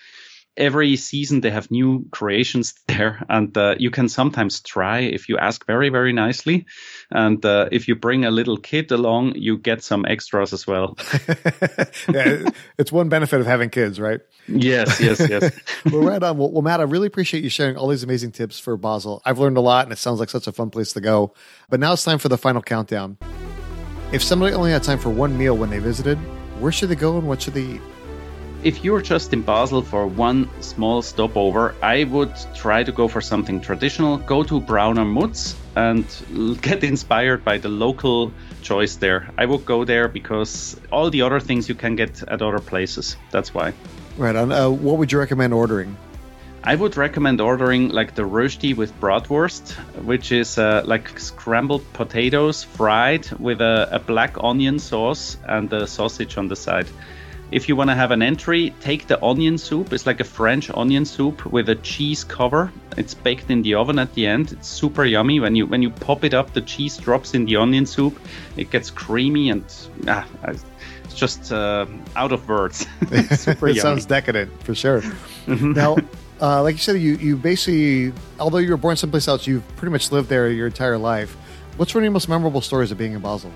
Every 0.57 0.97
season 0.97 1.41
they 1.41 1.51
have 1.51 1.71
new 1.71 2.07
creations 2.11 2.75
there, 2.89 3.25
and 3.29 3.57
uh, 3.57 3.77
you 3.79 3.93
can 3.93 4.09
sometimes 4.09 4.61
try 4.61 5.01
if 5.01 5.29
you 5.29 5.39
ask 5.39 5.65
very, 5.67 5.89
very 5.89 6.13
nicely. 6.13 6.67
And 7.13 7.45
uh, 7.45 7.69
if 7.71 7.87
you 7.87 7.95
bring 7.95 8.25
a 8.25 8.33
little 8.33 8.57
kid 8.57 8.91
along, 8.91 9.37
you 9.37 9.57
get 9.57 9.85
some 9.85 10.05
extras 10.05 10.53
as 10.53 10.67
well. 10.67 10.97
yeah, 12.13 12.51
it's 12.77 12.91
one 12.91 13.09
benefit 13.09 13.41
of 13.41 13.47
having 13.47 13.71
kids, 13.71 14.01
right? 14.01 14.21
Yes, 14.49 15.01
yes, 15.01 15.21
yes. 15.29 15.57
well, 15.93 16.03
right 16.03 16.21
on. 16.21 16.39
Well, 16.39 16.51
well, 16.51 16.63
Matt, 16.63 16.81
I 16.81 16.85
really 16.85 17.07
appreciate 17.07 17.45
you 17.45 17.51
sharing 17.51 17.77
all 17.77 17.87
these 17.87 18.03
amazing 18.03 18.33
tips 18.33 18.59
for 18.59 18.77
Basel. 18.77 19.23
I've 19.25 19.39
learned 19.39 19.59
a 19.59 19.63
lot, 19.63 19.85
and 19.85 19.93
it 19.93 19.99
sounds 19.99 20.19
like 20.19 20.31
such 20.31 20.49
a 20.49 20.53
fun 20.53 20.71
place 20.71 20.93
to 20.95 21.01
go. 21.01 21.35
But 21.71 21.79
now 21.79 21.93
it's 21.93 22.03
time 22.03 22.19
for 22.19 22.29
the 22.29 22.39
final 22.39 22.63
countdown. 22.63 23.19
If 24.11 24.23
somebody 24.23 24.55
only 24.55 24.71
had 24.71 24.83
time 24.83 24.99
for 24.99 25.11
one 25.11 25.37
meal 25.37 25.55
when 25.55 25.69
they 25.69 25.81
visited, 25.81 26.17
where 26.61 26.73
should 26.73 26.89
they 26.89 26.95
go 26.97 27.19
and 27.19 27.29
what 27.29 27.43
should 27.43 27.53
they 27.53 27.63
eat? 27.63 27.83
If 28.65 28.83
you're 28.83 29.03
just 29.03 29.35
in 29.35 29.43
Basel 29.43 29.83
for 29.83 30.07
one 30.07 30.49
small 30.63 31.03
stopover, 31.03 31.75
I 31.83 32.05
would 32.05 32.33
try 32.55 32.83
to 32.85 32.91
go 32.91 33.07
for 33.07 33.21
something 33.21 33.61
traditional. 33.61 34.17
Go 34.17 34.43
to 34.45 34.63
Brauner 34.63 35.05
Mutz 35.05 35.55
and 35.77 36.07
get 36.63 36.83
inspired 36.85 37.45
by 37.45 37.59
the 37.59 37.69
local 37.69 38.33
choice 38.63 38.97
there. 38.97 39.29
I 39.37 39.45
would 39.45 39.67
go 39.67 39.85
there 39.85 40.09
because 40.09 40.81
all 40.91 41.11
the 41.11 41.21
other 41.21 41.39
things 41.39 41.69
you 41.69 41.75
can 41.75 41.95
get 41.95 42.23
at 42.23 42.41
other 42.41 42.61
places. 42.61 43.15
That's 43.31 43.53
why. 43.53 43.75
Right. 44.17 44.35
And 44.35 44.55
uh, 44.55 44.71
what 44.71 44.97
would 44.97 45.13
you 45.13 45.19
recommend 45.19 45.53
ordering? 45.53 45.97
I 46.65 46.75
would 46.75 46.97
recommend 46.97 47.41
ordering 47.41 47.89
like 47.89 48.15
the 48.15 48.23
rösti 48.23 48.77
with 48.77 48.93
bratwurst, 49.01 49.73
which 50.05 50.33
is 50.33 50.59
uh, 50.59 50.83
like 50.85 51.19
scrambled 51.19 51.85
potatoes 51.93 52.65
fried 52.65 53.31
with 53.39 53.61
a, 53.61 53.89
a, 53.93 53.99
black 53.99 54.37
onion 54.43 54.79
sauce 54.79 55.37
and 55.47 55.71
the 55.71 55.87
sausage 55.87 56.37
on 56.37 56.49
the 56.49 56.57
side. 56.57 56.89
If 57.51 57.69
you 57.69 57.77
want 57.77 57.89
to 57.89 57.95
have 57.95 58.11
an 58.11 58.21
entry, 58.21 58.75
take 58.81 59.07
the 59.07 59.23
onion 59.25 59.57
soup. 59.57 59.93
It's 59.93 60.05
like 60.05 60.21
a 60.21 60.25
French 60.25 60.69
onion 60.71 61.07
soup 61.07 61.47
with 61.47 61.71
a 61.71 61.77
cheese 61.77 62.23
cover. 62.23 62.71
It's 62.99 63.15
baked 63.15 63.51
in 63.51 63.63
the 63.63 63.75
oven 63.75 63.99
at 63.99 64.13
the 64.13 64.27
end. 64.27 64.53
It's 64.53 64.69
super 64.69 65.05
yummy. 65.05 65.41
When 65.41 65.55
you 65.55 65.67
when 65.67 65.81
you 65.81 65.89
pop 65.89 66.25
it 66.25 66.35
up, 66.35 66.53
the 66.53 66.61
cheese 66.61 66.99
drops 66.99 67.33
in 67.33 67.47
the 67.47 67.57
onion 67.57 67.87
soup. 67.87 68.21
It 68.57 68.71
gets 68.71 68.91
creamy 68.91 69.49
and 69.49 69.65
ah, 70.09 70.27
it's 70.47 71.15
just 71.15 71.51
uh, 71.51 71.87
out 72.17 72.33
of 72.33 72.47
words. 72.49 72.87
it 73.01 73.81
sounds 73.81 74.05
decadent 74.05 74.51
for 74.65 74.75
sure. 74.75 75.03
Mm-hmm. 75.49 75.73
Now 75.73 75.97
uh, 76.41 76.63
like 76.63 76.75
you 76.75 76.81
said, 76.81 77.01
you 77.01 77.17
you 77.17 77.37
basically, 77.37 78.13
although 78.39 78.59
you 78.59 78.71
were 78.71 78.77
born 78.77 78.97
someplace 78.97 79.29
else, 79.29 79.47
you've 79.47 79.67
pretty 79.77 79.93
much 79.93 80.13
lived 80.13 80.29
there 80.29 80.51
your 80.51 80.67
entire 80.67 80.99
life. 80.99 81.37
What's 81.77 81.95
one 81.95 82.03
of 82.03 82.05
your 82.05 82.13
most 82.13 82.29
memorable 82.29 82.61
stories 82.61 82.91
of 82.91 82.99
being 82.99 83.13
in 83.13 83.21
Basel? 83.21 83.53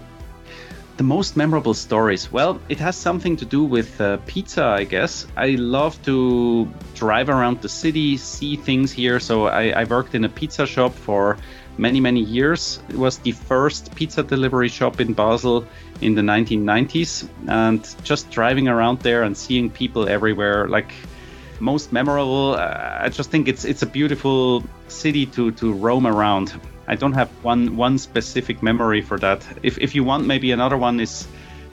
The 0.97 1.03
most 1.03 1.37
memorable 1.37 1.75
stories. 1.75 2.31
Well, 2.31 2.61
it 2.69 2.79
has 2.79 2.97
something 2.97 3.37
to 3.37 3.45
do 3.45 3.65
with 3.65 4.01
uh, 4.01 4.19
pizza, 4.27 4.65
I 4.65 4.85
guess. 4.85 5.27
I 5.37 5.57
love 5.57 6.01
to 6.05 6.71
drive 6.95 7.29
around 7.29 7.63
the 7.63 7.69
city, 7.69 8.17
see 8.17 8.57
things 8.57 8.93
here. 8.93 9.19
So 9.19 9.47
I, 9.47 9.71
I 9.71 9.85
worked 9.85 10.15
in 10.15 10.25
a 10.25 10.29
pizza 10.29 10.67
shop 10.67 10.95
for 10.95 11.39
many, 11.79 11.99
many 11.99 12.21
years. 12.21 12.79
It 12.91 12.97
was 12.97 13.19
the 13.19 13.33
first 13.33 13.95
pizza 13.95 14.23
delivery 14.23 14.69
shop 14.69 15.01
in 15.01 15.15
Basel 15.15 15.65
in 16.01 16.15
the 16.15 16.23
1990s. 16.23 17.27
And 17.49 17.83
just 18.05 18.31
driving 18.31 18.69
around 18.69 19.01
there 19.01 19.23
and 19.23 19.37
seeing 19.37 19.71
people 19.71 20.09
everywhere, 20.09 20.69
like 20.69 20.93
most 21.63 21.93
memorable. 21.93 22.55
Uh, 22.55 22.99
I 23.07 23.09
just 23.09 23.31
think 23.31 23.49
it's 23.49 23.65
it's 23.65 23.83
a 23.83 23.87
beautiful 23.87 24.65
city 24.89 25.27
to 25.27 25.53
to 25.53 25.73
roam 25.73 26.07
around. 26.07 26.53
I 26.89 26.97
don't 26.97 27.15
have 27.15 27.31
one 27.43 27.77
one 27.77 27.99
specific 27.99 28.63
memory 28.63 29.01
for 29.01 29.19
that. 29.21 29.47
If 29.63 29.79
if 29.79 29.95
you 29.95 30.05
want, 30.05 30.27
maybe 30.27 30.53
another 30.53 30.77
one 30.77 31.01
is 31.01 31.27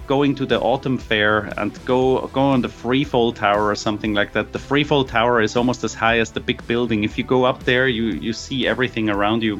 going 0.07 0.35
to 0.35 0.45
the 0.45 0.59
autumn 0.59 0.97
fair 0.97 1.51
and 1.57 1.71
go 1.85 2.27
go 2.33 2.41
on 2.41 2.61
the 2.61 2.69
freefall 2.69 3.33
tower 3.33 3.67
or 3.67 3.75
something 3.75 4.13
like 4.13 4.31
that. 4.33 4.53
The 4.53 4.59
freefall 4.59 5.07
tower 5.07 5.41
is 5.41 5.55
almost 5.55 5.83
as 5.83 5.93
high 5.93 6.19
as 6.19 6.31
the 6.31 6.39
big 6.39 6.65
building. 6.67 7.03
If 7.03 7.17
you 7.17 7.23
go 7.23 7.43
up 7.45 7.63
there, 7.63 7.87
you 7.87 8.05
you 8.27 8.33
see 8.33 8.67
everything 8.67 9.09
around 9.09 9.43
you. 9.43 9.59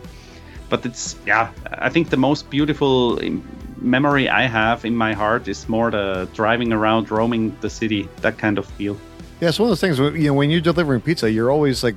But 0.70 0.86
it's 0.86 1.15
yeah, 1.26 1.50
I 1.65 1.89
think 1.89 2.10
the 2.10 2.18
most 2.18 2.50
beautiful 2.50 3.20
memory 3.82 4.30
I 4.30 4.48
have 4.48 4.86
in 4.86 4.96
my 4.96 5.13
heart 5.13 5.48
is 5.48 5.68
more 5.68 5.89
the 5.92 6.28
driving 6.34 6.72
around, 6.74 7.10
roaming 7.10 7.58
the 7.62 7.70
city, 7.70 8.08
that 8.22 8.38
kind 8.38 8.58
of 8.60 8.65
feel. 8.78 8.98
Yeah, 9.39 9.49
it's 9.49 9.60
one 9.60 9.67
of 9.67 9.71
those 9.71 9.82
things. 9.82 9.97
You 9.99 10.28
know, 10.28 10.34
when 10.34 10.49
you're 10.49 10.62
delivering 10.62 11.02
pizza, 11.02 11.32
you're 11.32 11.49
always 11.49 11.84
like 11.84 11.95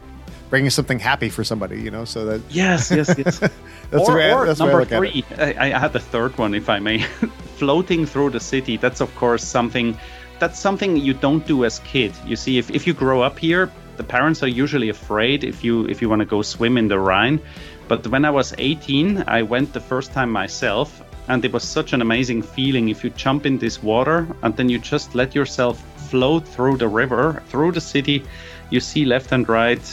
bringing 0.48 0.70
something 0.70 0.98
happy 0.98 1.28
for 1.28 1.42
somebody. 1.42 1.80
You 1.80 1.90
know, 1.90 2.04
so 2.04 2.24
that 2.26 2.40
yes, 2.50 2.90
yes, 2.90 3.14
yes. 3.18 3.38
that's 3.90 4.08
or, 4.08 4.20
or 4.20 4.46
that's 4.46 4.60
number 4.60 4.84
three. 4.84 5.24
I, 5.38 5.72
I 5.74 5.78
had 5.78 5.92
the 5.92 6.00
third 6.00 6.36
one, 6.38 6.54
if 6.54 6.68
I 6.68 6.78
may. 6.78 6.98
Floating 7.56 8.06
through 8.06 8.30
the 8.30 8.40
city. 8.40 8.76
That's 8.76 9.00
of 9.00 9.14
course 9.16 9.44
something. 9.44 9.98
That's 10.38 10.58
something 10.58 10.96
you 10.96 11.14
don't 11.14 11.46
do 11.46 11.64
as 11.64 11.78
kid. 11.80 12.12
You 12.26 12.36
see, 12.36 12.58
if, 12.58 12.68
if 12.70 12.86
you 12.86 12.94
grow 12.94 13.22
up 13.22 13.38
here, 13.38 13.70
the 13.96 14.02
parents 14.02 14.42
are 14.42 14.48
usually 14.48 14.88
afraid 14.88 15.44
if 15.44 15.62
you 15.62 15.86
if 15.86 16.00
you 16.00 16.08
want 16.08 16.20
to 16.20 16.26
go 16.26 16.42
swim 16.42 16.78
in 16.78 16.88
the 16.88 16.98
Rhine. 16.98 17.40
But 17.88 18.06
when 18.06 18.24
I 18.24 18.30
was 18.30 18.54
18, 18.58 19.24
I 19.26 19.42
went 19.42 19.72
the 19.72 19.80
first 19.80 20.12
time 20.12 20.30
myself, 20.30 21.02
and 21.28 21.44
it 21.44 21.52
was 21.52 21.62
such 21.62 21.92
an 21.92 22.00
amazing 22.02 22.42
feeling 22.42 22.88
if 22.88 23.04
you 23.04 23.10
jump 23.10 23.46
in 23.46 23.58
this 23.58 23.82
water 23.82 24.26
and 24.42 24.56
then 24.56 24.68
you 24.68 24.78
just 24.78 25.14
let 25.14 25.34
yourself 25.34 25.82
float 26.12 26.46
through 26.46 26.76
the 26.76 26.88
river, 26.88 27.42
through 27.48 27.72
the 27.72 27.80
city. 27.80 28.22
You 28.68 28.80
see 28.80 29.06
left 29.06 29.32
and 29.32 29.48
right. 29.48 29.84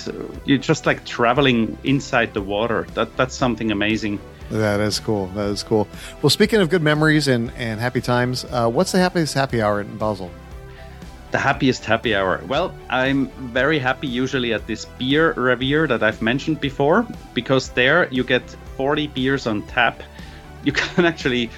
You're 0.43 0.65
just 0.71 0.86
like 0.86 1.05
traveling 1.05 1.77
inside 1.86 2.34
the 2.34 2.41
water. 2.41 2.86
That 2.93 3.15
that's 3.15 3.36
something 3.36 3.71
amazing. 3.71 4.19
That 4.51 4.82
is 4.82 4.99
cool. 4.99 5.27
That 5.27 5.47
is 5.49 5.63
cool. 5.63 5.88
Well, 6.21 6.29
speaking 6.29 6.60
of 6.60 6.69
good 6.69 6.82
memories 6.82 7.29
and, 7.29 7.51
and 7.55 7.79
happy 7.79 8.01
times, 8.01 8.45
uh, 8.51 8.69
what's 8.69 8.91
the 8.91 8.99
happiest 8.99 9.34
happy 9.34 9.62
hour 9.62 9.79
in 9.79 9.97
Basel? 9.97 10.29
The 11.32 11.38
happiest 11.38 11.86
happy 11.86 12.13
hour. 12.13 12.41
Well, 12.47 12.73
I'm 12.89 13.27
very 13.53 13.79
happy 13.79 14.08
usually 14.08 14.51
at 14.53 14.67
this 14.67 14.86
beer 14.99 15.34
revier 15.34 15.88
that 15.88 16.03
I've 16.03 16.21
mentioned 16.21 16.60
before 16.60 17.08
because 17.34 17.69
there 17.69 18.10
you 18.12 18.25
get 18.25 18.43
40 18.75 19.08
beers 19.08 19.47
on 19.47 19.61
tap. 19.67 20.03
You 20.65 20.72
can 20.80 21.05
actually 21.05 21.49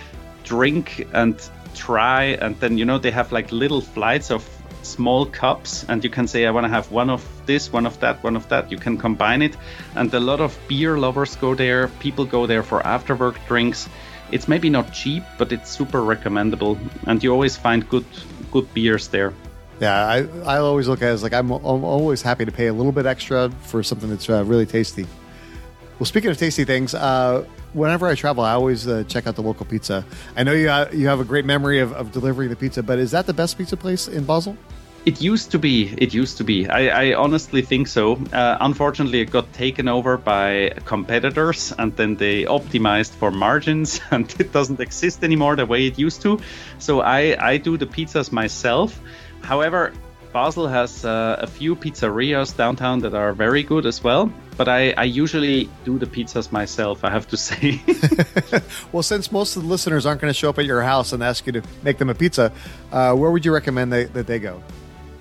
drink 0.44 1.08
and 1.14 1.36
try 1.76 2.24
and 2.42 2.60
then 2.60 2.78
you 2.78 2.86
know 2.86 2.98
they 2.98 3.12
have 3.12 3.32
like 3.32 3.52
little 3.52 3.82
flights 3.82 4.32
of 4.32 4.48
small 4.84 5.26
cups 5.26 5.86
and 5.88 6.04
you 6.04 6.10
can 6.10 6.28
say, 6.28 6.46
I 6.46 6.52
want 6.52 6.66
to 6.66 6.70
have 6.70 6.92
one 6.92 7.10
of 7.10 7.26
this, 7.46 7.72
one 7.72 7.86
of 7.86 8.00
that, 8.00 8.24
one 8.24 8.36
of 8.36 8.48
that. 8.50 8.72
You 8.72 8.78
can 8.78 8.98
combine 8.98 9.42
it. 9.42 9.56
And 9.96 10.14
a 10.14 10.20
lot 10.20 10.42
of 10.42 10.58
beer 10.68 10.98
lovers 10.98 11.36
go 11.36 11.56
there. 11.56 11.88
People 12.00 12.26
go 12.26 12.48
there 12.48 12.64
for 12.64 12.86
after 12.86 13.16
work 13.16 13.36
drinks. 13.48 13.88
It's 14.32 14.48
maybe 14.48 14.70
not 14.70 14.94
cheap, 14.94 15.24
but 15.38 15.52
it's 15.52 15.70
super 15.70 16.02
recommendable. 16.04 16.78
And 17.06 17.24
you 17.24 17.32
always 17.32 17.58
find 17.58 17.88
good 17.90 18.06
good 18.52 18.74
beers 18.74 19.08
there. 19.10 19.34
Yeah, 19.80 20.06
I, 20.06 20.18
I 20.46 20.58
always 20.58 20.88
look 20.88 21.02
at 21.02 21.10
it 21.10 21.14
as 21.14 21.24
like 21.24 21.34
I'm, 21.34 21.50
I'm 21.50 21.84
always 21.84 22.22
happy 22.22 22.46
to 22.46 22.52
pay 22.52 22.68
a 22.68 22.74
little 22.74 22.92
bit 22.92 23.06
extra 23.06 23.50
for 23.62 23.82
something 23.82 24.10
that's 24.10 24.30
uh, 24.30 24.44
really 24.46 24.66
tasty. 24.66 25.08
Well, 25.98 26.06
speaking 26.06 26.30
of 26.30 26.38
tasty 26.38 26.66
things, 26.66 26.94
uh, 26.94 27.46
whenever 27.74 28.08
I 28.08 28.16
travel, 28.16 28.44
I 28.44 28.54
always 28.54 28.88
uh, 28.88 29.04
check 29.08 29.28
out 29.28 29.36
the 29.36 29.42
local 29.42 29.66
pizza. 29.66 30.06
I 30.36 30.44
know 30.44 30.54
you 30.54 30.70
uh, 30.70 30.90
you 30.92 31.08
have 31.08 31.20
a 31.20 31.26
great 31.26 31.46
memory 31.46 31.80
of, 31.80 31.94
of 31.94 32.12
delivering 32.12 32.50
the 32.50 32.56
pizza, 32.56 32.84
but 32.84 33.00
is 33.00 33.12
that 33.12 33.26
the 33.26 33.34
best 33.34 33.58
pizza 33.58 33.78
place 33.78 34.08
in 34.08 34.26
Basel? 34.26 34.58
It 35.04 35.20
used 35.20 35.50
to 35.52 35.58
be. 35.58 35.96
It 35.98 36.14
used 36.14 36.38
to 36.38 36.44
be. 36.44 36.70
I, 36.70 37.10
I 37.10 37.14
honestly 37.16 37.64
think 37.64 37.88
so. 37.88 38.18
Uh, 38.32 38.58
unfortunately, 38.62 39.22
it 39.22 39.32
got 39.32 39.52
taken 39.52 39.88
over 39.88 40.16
by 40.16 40.74
competitors, 40.86 41.74
and 41.80 41.96
then 41.96 42.18
they 42.18 42.44
optimized 42.44 43.12
for 43.12 43.32
margins, 43.32 44.00
and 44.12 44.30
it 44.40 44.52
doesn't 44.52 44.80
exist 44.80 45.24
anymore 45.24 45.56
the 45.56 45.66
way 45.66 45.88
it 45.88 45.98
used 45.98 46.22
to. 46.22 46.40
So 46.78 47.02
I 47.02 47.36
I 47.40 47.58
do 47.58 47.78
the 47.78 47.88
pizzas 47.88 48.32
myself. 48.32 49.00
However, 49.42 49.92
Basel 50.34 50.68
has 50.68 51.04
uh, 51.04 51.38
a 51.40 51.48
few 51.48 51.76
pizzerias 51.76 52.56
downtown 52.56 53.00
that 53.00 53.14
are 53.14 53.34
very 53.34 53.64
good 53.64 53.86
as 53.86 54.04
well. 54.04 54.32
But 54.62 54.70
I, 54.70 54.92
I 54.92 55.06
usually 55.06 55.68
do 55.86 55.98
the 55.98 56.06
pizzas 56.06 56.52
myself, 56.52 57.04
I 57.04 57.10
have 57.10 57.28
to 57.30 57.36
say. 57.36 57.82
well, 58.92 59.02
since 59.02 59.32
most 59.32 59.56
of 59.56 59.64
the 59.64 59.68
listeners 59.68 60.06
aren't 60.06 60.22
going 60.22 60.30
to 60.32 60.38
show 60.38 60.52
up 60.52 60.60
at 60.60 60.66
your 60.66 60.84
house 60.84 61.14
and 61.14 61.24
ask 61.24 61.48
you 61.48 61.54
to 61.54 61.64
make 61.82 61.98
them 61.98 62.12
a 62.12 62.14
pizza, 62.14 62.52
uh, 62.92 63.16
where 63.16 63.32
would 63.32 63.44
you 63.44 63.52
recommend 63.52 63.92
they, 63.92 64.04
that 64.04 64.28
they 64.28 64.38
go? 64.38 64.62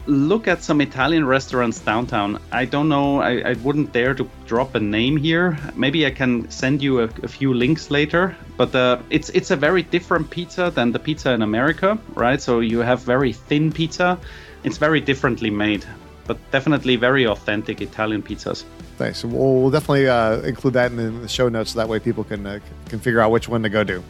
Look 0.04 0.46
at 0.46 0.62
some 0.62 0.82
Italian 0.82 1.24
restaurants 1.24 1.78
downtown. 1.80 2.38
I 2.52 2.66
don't 2.66 2.90
know, 2.90 3.22
I, 3.22 3.38
I 3.38 3.52
wouldn't 3.64 3.94
dare 3.94 4.12
to 4.12 4.28
drop 4.46 4.74
a 4.74 4.80
name 4.80 5.16
here. 5.16 5.58
Maybe 5.74 6.04
I 6.04 6.10
can 6.10 6.50
send 6.50 6.82
you 6.82 7.00
a, 7.00 7.04
a 7.22 7.28
few 7.28 7.54
links 7.54 7.90
later. 7.90 8.36
But 8.58 8.74
uh, 8.74 8.98
it's 9.08 9.30
it's 9.30 9.50
a 9.50 9.56
very 9.56 9.82
different 9.82 10.28
pizza 10.28 10.70
than 10.70 10.92
the 10.92 10.98
pizza 10.98 11.32
in 11.32 11.40
America, 11.40 11.98
right? 12.12 12.42
So 12.42 12.60
you 12.60 12.80
have 12.80 13.00
very 13.00 13.32
thin 13.32 13.72
pizza 13.72 14.18
it's 14.62 14.76
very 14.76 15.00
differently 15.00 15.50
made, 15.50 15.84
but 16.26 16.38
definitely 16.50 16.96
very 16.96 17.26
authentic 17.26 17.80
Italian 17.80 18.22
pizzas. 18.22 18.64
Nice. 19.00 19.24
We'll, 19.24 19.62
we'll 19.62 19.70
definitely 19.70 20.08
uh, 20.08 20.40
include 20.42 20.74
that 20.74 20.92
in 20.92 21.22
the 21.22 21.28
show 21.28 21.48
notes 21.48 21.70
so 21.70 21.78
that 21.78 21.88
way 21.88 21.98
people 21.98 22.22
can 22.22 22.46
uh, 22.46 22.60
can 22.86 23.00
figure 23.00 23.20
out 23.20 23.30
which 23.30 23.48
one 23.48 23.62
to 23.62 23.70
go 23.70 23.82
do. 23.82 24.04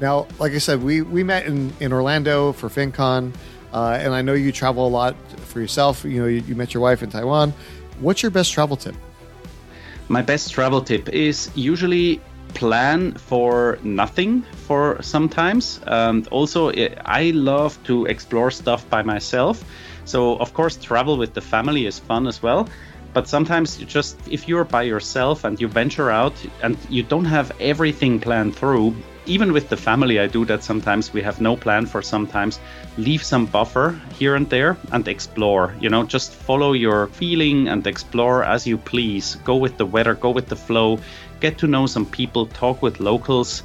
Now, 0.00 0.26
like 0.38 0.52
I 0.52 0.58
said, 0.58 0.82
we 0.82 1.02
we 1.02 1.22
met 1.22 1.44
in, 1.44 1.74
in 1.78 1.92
Orlando 1.92 2.52
for 2.52 2.70
FinCon, 2.70 3.34
uh, 3.74 3.98
and 4.00 4.14
I 4.14 4.22
know 4.22 4.32
you 4.32 4.50
travel 4.50 4.86
a 4.86 4.88
lot 4.88 5.14
for 5.40 5.60
yourself. 5.60 6.04
You 6.04 6.22
know, 6.22 6.26
you, 6.26 6.40
you 6.48 6.54
met 6.54 6.72
your 6.72 6.82
wife 6.82 7.02
in 7.02 7.10
Taiwan. 7.10 7.52
What's 8.00 8.22
your 8.22 8.30
best 8.30 8.50
travel 8.50 8.78
tip? 8.78 8.94
My 10.08 10.22
best 10.22 10.50
travel 10.50 10.80
tip 10.80 11.10
is 11.10 11.50
usually 11.54 12.18
plan 12.54 13.12
for 13.12 13.78
nothing 13.82 14.42
for 14.66 15.00
sometimes. 15.02 15.80
Um, 15.86 16.26
also, 16.30 16.72
I 17.04 17.30
love 17.34 17.78
to 17.84 18.06
explore 18.06 18.50
stuff 18.50 18.88
by 18.88 19.02
myself. 19.02 19.62
So, 20.06 20.38
of 20.38 20.54
course, 20.54 20.76
travel 20.76 21.18
with 21.18 21.34
the 21.34 21.42
family 21.42 21.84
is 21.84 21.98
fun 21.98 22.26
as 22.26 22.42
well. 22.42 22.68
But 23.12 23.28
sometimes 23.28 23.80
you 23.80 23.86
just, 23.86 24.16
if 24.28 24.46
you're 24.46 24.64
by 24.64 24.82
yourself 24.82 25.44
and 25.44 25.60
you 25.60 25.66
venture 25.66 26.10
out 26.10 26.34
and 26.62 26.76
you 26.88 27.02
don't 27.02 27.24
have 27.24 27.50
everything 27.60 28.20
planned 28.20 28.54
through, 28.54 28.94
even 29.26 29.52
with 29.52 29.68
the 29.68 29.76
family, 29.76 30.20
I 30.20 30.26
do 30.28 30.44
that 30.44 30.62
sometimes. 30.62 31.12
We 31.12 31.22
have 31.22 31.40
no 31.40 31.56
plan 31.56 31.86
for 31.86 32.02
sometimes. 32.02 32.60
Leave 32.96 33.22
some 33.22 33.46
buffer 33.46 34.00
here 34.18 34.36
and 34.36 34.48
there 34.48 34.76
and 34.92 35.06
explore. 35.08 35.74
You 35.80 35.90
know, 35.90 36.04
just 36.04 36.32
follow 36.32 36.72
your 36.72 37.08
feeling 37.08 37.68
and 37.68 37.86
explore 37.86 38.44
as 38.44 38.66
you 38.66 38.78
please. 38.78 39.36
Go 39.44 39.56
with 39.56 39.76
the 39.76 39.86
weather, 39.86 40.14
go 40.14 40.30
with 40.30 40.48
the 40.48 40.56
flow, 40.56 40.98
get 41.40 41.58
to 41.58 41.66
know 41.66 41.86
some 41.86 42.06
people, 42.06 42.46
talk 42.46 42.80
with 42.80 43.00
locals, 43.00 43.64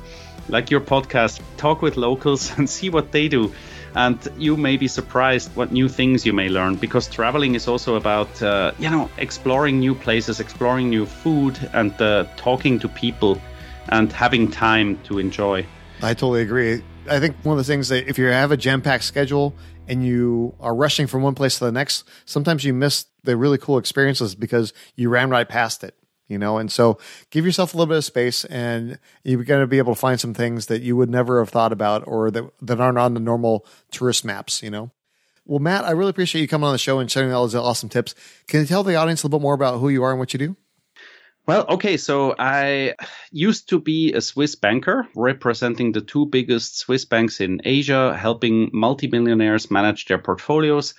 like 0.50 0.72
your 0.72 0.82
podcast, 0.82 1.40
talk 1.58 1.82
with 1.82 1.98
locals 1.98 2.52
and 2.58 2.70
see 2.70 2.90
what 2.90 3.12
they 3.12 3.28
do 3.28 3.54
and 3.96 4.28
you 4.38 4.58
may 4.58 4.78
be 4.78 4.88
surprised 4.88 5.56
what 5.56 5.72
new 5.72 5.88
things 5.88 6.26
you 6.26 6.34
may 6.34 6.50
learn 6.50 6.76
because 6.76 7.08
traveling 7.08 7.56
is 7.56 7.68
also 7.68 7.96
about 7.96 8.42
uh, 8.42 8.72
you 8.78 8.90
know 8.90 9.10
exploring 9.18 9.80
new 9.80 9.96
places 9.96 10.40
exploring 10.40 10.90
new 10.90 11.06
food 11.06 11.58
and 11.74 12.00
uh, 12.02 12.26
talking 12.36 12.78
to 12.80 12.88
people 12.90 13.42
and 13.90 14.12
having 14.12 14.50
time 14.50 15.00
to 15.04 15.20
enjoy. 15.20 15.66
I 16.02 16.14
totally 16.14 16.42
agree. 16.42 16.84
I 17.08 17.20
think 17.20 17.36
one 17.44 17.54
of 17.54 17.58
the 17.58 17.72
things 17.72 17.90
that 17.90 18.08
if 18.10 18.18
you 18.18 18.26
have 18.26 18.52
a 18.52 18.58
jam-packed 18.58 19.04
schedule 19.04 19.56
and 19.88 20.04
you 20.04 20.56
are 20.60 20.74
rushing 20.74 21.06
from 21.06 21.22
one 21.22 21.36
place 21.36 21.60
to 21.60 21.66
the 21.66 21.72
next 21.72 22.04
sometimes 22.26 22.64
you 22.64 22.74
miss 22.74 23.06
the 23.24 23.38
really 23.38 23.60
cool 23.60 23.78
experiences 23.78 24.34
because 24.34 24.74
you 24.96 25.10
ran 25.10 25.30
right 25.30 25.48
past 25.48 25.84
it 25.84 25.96
you 26.28 26.38
know? 26.38 26.58
And 26.58 26.72
so 26.72 26.98
give 27.30 27.46
yourself 27.46 27.74
a 27.74 27.78
little 27.78 27.90
bit 27.90 27.98
of 27.98 28.06
space 28.06 28.46
and 28.46 29.00
you're 29.24 29.44
going 29.44 29.62
to 29.62 29.68
be 29.68 29.78
able 29.78 29.94
to 29.94 30.00
find 30.00 30.20
some 30.20 30.34
things 30.34 30.68
that 30.68 30.82
you 30.82 30.96
would 30.96 31.10
never 31.10 31.40
have 31.40 31.50
thought 31.50 31.72
about 31.72 32.04
or 32.08 32.32
that, 32.32 32.44
that 32.62 32.80
aren't 32.80 32.98
on 32.98 33.14
the 33.14 33.20
normal 33.20 33.66
tourist 33.92 34.26
maps 34.26 34.62
you 34.64 34.70
know? 34.70 34.92
Well 35.46 35.60
matt 35.60 35.86
i 35.86 35.92
really 35.92 36.10
appreciate 36.10 36.42
you 36.42 36.48
coming 36.48 36.66
on 36.66 36.74
the 36.74 36.80
show 36.80 37.00
and 37.00 37.12
sharing 37.12 37.32
all 37.32 37.44
those 37.44 37.56
awesome 37.56 37.90
tips. 37.90 38.16
Can 38.48 38.62
you 38.62 38.66
tell 38.66 38.84
the 38.84 38.96
audience 38.96 39.24
a 39.24 39.28
little 39.28 39.40
bit 39.40 39.44
more 39.44 39.54
about 39.54 39.80
who 39.80 39.90
you 39.90 40.04
are 40.04 40.12
and 40.12 40.20
what 40.20 40.34
you 40.34 40.40
do? 40.40 40.56
Well, 41.48 41.66
okay, 41.70 41.98
so 41.98 42.34
I 42.40 42.96
used 43.32 43.70
to 43.70 43.80
be 43.80 44.14
a 44.14 44.22
Swiss 44.22 44.56
banker 44.56 45.08
representing 45.16 45.92
the 45.92 46.02
two 46.02 46.26
biggest 46.26 46.80
Swiss 46.80 47.06
banks 47.06 47.40
in 47.40 47.62
Asia, 47.64 48.18
helping 48.18 48.72
multimillionaires 48.74 49.70
manage 49.70 50.06
their 50.06 50.18
portfolios. 50.18 50.96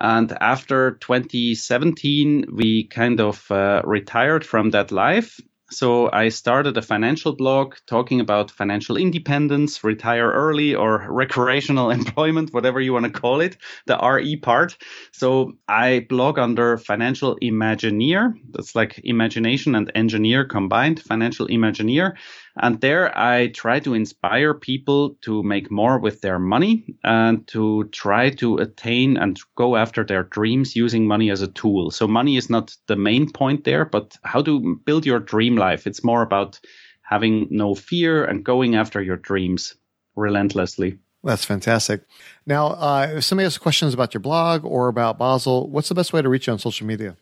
And 0.00 0.36
after 0.40 0.92
2017, 1.00 2.46
we 2.52 2.84
kind 2.84 3.20
of 3.20 3.50
uh, 3.50 3.82
retired 3.84 4.44
from 4.44 4.70
that 4.70 4.92
life. 4.92 5.40
So 5.70 6.08
I 6.12 6.28
started 6.28 6.76
a 6.76 6.82
financial 6.82 7.34
blog 7.34 7.74
talking 7.86 8.20
about 8.20 8.52
financial 8.52 8.96
independence, 8.96 9.82
retire 9.82 10.30
early, 10.30 10.76
or 10.76 11.06
recreational 11.10 11.90
employment, 12.00 12.54
whatever 12.54 12.80
you 12.80 12.92
want 12.92 13.06
to 13.06 13.20
call 13.20 13.40
it, 13.40 13.56
the 13.86 13.98
RE 13.98 14.36
part. 14.36 14.76
So 15.10 15.54
I 15.66 16.06
blog 16.08 16.38
under 16.38 16.78
Financial 16.78 17.36
Imagineer. 17.42 18.34
That's 18.50 18.76
like 18.76 19.00
imagination 19.02 19.74
and 19.74 19.90
engineer 19.94 20.44
combined, 20.44 21.00
Financial 21.00 21.48
Imagineer. 21.48 22.14
And 22.58 22.80
there 22.80 23.16
I 23.16 23.48
try 23.48 23.80
to 23.80 23.94
inspire 23.94 24.54
people 24.54 25.16
to 25.22 25.42
make 25.42 25.70
more 25.70 25.98
with 25.98 26.20
their 26.22 26.38
money 26.38 26.96
and 27.04 27.46
to 27.48 27.84
try 27.92 28.30
to 28.30 28.58
attain 28.58 29.16
and 29.16 29.38
go 29.56 29.76
after 29.76 30.04
their 30.04 30.22
dreams 30.24 30.74
using 30.74 31.06
money 31.06 31.30
as 31.30 31.42
a 31.42 31.48
tool. 31.48 31.90
So 31.90 32.08
money 32.08 32.36
is 32.36 32.48
not 32.48 32.74
the 32.86 32.96
main 32.96 33.30
point 33.30 33.64
there, 33.64 33.84
but 33.84 34.16
how 34.22 34.42
to 34.42 34.76
build 34.84 35.04
your 35.04 35.20
dream 35.20 35.56
life. 35.56 35.86
It's 35.86 36.04
more 36.04 36.22
about 36.22 36.58
having 37.02 37.46
no 37.50 37.74
fear 37.74 38.24
and 38.24 38.44
going 38.44 38.74
after 38.74 39.02
your 39.02 39.16
dreams 39.16 39.74
relentlessly. 40.16 40.98
That's 41.22 41.44
fantastic. 41.44 42.02
Now, 42.46 42.68
uh, 42.68 43.12
if 43.16 43.24
somebody 43.24 43.44
has 43.44 43.58
questions 43.58 43.92
about 43.92 44.14
your 44.14 44.20
blog 44.20 44.64
or 44.64 44.88
about 44.88 45.18
Basel, 45.18 45.68
what's 45.68 45.88
the 45.88 45.94
best 45.94 46.12
way 46.12 46.22
to 46.22 46.28
reach 46.28 46.46
you 46.46 46.52
on 46.52 46.58
social 46.58 46.86
media? 46.86 47.16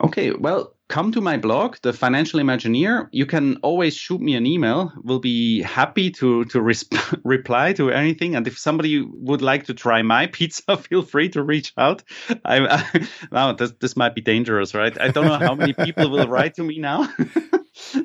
Okay, 0.00 0.32
well, 0.32 0.74
come 0.92 1.10
to 1.10 1.22
my 1.22 1.38
blog, 1.38 1.76
The 1.80 1.94
Financial 1.94 2.38
Imagineer. 2.38 3.08
You 3.12 3.24
can 3.24 3.56
always 3.62 3.96
shoot 3.96 4.20
me 4.20 4.34
an 4.34 4.44
email. 4.44 4.92
We'll 5.02 5.20
be 5.20 5.62
happy 5.62 6.10
to 6.10 6.44
to 6.44 6.58
resp- 6.58 7.20
reply 7.24 7.72
to 7.72 7.90
anything. 7.90 8.36
And 8.36 8.46
if 8.46 8.58
somebody 8.58 9.00
would 9.00 9.40
like 9.40 9.64
to 9.66 9.74
try 9.74 10.02
my 10.02 10.26
pizza, 10.36 10.76
feel 10.88 11.00
free 11.02 11.30
to 11.30 11.42
reach 11.42 11.72
out. 11.78 12.02
I, 12.44 12.56
I 12.76 13.08
now 13.32 13.52
this, 13.54 13.72
this 13.80 13.96
might 13.96 14.14
be 14.14 14.20
dangerous, 14.20 14.74
right? 14.74 14.94
I 15.00 15.08
don't 15.08 15.24
know 15.24 15.38
how 15.38 15.54
many 15.54 15.72
people 15.72 16.10
will 16.10 16.28
write 16.28 16.56
to 16.56 16.62
me 16.62 16.78
now. 16.78 17.08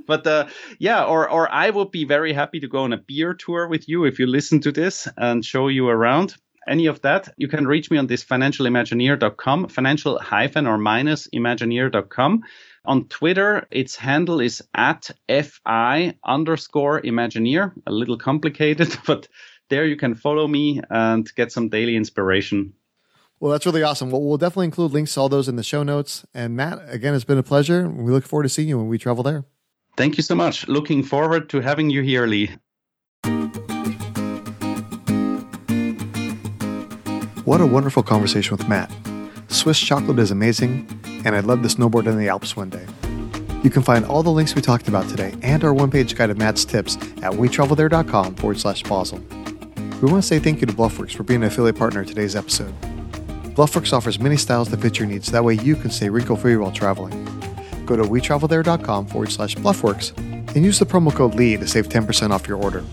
but 0.08 0.26
uh, 0.26 0.48
yeah, 0.80 1.04
or 1.04 1.30
or 1.30 1.52
I 1.52 1.70
would 1.70 1.92
be 1.92 2.06
very 2.06 2.32
happy 2.32 2.62
to 2.62 2.70
go 2.70 2.84
on 2.84 2.94
a 2.94 3.04
beer 3.10 3.34
tour 3.34 3.68
with 3.68 3.90
you 3.90 4.06
if 4.06 4.18
you 4.18 4.28
listen 4.28 4.62
to 4.62 4.72
this 4.72 5.10
and 5.18 5.44
show 5.44 5.68
you 5.68 5.90
around 5.90 6.38
any 6.68 6.88
of 6.88 7.02
that, 7.02 7.30
you 7.38 7.48
can 7.48 7.66
reach 7.66 7.90
me 7.90 7.98
on 7.98 8.08
this 8.08 8.24
financialimagineer.com, 8.24 9.70
financial 9.70 10.20
hyphen 10.20 10.68
or 10.68 10.78
minus 10.78 11.28
imagineer.com. 11.34 12.44
On 12.88 13.04
Twitter, 13.10 13.68
its 13.70 13.98
handle 13.98 14.40
is 14.40 14.64
at 14.74 15.12
fi 15.28 16.14
underscore 16.24 17.02
imagineer. 17.02 17.74
A 17.86 17.92
little 17.92 18.18
complicated, 18.18 18.98
but 19.06 19.28
there 19.70 19.86
you 19.86 19.98
can 19.98 20.16
follow 20.16 20.48
me 20.48 20.80
and 20.90 21.30
get 21.36 21.52
some 21.52 21.68
daily 21.68 21.98
inspiration. 21.98 22.74
Well, 23.42 23.52
that's 23.52 23.66
really 23.66 23.84
awesome. 23.84 24.10
Well, 24.10 24.22
we'll 24.22 24.38
definitely 24.38 24.68
include 24.68 24.94
links 24.94 25.14
to 25.14 25.20
all 25.20 25.30
those 25.30 25.50
in 25.50 25.58
the 25.58 25.64
show 25.64 25.84
notes. 25.84 26.26
And 26.34 26.56
Matt, 26.56 26.80
again, 26.88 27.14
it's 27.14 27.26
been 27.26 27.38
a 27.38 27.44
pleasure. 27.44 27.90
We 27.90 28.12
look 28.12 28.26
forward 28.26 28.44
to 28.44 28.50
seeing 28.50 28.70
you 28.70 28.78
when 28.78 28.88
we 28.88 28.98
travel 28.98 29.22
there. 29.22 29.44
Thank 29.98 30.16
you 30.16 30.24
so 30.24 30.34
much. 30.34 30.68
Looking 30.70 31.04
forward 31.04 31.50
to 31.50 31.60
having 31.60 31.90
you 31.90 32.02
here, 32.04 32.26
Lee. 32.26 32.56
What 37.44 37.60
a 37.60 37.66
wonderful 37.66 38.04
conversation 38.04 38.56
with 38.58 38.68
Matt. 38.70 38.92
Swiss 39.50 39.80
chocolate 39.80 40.20
is 40.20 40.32
amazing, 40.32 40.88
and 41.28 41.36
I'd 41.36 41.44
love 41.44 41.62
to 41.62 41.68
snowboard 41.68 42.08
in 42.08 42.18
the 42.18 42.30
Alps 42.30 42.56
one 42.56 42.70
day. 42.70 42.86
You 43.62 43.70
can 43.70 43.84
find 43.84 44.06
all 44.06 44.24
the 44.24 44.32
links 44.32 44.56
we 44.56 44.62
talked 44.62 44.88
about 44.88 45.10
today 45.10 45.36
and 45.42 45.62
our 45.66 45.74
one 45.74 45.92
page 45.92 46.16
guide 46.16 46.30
of 46.30 46.38
Matt's 46.38 46.64
tips 46.64 46.96
at 47.22 47.34
wetravelthere.com 47.34 48.36
forward 48.36 48.60
slash 48.60 48.82
Basel. 48.84 49.20
We 50.02 50.10
want 50.10 50.24
to 50.24 50.28
say 50.28 50.40
thank 50.40 50.62
you 50.62 50.68
to 50.68 50.74
Bluffworks 50.74 51.14
for 51.14 51.24
being 51.24 51.42
an 51.42 51.48
affiliate 51.48 51.76
partner 51.76 52.02
in 52.02 52.08
today's 52.08 52.36
episode. 52.36 52.74
Bluffworks 53.56 53.92
offers 53.92 54.20
many 54.20 54.38
styles 54.38 54.70
that 54.70 54.80
fit 54.80 55.00
your 55.00 55.08
needs, 55.08 55.30
that 55.32 55.44
way 55.44 55.56
you 55.56 55.76
can 55.76 55.92
stay 55.92 56.08
wrinkle 56.08 56.38
free 56.38 56.56
while 56.56 56.72
traveling. 56.72 57.26
Go 57.86 57.98
to 57.98 58.04
wetravelthere.com 58.04 59.08
forward 59.08 59.32
slash 59.32 59.56
bluffworks 59.56 60.16
and 60.56 60.64
use 60.64 60.80
the 60.80 60.86
promo 60.86 61.14
code 61.14 61.36
LEE 61.36 61.58
to 61.58 61.68
save 61.68 61.90
10% 61.90 62.32
off 62.32 62.48
your 62.48 62.58
order. 62.58 62.86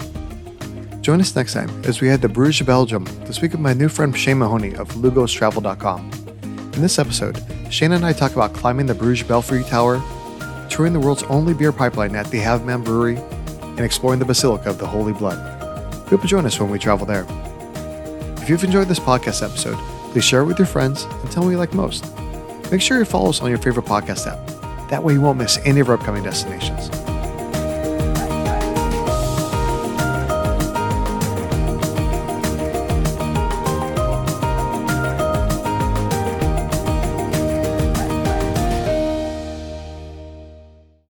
Join 1.03 1.20
us 1.20 1.37
next 1.37 1.53
time 1.53 1.70
as 1.85 2.01
we 2.01 2.09
head 2.09 2.22
to 2.22 2.28
Bruges, 2.28 2.66
Belgium 2.66 3.05
to 3.05 3.32
speak 3.32 3.53
with 3.53 3.61
my 3.61 3.74
new 3.74 3.89
friend 3.89 4.16
Shane 4.16 4.39
Mahoney 4.39 4.74
of 4.74 4.89
lugostravel.com. 4.95 6.11
In 6.43 6.82
this 6.82 6.99
episode, 6.99 7.37
Shane 7.71 7.93
and 7.93 8.07
I 8.07 8.12
talk 8.12 8.33
about 8.33 8.53
climbing 8.53 8.87
the 8.87 8.95
Bruges 8.95 9.27
Belfry 9.27 9.65
Tower, 9.65 10.03
touring 10.71 10.93
the 10.93 11.01
world's 11.01 11.25
only 11.25 11.55
beer 11.55 11.73
pipeline 11.73 12.15
at 12.15 12.27
the 12.31 12.39
Halve 12.39 12.65
Maan 12.65 12.85
Brewery, 12.85 13.17
and 13.62 13.81
exploring 13.81 14.21
the 14.21 14.25
Basilica 14.25 14.71
of 14.71 14.79
the 14.79 14.87
Holy 14.87 15.12
Blood. 15.12 15.39
We 16.05 16.11
hope 16.11 16.23
you 16.23 16.29
join 16.29 16.47
us 16.47 16.61
when 16.61 16.71
we 16.71 16.79
travel 16.79 17.07
there. 17.07 17.27
If 18.43 18.49
you've 18.49 18.62
enjoyed 18.62 18.89
this 18.89 19.01
podcast 19.01 19.43
episode, 19.43 19.77
please 20.12 20.25
share 20.25 20.43
it 20.43 20.47
with 20.47 20.59
your 20.59 20.67
friends 20.67 21.05
and 21.05 21.31
tell 21.31 21.45
me 21.45 21.53
you 21.53 21.59
like 21.59 21.75
most. 21.75 22.05
Make 22.71 22.81
sure 22.81 22.99
you 22.99 23.05
follow 23.05 23.31
us 23.31 23.41
on 23.41 23.49
your 23.49 23.59
favorite 23.59 23.87
podcast 23.87 24.27
app. 24.27 24.89
That 24.91 25.03
way 25.03 25.15
you 25.15 25.21
won't 25.21 25.39
miss 25.39 25.59
any 25.65 25.81
of 25.81 25.89
our 25.89 25.97
upcoming 25.97 26.23
destinations. 26.23 27.03